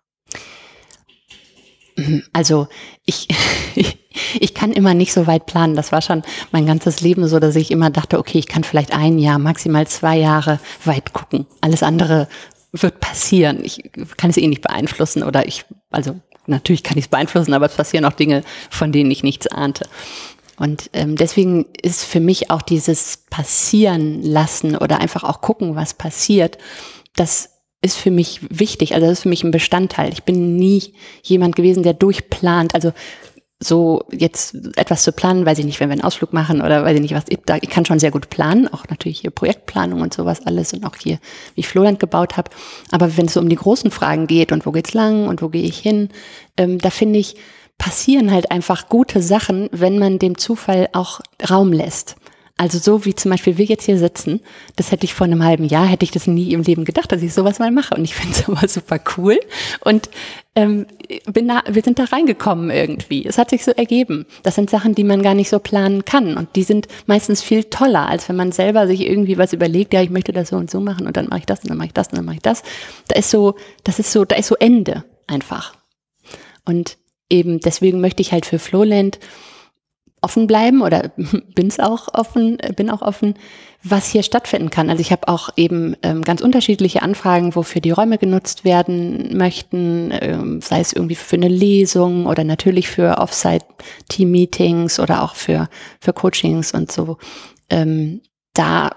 Also 2.33 2.69
ich, 3.05 3.29
ich 4.41 4.55
kann 4.55 4.73
immer 4.73 4.95
nicht 4.95 5.13
so 5.13 5.27
weit 5.27 5.47
planen. 5.47 5.75
Das 5.75 5.93
war 5.93 6.01
schon 6.01 6.23
mein 6.53 6.67
ganzes 6.67 7.01
Leben 7.01 7.27
so, 7.27 7.41
dass 7.41 7.57
ich 7.57 7.71
immer 7.71 7.91
dachte, 7.91 8.19
okay, 8.19 8.39
ich 8.39 8.47
kann 8.47 8.65
vielleicht 8.65 8.93
ein 8.93 9.19
Jahr, 9.19 9.39
maximal 9.39 9.87
zwei 9.87 10.17
Jahre 10.17 10.61
weit 10.85 11.13
gucken. 11.13 11.47
Alles 11.61 11.83
andere 11.83 12.29
wird 12.73 13.01
passieren. 13.01 13.65
Ich 13.65 13.91
kann 14.17 14.31
es 14.31 14.37
eh 14.37 14.47
nicht 14.47 14.63
beeinflussen 14.63 15.23
oder 15.23 15.49
ich, 15.49 15.65
also 15.91 16.21
natürlich 16.47 16.83
kann 16.83 16.99
ich 16.99 17.07
es 17.07 17.11
beeinflussen, 17.11 17.55
aber 17.55 17.67
es 17.67 17.75
passieren 17.75 18.05
auch 18.05 18.13
Dinge, 18.13 18.43
von 18.71 18.93
denen 18.93 19.11
ich 19.11 19.23
nichts 19.23 19.47
ahnte. 19.47 19.89
Und 20.59 20.91
ähm, 20.93 21.17
deswegen 21.17 21.67
ist 21.81 22.05
für 22.05 22.21
mich 22.21 22.51
auch 22.51 22.63
dieses 22.63 23.25
passieren 23.31 24.23
lassen 24.23 24.77
oder 24.77 25.01
einfach 25.01 25.25
auch 25.25 25.41
gucken, 25.41 25.77
was 25.77 25.95
passiert, 25.95 26.59
das 27.17 27.51
ist 27.81 27.97
für 27.97 28.11
mich 28.11 28.41
wichtig. 28.51 28.95
Also 28.95 29.07
das 29.07 29.19
ist 29.19 29.23
für 29.23 29.29
mich 29.29 29.45
ein 29.45 29.53
Bestandteil. 29.53 30.13
Ich 30.13 30.25
bin 30.25 30.57
nie 30.57 30.95
jemand 31.23 31.55
gewesen, 31.55 31.83
der 31.83 31.95
durchplant. 31.95 32.75
Also 32.75 32.93
so 33.61 34.05
jetzt 34.13 34.55
etwas 34.77 35.03
zu 35.03 35.11
planen, 35.11 35.45
weiß 35.45 35.59
ich 35.59 35.65
nicht, 35.65 35.81
wenn 35.81 35.89
wir 35.89 35.95
einen 35.95 36.05
Ausflug 36.05 36.33
machen 36.33 36.61
oder 36.61 36.85
weiß 36.85 36.95
ich 36.95 37.03
nicht 37.03 37.15
was, 37.15 37.25
ich 37.29 37.71
kann 37.71 37.85
schon 37.85 37.99
sehr 37.99 38.13
gut 38.13 38.31
planen, 38.31 38.69
auch 38.69 38.87
natürlich 38.89 39.21
hier 39.21 39.33
Projektplanung 39.33 40.01
und 40.01 40.15
sowas 40.15 40.47
alles 40.47 40.73
und 40.73 40.85
auch 40.85 40.95
hier, 40.95 41.19
wie 41.55 41.61
ich 41.61 41.69
Floland 41.69 41.99
gebaut 41.99 42.37
habe. 42.37 42.51
Aber 42.93 43.17
wenn 43.17 43.27
es 43.27 43.35
so 43.35 43.41
um 43.41 43.49
die 43.49 43.57
großen 43.57 43.91
Fragen 43.91 44.29
geht 44.29 44.53
und 44.53 44.65
wo 44.65 44.71
geht's 44.71 44.95
lang 44.95 45.27
und 45.27 45.43
wo 45.43 45.49
gehe 45.49 45.65
ich 45.65 45.79
hin, 45.79 46.11
ähm, 46.57 46.79
da 46.79 46.91
finde 46.91 47.19
ich, 47.19 47.35
passieren 47.79 48.33
halt 48.33 48.51
einfach 48.51 48.89
gute 48.89 49.22
Sachen, 49.22 49.68
wenn 49.72 49.99
man 49.99 50.18
dem 50.18 50.37
Zufall 50.37 50.89
auch 50.93 51.20
Raum 51.49 51.72
lässt. 51.72 52.16
Also 52.61 52.79
so 52.79 53.05
wie 53.05 53.14
zum 53.14 53.31
Beispiel 53.31 53.57
wir 53.57 53.66
jetzt 53.66 53.85
hier 53.85 53.99
sitzen, 53.99 54.41
das 54.74 54.91
hätte 54.91 55.05
ich 55.05 55.14
vor 55.14 55.26
einem 55.26 55.45
halben 55.45 55.64
Jahr, 55.64 55.87
hätte 55.87 56.03
ich 56.03 56.11
das 56.11 56.26
nie 56.26 56.53
im 56.53 56.62
Leben 56.62 56.85
gedacht, 56.85 57.12
dass 57.12 57.22
ich 57.22 57.33
sowas 57.33 57.61
mal 57.61 57.70
mache. 57.70 57.95
Und 57.95 58.03
ich 58.03 58.16
finde 58.16 58.33
es 58.37 58.49
aber 58.49 58.66
super 58.66 58.99
cool. 59.16 59.39
Und 59.85 60.11
ähm, 60.57 60.87
bin 61.33 61.47
da, 61.47 61.62
wir 61.70 61.83
sind 61.83 62.01
da 62.01 62.05
reingekommen 62.05 62.70
irgendwie. 62.70 63.24
Es 63.24 63.39
hat 63.39 63.51
sich 63.51 63.64
so 63.64 63.70
ergeben. 63.70 64.26
Das 64.43 64.57
sind 64.57 64.70
Sachen, 64.70 64.97
die 64.97 65.05
man 65.05 65.22
gar 65.22 65.35
nicht 65.35 65.49
so 65.49 65.61
planen 65.61 66.05
kann. 66.05 66.37
Und 66.37 66.57
die 66.57 66.64
sind 66.64 66.89
meistens 67.07 67.43
viel 67.43 67.62
toller, 67.62 68.09
als 68.09 68.29
wenn 68.29 68.35
man 68.35 68.51
selber 68.51 68.89
sich 68.89 69.07
irgendwie 69.07 69.39
was 69.39 69.53
überlegt, 69.53 69.95
ja, 69.95 70.03
ich 70.03 70.11
möchte 70.11 70.33
das 70.33 70.49
so 70.49 70.57
und 70.57 70.68
so 70.68 70.81
machen 70.81 71.07
und 71.07 71.16
dann 71.16 71.29
mache 71.29 71.39
ich 71.39 71.47
das 71.47 71.61
und 71.61 71.70
dann 71.70 71.79
mache 71.79 71.87
ich 71.87 71.95
das 71.95 72.09
und 72.09 72.16
dann 72.16 72.24
mache 72.24 72.37
ich 72.37 72.43
das. 72.43 72.64
Da 73.07 73.16
ist 73.16 73.31
so, 73.31 73.55
das 73.85 74.01
ist 74.01 74.11
so, 74.11 74.24
da 74.24 74.35
ist 74.35 74.49
so 74.49 74.57
Ende 74.57 75.05
einfach. 75.29 75.74
Und 76.64 76.98
eben 77.31 77.61
deswegen 77.61 78.01
möchte 78.01 78.22
ich 78.22 78.33
halt 78.33 78.47
für 78.47 78.59
Flowland 78.59 79.18
offen 80.20 80.47
bleiben 80.47 80.83
oder 80.83 81.12
bin's 81.55 81.79
auch 81.79 82.09
offen, 82.12 82.59
bin 82.76 82.91
auch 82.91 83.03
offen, 83.03 83.35
was 83.83 84.11
hier 84.11 84.22
stattfinden 84.22 84.70
kann. 84.70 84.91
Also 84.91 85.01
ich 85.01 85.12
habe 85.12 85.29
auch 85.29 85.51
eben 85.57 85.97
ähm, 86.03 86.22
ganz 86.22 86.41
unterschiedliche 86.41 87.03
Anfragen, 87.03 87.55
wofür 87.55 87.81
die 87.81 87.93
Räume 87.93 88.18
genutzt 88.18 88.64
werden 88.64 89.37
möchten, 89.37 90.12
ähm, 90.20 90.61
sei 90.61 90.81
es 90.81 90.93
irgendwie 90.93 91.14
für 91.14 91.37
eine 91.37 91.49
Lesung 91.49 92.26
oder 92.26 92.43
natürlich 92.43 92.89
für 92.89 93.18
Offsite-Team-Meetings 93.18 94.99
oder 94.99 95.22
auch 95.22 95.37
für, 95.37 95.68
für 96.01 96.12
Coachings 96.12 96.72
und 96.72 96.91
so. 96.91 97.18
Ähm, 97.70 98.22
da, 98.55 98.91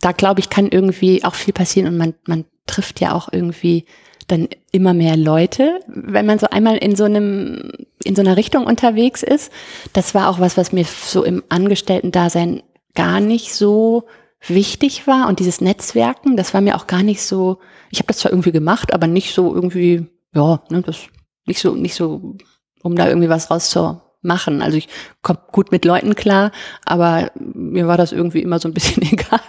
da 0.00 0.12
glaube 0.12 0.40
ich, 0.40 0.48
kann 0.48 0.68
irgendwie 0.68 1.24
auch 1.24 1.34
viel 1.34 1.52
passieren 1.52 1.88
und 1.88 1.98
man, 1.98 2.14
man 2.26 2.46
trifft 2.66 3.00
ja 3.00 3.12
auch 3.12 3.28
irgendwie 3.30 3.84
dann 4.32 4.48
immer 4.70 4.94
mehr 4.94 5.16
Leute, 5.16 5.80
wenn 5.86 6.26
man 6.26 6.38
so 6.38 6.46
einmal 6.48 6.78
in 6.78 6.96
so 6.96 7.04
einem, 7.04 7.72
in 8.02 8.16
so 8.16 8.22
einer 8.22 8.36
Richtung 8.36 8.66
unterwegs 8.66 9.22
ist. 9.22 9.52
Das 9.92 10.14
war 10.14 10.28
auch 10.28 10.40
was, 10.40 10.56
was 10.56 10.72
mir 10.72 10.84
so 10.84 11.24
im 11.24 11.42
Angestellten-Dasein 11.48 12.62
gar 12.94 13.20
nicht 13.20 13.54
so 13.54 14.04
wichtig 14.46 15.06
war. 15.06 15.28
Und 15.28 15.38
dieses 15.38 15.60
Netzwerken, 15.60 16.36
das 16.36 16.54
war 16.54 16.60
mir 16.60 16.76
auch 16.76 16.86
gar 16.86 17.02
nicht 17.02 17.22
so, 17.22 17.58
ich 17.90 17.98
habe 17.98 18.08
das 18.08 18.18
zwar 18.18 18.32
irgendwie 18.32 18.52
gemacht, 18.52 18.92
aber 18.92 19.06
nicht 19.06 19.34
so 19.34 19.54
irgendwie, 19.54 20.06
ja, 20.34 20.62
ne, 20.70 20.82
das 20.82 21.00
nicht 21.46 21.60
so, 21.60 21.74
nicht 21.74 21.94
so, 21.94 22.36
um 22.82 22.96
da 22.96 23.08
irgendwie 23.08 23.28
was 23.28 23.50
rauszu, 23.50 24.00
machen. 24.22 24.62
Also 24.62 24.78
ich 24.78 24.88
komme 25.22 25.40
gut 25.50 25.72
mit 25.72 25.84
Leuten 25.84 26.14
klar, 26.14 26.52
aber 26.84 27.30
mir 27.34 27.86
war 27.86 27.96
das 27.96 28.12
irgendwie 28.12 28.42
immer 28.42 28.58
so 28.58 28.68
ein 28.68 28.74
bisschen 28.74 29.02
egal. 29.12 29.40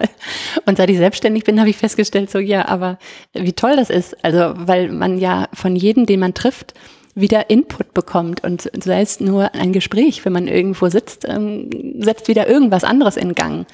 Und 0.66 0.78
seit 0.78 0.90
ich 0.90 0.98
selbstständig 0.98 1.44
bin, 1.44 1.60
habe 1.60 1.70
ich 1.70 1.78
festgestellt, 1.78 2.30
so 2.30 2.40
ja, 2.40 2.68
aber 2.68 2.98
wie 3.34 3.54
toll 3.54 3.76
das 3.76 3.90
ist. 3.90 4.24
Also 4.24 4.54
weil 4.56 4.92
man 4.92 5.18
ja 5.18 5.48
von 5.54 5.76
jedem, 5.76 6.06
den 6.06 6.20
man 6.20 6.34
trifft, 6.34 6.74
wieder 7.16 7.52
Input 7.52 7.94
bekommt 7.94 8.44
und 8.44 8.70
sei 8.84 9.02
es 9.02 9.20
nur 9.20 9.54
ein 9.54 9.72
Gespräch, 9.72 10.26
wenn 10.26 10.34
man 10.34 10.48
irgendwo 10.48 10.90
sitzt, 10.90 11.26
ähm, 11.28 11.70
setzt 12.00 12.28
wieder 12.28 12.50
irgendwas 12.50 12.84
anderes 12.84 13.18
in 13.18 13.36
Gang. 13.36 13.68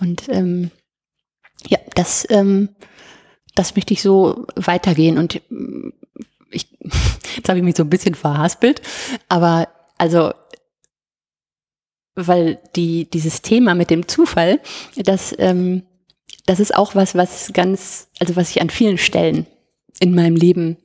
Und 0.00 0.28
ähm, 0.30 0.70
ja, 1.68 1.78
das, 1.94 2.26
ähm, 2.30 2.70
das 3.54 3.76
möchte 3.76 3.92
ich 3.92 4.00
so 4.00 4.46
weitergehen. 4.56 5.18
Und 5.18 5.42
ich, 6.50 6.68
Jetzt 7.36 7.48
habe 7.48 7.58
ich 7.58 7.64
mich 7.64 7.76
so 7.76 7.84
ein 7.84 7.90
bisschen 7.90 8.14
verhaspelt. 8.14 8.82
Aber 9.28 9.68
also, 10.00 10.32
weil 12.14 12.58
die, 12.74 13.08
dieses 13.10 13.42
Thema 13.42 13.74
mit 13.74 13.90
dem 13.90 14.08
Zufall, 14.08 14.60
das, 14.96 15.34
ähm, 15.38 15.82
das 16.46 16.58
ist 16.58 16.74
auch 16.74 16.94
was, 16.94 17.14
was 17.14 17.52
ganz, 17.52 18.08
also 18.18 18.34
was 18.34 18.48
ich 18.48 18.62
an 18.62 18.70
vielen 18.70 18.96
Stellen 18.96 19.46
in 19.98 20.14
meinem 20.14 20.36
Leben 20.36 20.78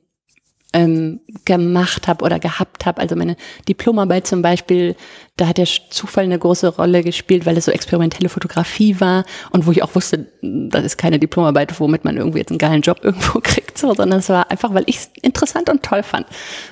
ähm, 0.76 1.20
gemacht 1.46 2.06
habe 2.06 2.22
oder 2.22 2.38
gehabt 2.38 2.84
habe. 2.84 3.00
Also 3.00 3.16
meine 3.16 3.36
Diplomarbeit 3.66 4.26
zum 4.26 4.42
Beispiel, 4.42 4.94
da 5.38 5.48
hat 5.48 5.56
der 5.56 5.66
Zufall 5.88 6.24
eine 6.24 6.38
große 6.38 6.68
Rolle 6.68 7.02
gespielt, 7.02 7.46
weil 7.46 7.56
es 7.56 7.64
so 7.64 7.72
experimentelle 7.72 8.28
Fotografie 8.28 9.00
war 9.00 9.24
und 9.52 9.66
wo 9.66 9.72
ich 9.72 9.82
auch 9.82 9.94
wusste, 9.94 10.30
das 10.42 10.84
ist 10.84 10.98
keine 10.98 11.18
Diplomarbeit, 11.18 11.80
womit 11.80 12.04
man 12.04 12.18
irgendwie 12.18 12.40
jetzt 12.40 12.50
einen 12.50 12.58
geilen 12.58 12.82
Job 12.82 13.00
irgendwo 13.02 13.40
kriegt, 13.40 13.78
so, 13.78 13.94
sondern 13.94 14.18
es 14.18 14.28
war 14.28 14.50
einfach, 14.50 14.74
weil 14.74 14.84
ich 14.84 14.96
es 14.96 15.10
interessant 15.22 15.70
und 15.70 15.82
toll 15.82 16.02
fand. 16.02 16.26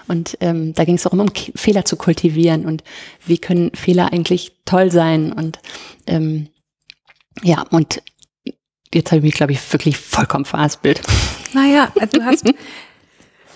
Und 0.06 0.36
ähm, 0.40 0.74
da 0.74 0.84
ging 0.84 0.96
es 0.96 1.06
auch 1.06 1.14
immer 1.14 1.24
um 1.24 1.32
Fehler 1.54 1.86
zu 1.86 1.96
kultivieren 1.96 2.66
und 2.66 2.84
wie 3.24 3.38
können 3.38 3.70
Fehler 3.74 4.12
eigentlich 4.12 4.52
toll 4.66 4.92
sein 4.92 5.32
und 5.32 5.60
ähm, 6.06 6.48
ja, 7.42 7.64
und 7.70 8.02
jetzt 8.92 9.10
habe 9.10 9.18
ich 9.18 9.24
mich, 9.24 9.34
glaube 9.34 9.52
ich, 9.52 9.72
wirklich 9.72 9.96
vollkommen 9.96 10.44
verhaspelt. 10.44 11.00
Naja, 11.54 11.90
du 12.12 12.22
hast 12.22 12.44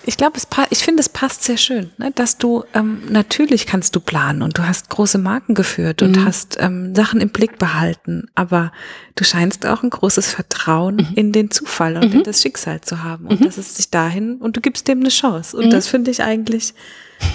ich 0.09 0.17
glaube, 0.17 0.39
ich 0.71 0.79
finde, 0.79 1.01
es 1.01 1.07
passt 1.07 1.43
sehr 1.43 1.57
schön, 1.57 1.91
ne? 1.99 2.11
dass 2.15 2.39
du 2.39 2.63
ähm, 2.73 3.03
natürlich 3.09 3.67
kannst 3.67 3.95
du 3.95 3.99
planen 3.99 4.41
und 4.41 4.57
du 4.57 4.63
hast 4.65 4.89
große 4.89 5.19
Marken 5.19 5.53
geführt 5.53 6.01
und 6.01 6.17
mhm. 6.17 6.25
hast 6.25 6.57
ähm, 6.59 6.95
Sachen 6.95 7.21
im 7.21 7.29
Blick 7.29 7.59
behalten, 7.59 8.25
aber 8.33 8.71
du 9.13 9.23
scheinst 9.23 9.67
auch 9.67 9.83
ein 9.83 9.91
großes 9.91 10.31
Vertrauen 10.33 10.95
mhm. 10.95 11.07
in 11.13 11.31
den 11.31 11.51
Zufall 11.51 11.95
und 11.95 12.11
mhm. 12.11 12.19
in 12.19 12.23
das 12.23 12.41
Schicksal 12.41 12.81
zu 12.81 13.03
haben 13.03 13.27
und 13.27 13.41
mhm. 13.41 13.45
das 13.45 13.59
ist 13.59 13.77
sich 13.77 13.91
dahin 13.91 14.37
und 14.37 14.57
du 14.57 14.61
gibst 14.61 14.87
dem 14.87 15.01
eine 15.01 15.09
Chance 15.09 15.55
und 15.55 15.67
mhm. 15.67 15.69
das 15.69 15.87
finde 15.87 16.09
ich 16.09 16.23
eigentlich 16.23 16.73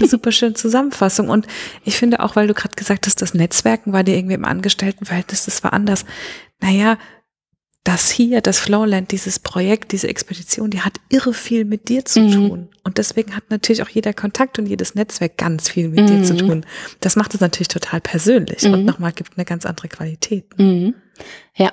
eine 0.00 0.08
super 0.08 0.32
schöne 0.32 0.54
Zusammenfassung 0.54 1.28
und 1.28 1.46
ich 1.84 1.96
finde 1.96 2.18
auch, 2.18 2.34
weil 2.34 2.48
du 2.48 2.54
gerade 2.54 2.74
gesagt 2.74 3.06
hast, 3.06 3.22
das 3.22 3.34
Netzwerken 3.34 3.92
war 3.92 4.02
dir 4.02 4.16
irgendwie 4.16 4.34
im 4.34 4.44
Angestelltenverhältnis, 4.44 5.44
das 5.44 5.62
war 5.62 5.72
anders. 5.72 6.04
Naja, 6.60 6.98
das 7.84 8.10
hier, 8.10 8.40
das 8.40 8.58
Flowland, 8.58 9.12
dieses 9.12 9.38
Projekt, 9.38 9.92
diese 9.92 10.08
Expedition, 10.08 10.70
die 10.70 10.80
hat 10.80 10.94
irre 11.10 11.34
viel 11.34 11.66
mit 11.66 11.90
dir 11.90 12.06
zu 12.06 12.20
mhm. 12.20 12.32
tun. 12.32 12.68
Und 12.82 12.96
deswegen 12.96 13.36
hat 13.36 13.50
natürlich 13.50 13.82
auch 13.82 13.88
jeder 13.90 14.14
Kontakt 14.14 14.58
und 14.58 14.66
jedes 14.66 14.94
Netzwerk 14.94 15.36
ganz 15.36 15.68
viel 15.68 15.90
mit 15.90 16.00
mhm. 16.00 16.06
dir 16.06 16.22
zu 16.22 16.32
mhm. 16.32 16.38
tun. 16.38 16.66
Das 17.00 17.14
macht 17.14 17.34
es 17.34 17.40
natürlich 17.40 17.68
total 17.68 18.00
persönlich 18.00 18.62
mhm. 18.62 18.72
und 18.72 18.84
nochmal 18.86 19.12
gibt 19.12 19.36
eine 19.36 19.44
ganz 19.44 19.66
andere 19.66 19.88
Qualität. 19.88 20.58
Mhm. 20.58 20.94
Ja. 21.56 21.72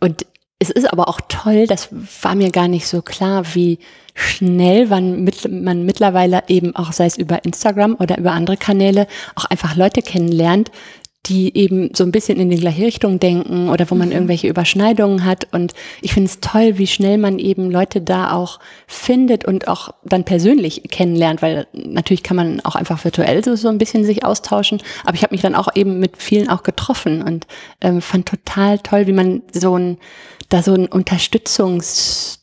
Und 0.00 0.26
es 0.58 0.70
ist 0.70 0.92
aber 0.92 1.08
auch 1.08 1.20
toll, 1.28 1.66
das 1.66 1.88
war 2.22 2.34
mir 2.34 2.50
gar 2.50 2.68
nicht 2.68 2.86
so 2.86 3.02
klar, 3.02 3.44
wie 3.54 3.78
schnell 4.14 4.86
man, 4.86 5.28
man 5.50 5.84
mittlerweile 5.84 6.44
eben 6.48 6.76
auch, 6.76 6.92
sei 6.92 7.06
es 7.06 7.16
über 7.16 7.44
Instagram 7.44 7.96
oder 7.98 8.18
über 8.18 8.32
andere 8.32 8.56
Kanäle, 8.56 9.06
auch 9.34 9.44
einfach 9.46 9.74
Leute 9.74 10.02
kennenlernt, 10.02 10.70
die 11.26 11.56
eben 11.56 11.94
so 11.94 12.02
ein 12.02 12.10
bisschen 12.10 12.40
in 12.40 12.50
die 12.50 12.58
gleiche 12.58 12.82
Richtung 12.82 13.20
denken 13.20 13.68
oder 13.68 13.88
wo 13.90 13.94
man 13.94 14.08
mhm. 14.08 14.14
irgendwelche 14.14 14.48
Überschneidungen 14.48 15.24
hat. 15.24 15.46
Und 15.52 15.72
ich 16.00 16.14
finde 16.14 16.28
es 16.28 16.40
toll, 16.40 16.78
wie 16.78 16.88
schnell 16.88 17.16
man 17.16 17.38
eben 17.38 17.70
Leute 17.70 18.00
da 18.00 18.32
auch 18.32 18.58
findet 18.88 19.44
und 19.44 19.68
auch 19.68 19.94
dann 20.04 20.24
persönlich 20.24 20.82
kennenlernt, 20.90 21.40
weil 21.40 21.68
natürlich 21.72 22.24
kann 22.24 22.36
man 22.36 22.60
auch 22.60 22.74
einfach 22.74 23.04
virtuell 23.04 23.44
so, 23.44 23.54
so 23.54 23.68
ein 23.68 23.78
bisschen 23.78 24.04
sich 24.04 24.24
austauschen. 24.24 24.82
Aber 25.04 25.14
ich 25.14 25.22
habe 25.22 25.32
mich 25.32 25.42
dann 25.42 25.54
auch 25.54 25.68
eben 25.76 26.00
mit 26.00 26.16
vielen 26.16 26.48
auch 26.48 26.64
getroffen 26.64 27.22
und 27.22 27.46
ähm, 27.80 28.02
fand 28.02 28.26
total 28.26 28.80
toll, 28.80 29.06
wie 29.06 29.12
man 29.12 29.42
so 29.52 29.76
ein, 29.78 29.98
da 30.48 30.62
so 30.62 30.74
ein 30.74 30.86
Unterstützungs 30.86 32.41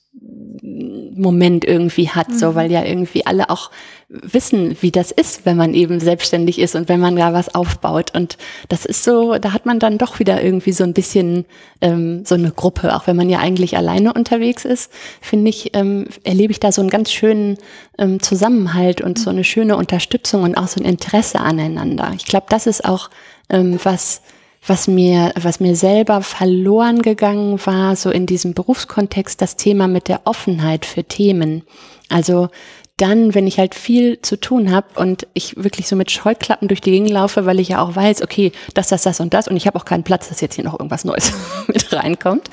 Moment 0.62 1.66
irgendwie 1.66 2.10
hat, 2.10 2.30
mhm. 2.30 2.38
so 2.38 2.56
weil 2.56 2.72
ja 2.72 2.84
irgendwie 2.84 3.26
alle 3.26 3.50
auch 3.50 3.72
wissen, 4.10 4.76
wie 4.82 4.92
das 4.92 5.12
ist, 5.12 5.46
wenn 5.46 5.56
man 5.56 5.76
eben 5.76 6.00
selbstständig 6.00 6.58
ist 6.60 6.76
und 6.76 6.90
wenn 6.90 7.00
man 7.00 7.16
da 7.16 7.32
was 7.32 7.54
aufbaut. 7.54 8.16
Und 8.16 8.38
das 8.68 8.86
ist 8.86 9.04
so, 9.04 9.38
da 9.38 9.54
hat 9.54 9.68
man 9.68 9.80
dann 9.80 10.00
doch 10.00 10.18
wieder 10.18 10.44
irgendwie 10.44 10.72
so 10.72 10.84
ein 10.84 10.94
bisschen 10.94 11.46
ähm, 11.82 12.26
so 12.26 12.36
eine 12.36 12.52
Gruppe, 12.52 12.96
auch 12.96 13.06
wenn 13.06 13.16
man 13.16 13.30
ja 13.30 13.40
eigentlich 13.40 13.78
alleine 13.78 14.14
unterwegs 14.14 14.66
ist, 14.66 14.92
finde 15.22 15.50
ich, 15.50 15.76
ähm, 15.76 16.08
erlebe 16.24 16.52
ich 16.52 16.60
da 16.60 16.72
so 16.72 16.82
einen 16.82 16.90
ganz 16.90 17.12
schönen 17.12 17.58
ähm, 18.00 18.20
Zusammenhalt 18.20 19.02
und 19.02 19.20
so 19.20 19.30
eine 19.30 19.44
schöne 19.44 19.78
Unterstützung 19.78 20.42
und 20.44 20.56
auch 20.56 20.68
so 20.68 20.82
ein 20.82 20.86
Interesse 20.86 21.40
aneinander. 21.40 22.12
Ich 22.16 22.26
glaube, 22.26 22.48
das 22.50 22.66
ist 22.66 22.86
auch 22.86 23.12
ähm, 23.50 23.80
was, 23.84 24.22
was 24.66 24.88
mir, 24.88 25.32
was 25.40 25.60
mir 25.60 25.76
selber 25.76 26.22
verloren 26.22 27.02
gegangen 27.02 27.60
war, 27.66 27.96
so 27.96 28.10
in 28.12 28.26
diesem 28.26 28.54
Berufskontext, 28.54 29.42
das 29.42 29.56
Thema 29.56 29.88
mit 29.88 30.08
der 30.08 30.22
Offenheit 30.26 30.86
für 30.86 31.04
Themen. 31.04 31.64
Also 32.10 32.50
dann, 32.98 33.34
wenn 33.34 33.48
ich 33.48 33.58
halt 33.60 33.76
viel 33.76 34.22
zu 34.22 34.38
tun 34.38 34.72
habe 34.72 34.88
und 35.00 35.26
ich 35.34 35.56
wirklich 35.56 35.88
so 35.88 35.96
mit 35.96 36.12
Scheuklappen 36.12 36.68
durch 36.68 36.82
die 36.82 36.92
Gegend 36.92 37.10
laufe, 37.10 37.46
weil 37.46 37.60
ich 37.60 37.70
ja 37.70 37.82
auch 37.82 37.96
weiß, 37.96 38.22
okay, 38.22 38.52
das, 38.74 38.90
das, 38.90 39.04
das 39.04 39.22
und 39.22 39.34
das 39.34 39.48
und 39.48 39.56
ich 39.56 39.68
habe 39.68 39.80
auch 39.80 39.86
keinen 39.86 40.04
Platz, 40.04 40.28
dass 40.28 40.42
jetzt 40.42 40.56
hier 40.56 40.66
noch 40.66 40.74
irgendwas 40.74 41.06
Neues 41.06 41.32
mit 41.68 41.92
reinkommt. 41.94 42.50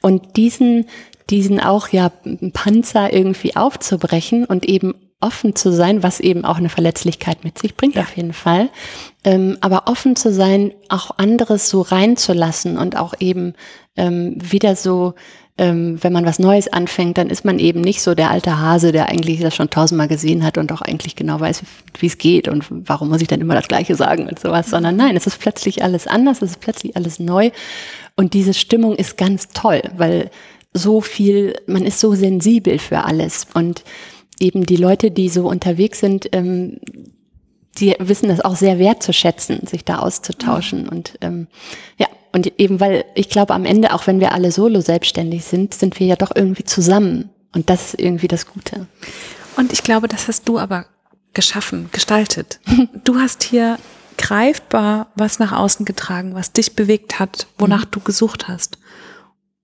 Und 0.00 0.36
diesen, 0.36 0.86
diesen 1.28 1.58
auch 1.60 1.88
ja 1.88 2.12
Panzer 2.52 3.12
irgendwie 3.12 3.56
aufzubrechen 3.56 4.44
und 4.44 4.64
eben 4.66 4.94
offen 5.20 5.54
zu 5.54 5.72
sein, 5.72 6.02
was 6.02 6.20
eben 6.20 6.44
auch 6.44 6.56
eine 6.56 6.68
Verletzlichkeit 6.68 7.44
mit 7.44 7.58
sich 7.58 7.76
bringt, 7.76 7.94
ja. 7.94 8.02
auf 8.02 8.16
jeden 8.16 8.32
Fall. 8.32 8.70
Ähm, 9.24 9.58
aber 9.60 9.86
offen 9.86 10.16
zu 10.16 10.32
sein, 10.32 10.72
auch 10.88 11.18
anderes 11.18 11.68
so 11.68 11.82
reinzulassen 11.82 12.78
und 12.78 12.96
auch 12.96 13.14
eben 13.18 13.54
ähm, 13.96 14.36
wieder 14.40 14.76
so 14.76 15.14
ähm, 15.60 16.02
wenn 16.02 16.14
man 16.14 16.24
was 16.24 16.38
Neues 16.38 16.72
anfängt, 16.72 17.18
dann 17.18 17.28
ist 17.28 17.44
man 17.44 17.58
eben 17.58 17.82
nicht 17.82 18.00
so 18.00 18.14
der 18.14 18.30
alte 18.30 18.58
Hase, 18.58 18.92
der 18.92 19.10
eigentlich 19.10 19.40
das 19.40 19.54
schon 19.54 19.68
tausendmal 19.68 20.08
gesehen 20.08 20.42
hat 20.42 20.56
und 20.56 20.72
auch 20.72 20.80
eigentlich 20.80 21.16
genau 21.16 21.38
weiß, 21.38 21.62
wie 21.98 22.06
es 22.06 22.16
geht 22.16 22.48
und 22.48 22.64
warum 22.70 23.10
muss 23.10 23.20
ich 23.20 23.28
dann 23.28 23.42
immer 23.42 23.54
das 23.54 23.68
Gleiche 23.68 23.94
sagen 23.94 24.26
und 24.26 24.38
sowas, 24.38 24.70
sondern 24.70 24.96
nein, 24.96 25.16
es 25.16 25.26
ist 25.26 25.38
plötzlich 25.38 25.84
alles 25.84 26.06
anders, 26.06 26.40
es 26.40 26.52
ist 26.52 26.60
plötzlich 26.60 26.96
alles 26.96 27.18
neu 27.18 27.50
und 28.16 28.32
diese 28.32 28.54
Stimmung 28.54 28.96
ist 28.96 29.18
ganz 29.18 29.48
toll, 29.48 29.82
weil 29.94 30.30
so 30.72 31.02
viel, 31.02 31.54
man 31.66 31.84
ist 31.84 32.00
so 32.00 32.14
sensibel 32.14 32.78
für 32.78 33.04
alles 33.04 33.46
und 33.52 33.84
eben 34.40 34.66
die 34.66 34.76
Leute, 34.76 35.10
die 35.10 35.28
so 35.28 35.48
unterwegs 35.48 36.00
sind, 36.00 36.28
ähm, 36.32 36.80
die 37.78 37.94
wissen 37.98 38.28
das 38.28 38.40
auch 38.40 38.56
sehr 38.56 38.78
wertzuschätzen, 38.78 39.66
sich 39.66 39.84
da 39.84 40.00
auszutauschen. 40.00 40.88
Und 40.88 41.18
ähm, 41.20 41.46
ja, 41.98 42.08
und 42.32 42.58
eben 42.58 42.80
weil 42.80 43.04
ich 43.14 43.28
glaube, 43.28 43.54
am 43.54 43.64
Ende, 43.64 43.94
auch 43.94 44.06
wenn 44.06 44.20
wir 44.20 44.32
alle 44.32 44.50
solo 44.50 44.80
selbstständig 44.80 45.44
sind, 45.44 45.74
sind 45.74 46.00
wir 46.00 46.06
ja 46.06 46.16
doch 46.16 46.32
irgendwie 46.34 46.64
zusammen. 46.64 47.30
Und 47.52 47.70
das 47.70 47.94
ist 47.94 48.00
irgendwie 48.00 48.28
das 48.28 48.46
Gute. 48.46 48.86
Und 49.56 49.72
ich 49.72 49.82
glaube, 49.82 50.08
das 50.08 50.28
hast 50.28 50.48
du 50.48 50.58
aber 50.58 50.86
geschaffen, 51.32 51.88
gestaltet. 51.92 52.60
Du 53.04 53.16
hast 53.16 53.42
hier 53.42 53.78
greifbar 54.18 55.08
was 55.14 55.38
nach 55.38 55.52
außen 55.52 55.86
getragen, 55.86 56.34
was 56.34 56.52
dich 56.52 56.76
bewegt 56.76 57.18
hat, 57.18 57.46
wonach 57.58 57.86
mhm. 57.86 57.90
du 57.92 58.00
gesucht 58.00 58.48
hast. 58.48 58.78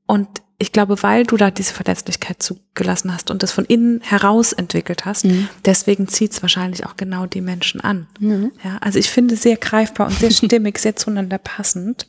Und 0.06 0.28
ich 0.58 0.72
glaube, 0.72 1.02
weil 1.02 1.24
du 1.24 1.36
da 1.36 1.50
diese 1.50 1.74
Verletzlichkeit 1.74 2.42
zugelassen 2.42 3.12
hast 3.12 3.30
und 3.30 3.42
das 3.42 3.52
von 3.52 3.66
innen 3.66 4.00
heraus 4.00 4.54
entwickelt 4.54 5.04
hast, 5.04 5.26
mhm. 5.26 5.48
deswegen 5.64 6.08
zieht 6.08 6.32
es 6.32 6.42
wahrscheinlich 6.42 6.86
auch 6.86 6.96
genau 6.96 7.26
die 7.26 7.42
Menschen 7.42 7.80
an. 7.82 8.06
Mhm. 8.20 8.52
Ja, 8.64 8.78
also 8.80 8.98
ich 8.98 9.10
finde 9.10 9.36
sehr 9.36 9.56
greifbar 9.56 10.06
und 10.06 10.18
sehr 10.18 10.30
stimmig, 10.30 10.78
sehr 10.78 10.96
zueinander 10.96 11.38
passend, 11.38 12.06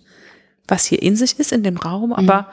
was 0.68 0.86
hier 0.86 1.02
in 1.02 1.16
sich 1.18 1.38
ist 1.40 1.52
in 1.52 1.64
dem 1.64 1.78
Raum, 1.78 2.14
aber 2.14 2.48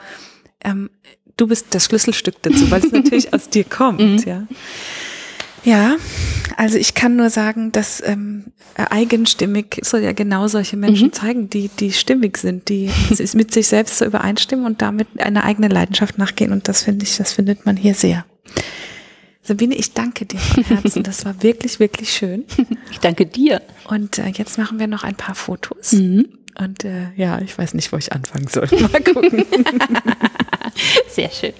mhm. 0.64 0.70
ähm, 0.70 0.90
du 1.36 1.46
bist 1.46 1.66
das 1.70 1.84
Schlüsselstück 1.84 2.42
dazu, 2.42 2.70
weil 2.72 2.84
es 2.84 2.90
natürlich 2.90 3.32
aus 3.32 3.48
dir 3.48 3.64
kommt, 3.64 4.00
mhm. 4.00 4.18
ja. 4.26 4.46
Ja, 5.64 5.96
also 6.56 6.76
ich 6.78 6.94
kann 6.94 7.16
nur 7.16 7.30
sagen, 7.30 7.72
dass 7.72 8.02
ähm, 8.04 8.44
eigenstimmig 8.76 9.80
soll 9.82 10.00
ja 10.00 10.12
genau 10.12 10.46
solche 10.46 10.76
Menschen 10.76 11.08
mhm. 11.08 11.12
zeigen, 11.12 11.50
die 11.50 11.68
die 11.68 11.92
stimmig 11.92 12.36
sind, 12.36 12.68
die 12.68 12.90
mit 13.34 13.52
sich 13.52 13.66
selbst 13.66 13.98
so 13.98 14.04
übereinstimmen 14.04 14.66
und 14.66 14.82
damit 14.82 15.08
eine 15.18 15.44
eigene 15.44 15.68
Leidenschaft 15.68 16.18
nachgehen. 16.18 16.52
Und 16.52 16.68
das 16.68 16.82
finde 16.82 17.04
ich, 17.04 17.16
das 17.16 17.32
findet 17.32 17.66
man 17.66 17.76
hier 17.76 17.94
sehr. 17.94 18.24
Sabine, 19.42 19.74
ich 19.74 19.92
danke 19.92 20.26
dir 20.26 20.38
von 20.38 20.64
Herzen. 20.68 21.02
Das 21.02 21.24
war 21.24 21.42
wirklich, 21.42 21.80
wirklich 21.80 22.10
schön. 22.10 22.44
Ich 22.90 23.00
danke 23.00 23.26
dir. 23.26 23.60
Und 23.88 24.18
äh, 24.18 24.28
jetzt 24.28 24.58
machen 24.58 24.78
wir 24.78 24.86
noch 24.86 25.04
ein 25.04 25.16
paar 25.16 25.34
Fotos. 25.34 25.92
Mhm. 25.92 26.26
Und 26.58 26.84
äh, 26.84 27.08
ja, 27.16 27.40
ich 27.40 27.56
weiß 27.56 27.74
nicht, 27.74 27.92
wo 27.92 27.96
ich 27.96 28.12
anfangen 28.12 28.46
soll. 28.48 28.68
Mal 28.80 29.02
gucken. 29.02 29.44
Sehr 31.10 31.30
schön. 31.30 31.52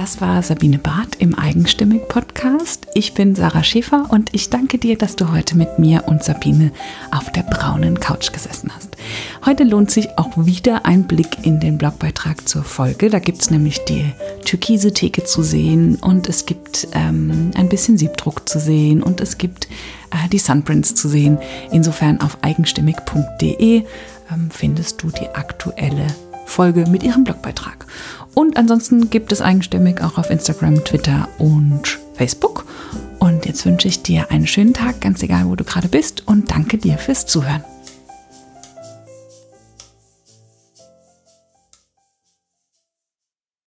Das 0.00 0.22
war 0.22 0.42
Sabine 0.42 0.78
Barth 0.78 1.16
im 1.18 1.34
Eigenstimmig 1.34 2.08
Podcast. 2.08 2.86
Ich 2.94 3.12
bin 3.12 3.34
Sarah 3.34 3.62
Schäfer 3.62 4.06
und 4.08 4.30
ich 4.32 4.48
danke 4.48 4.78
dir, 4.78 4.96
dass 4.96 5.14
du 5.14 5.30
heute 5.30 5.58
mit 5.58 5.78
mir 5.78 6.04
und 6.06 6.24
Sabine 6.24 6.72
auf 7.10 7.30
der 7.32 7.42
braunen 7.42 8.00
Couch 8.00 8.32
gesessen 8.32 8.72
hast. 8.74 8.96
Heute 9.44 9.64
lohnt 9.64 9.90
sich 9.90 10.08
auch 10.16 10.30
wieder 10.38 10.86
ein 10.86 11.06
Blick 11.06 11.44
in 11.44 11.60
den 11.60 11.76
Blogbeitrag 11.76 12.48
zur 12.48 12.64
Folge. 12.64 13.10
Da 13.10 13.18
gibt 13.18 13.42
es 13.42 13.50
nämlich 13.50 13.84
die 13.84 14.10
türkise 14.46 14.94
Theke 14.94 15.24
zu 15.24 15.42
sehen 15.42 15.96
und 15.96 16.30
es 16.30 16.46
gibt 16.46 16.88
ähm, 16.94 17.50
ein 17.54 17.68
bisschen 17.68 17.98
Siebdruck 17.98 18.48
zu 18.48 18.58
sehen 18.58 19.02
und 19.02 19.20
es 19.20 19.36
gibt 19.36 19.66
äh, 19.66 20.30
die 20.32 20.38
Sunprints 20.38 20.94
zu 20.94 21.10
sehen. 21.10 21.36
Insofern 21.72 22.22
auf 22.22 22.38
eigenstimmig.de 22.40 23.84
ähm, 24.32 24.48
findest 24.50 25.02
du 25.02 25.10
die 25.10 25.28
aktuelle 25.28 26.06
Folge 26.46 26.84
mit 26.88 27.02
ihrem 27.02 27.24
Blogbeitrag. 27.24 27.86
Und 28.40 28.56
ansonsten 28.56 29.10
gibt 29.10 29.32
es 29.32 29.42
eigenstimmig 29.42 30.00
auch 30.00 30.16
auf 30.16 30.30
Instagram, 30.30 30.82
Twitter 30.82 31.28
und 31.36 31.98
Facebook. 32.14 32.64
Und 33.18 33.44
jetzt 33.44 33.66
wünsche 33.66 33.86
ich 33.86 34.02
dir 34.02 34.30
einen 34.30 34.46
schönen 34.46 34.72
Tag, 34.72 35.02
ganz 35.02 35.22
egal, 35.22 35.46
wo 35.46 35.56
du 35.56 35.64
gerade 35.64 35.88
bist 35.88 36.26
und 36.26 36.50
danke 36.50 36.78
dir 36.78 36.96
fürs 36.96 37.26
Zuhören. 37.26 37.62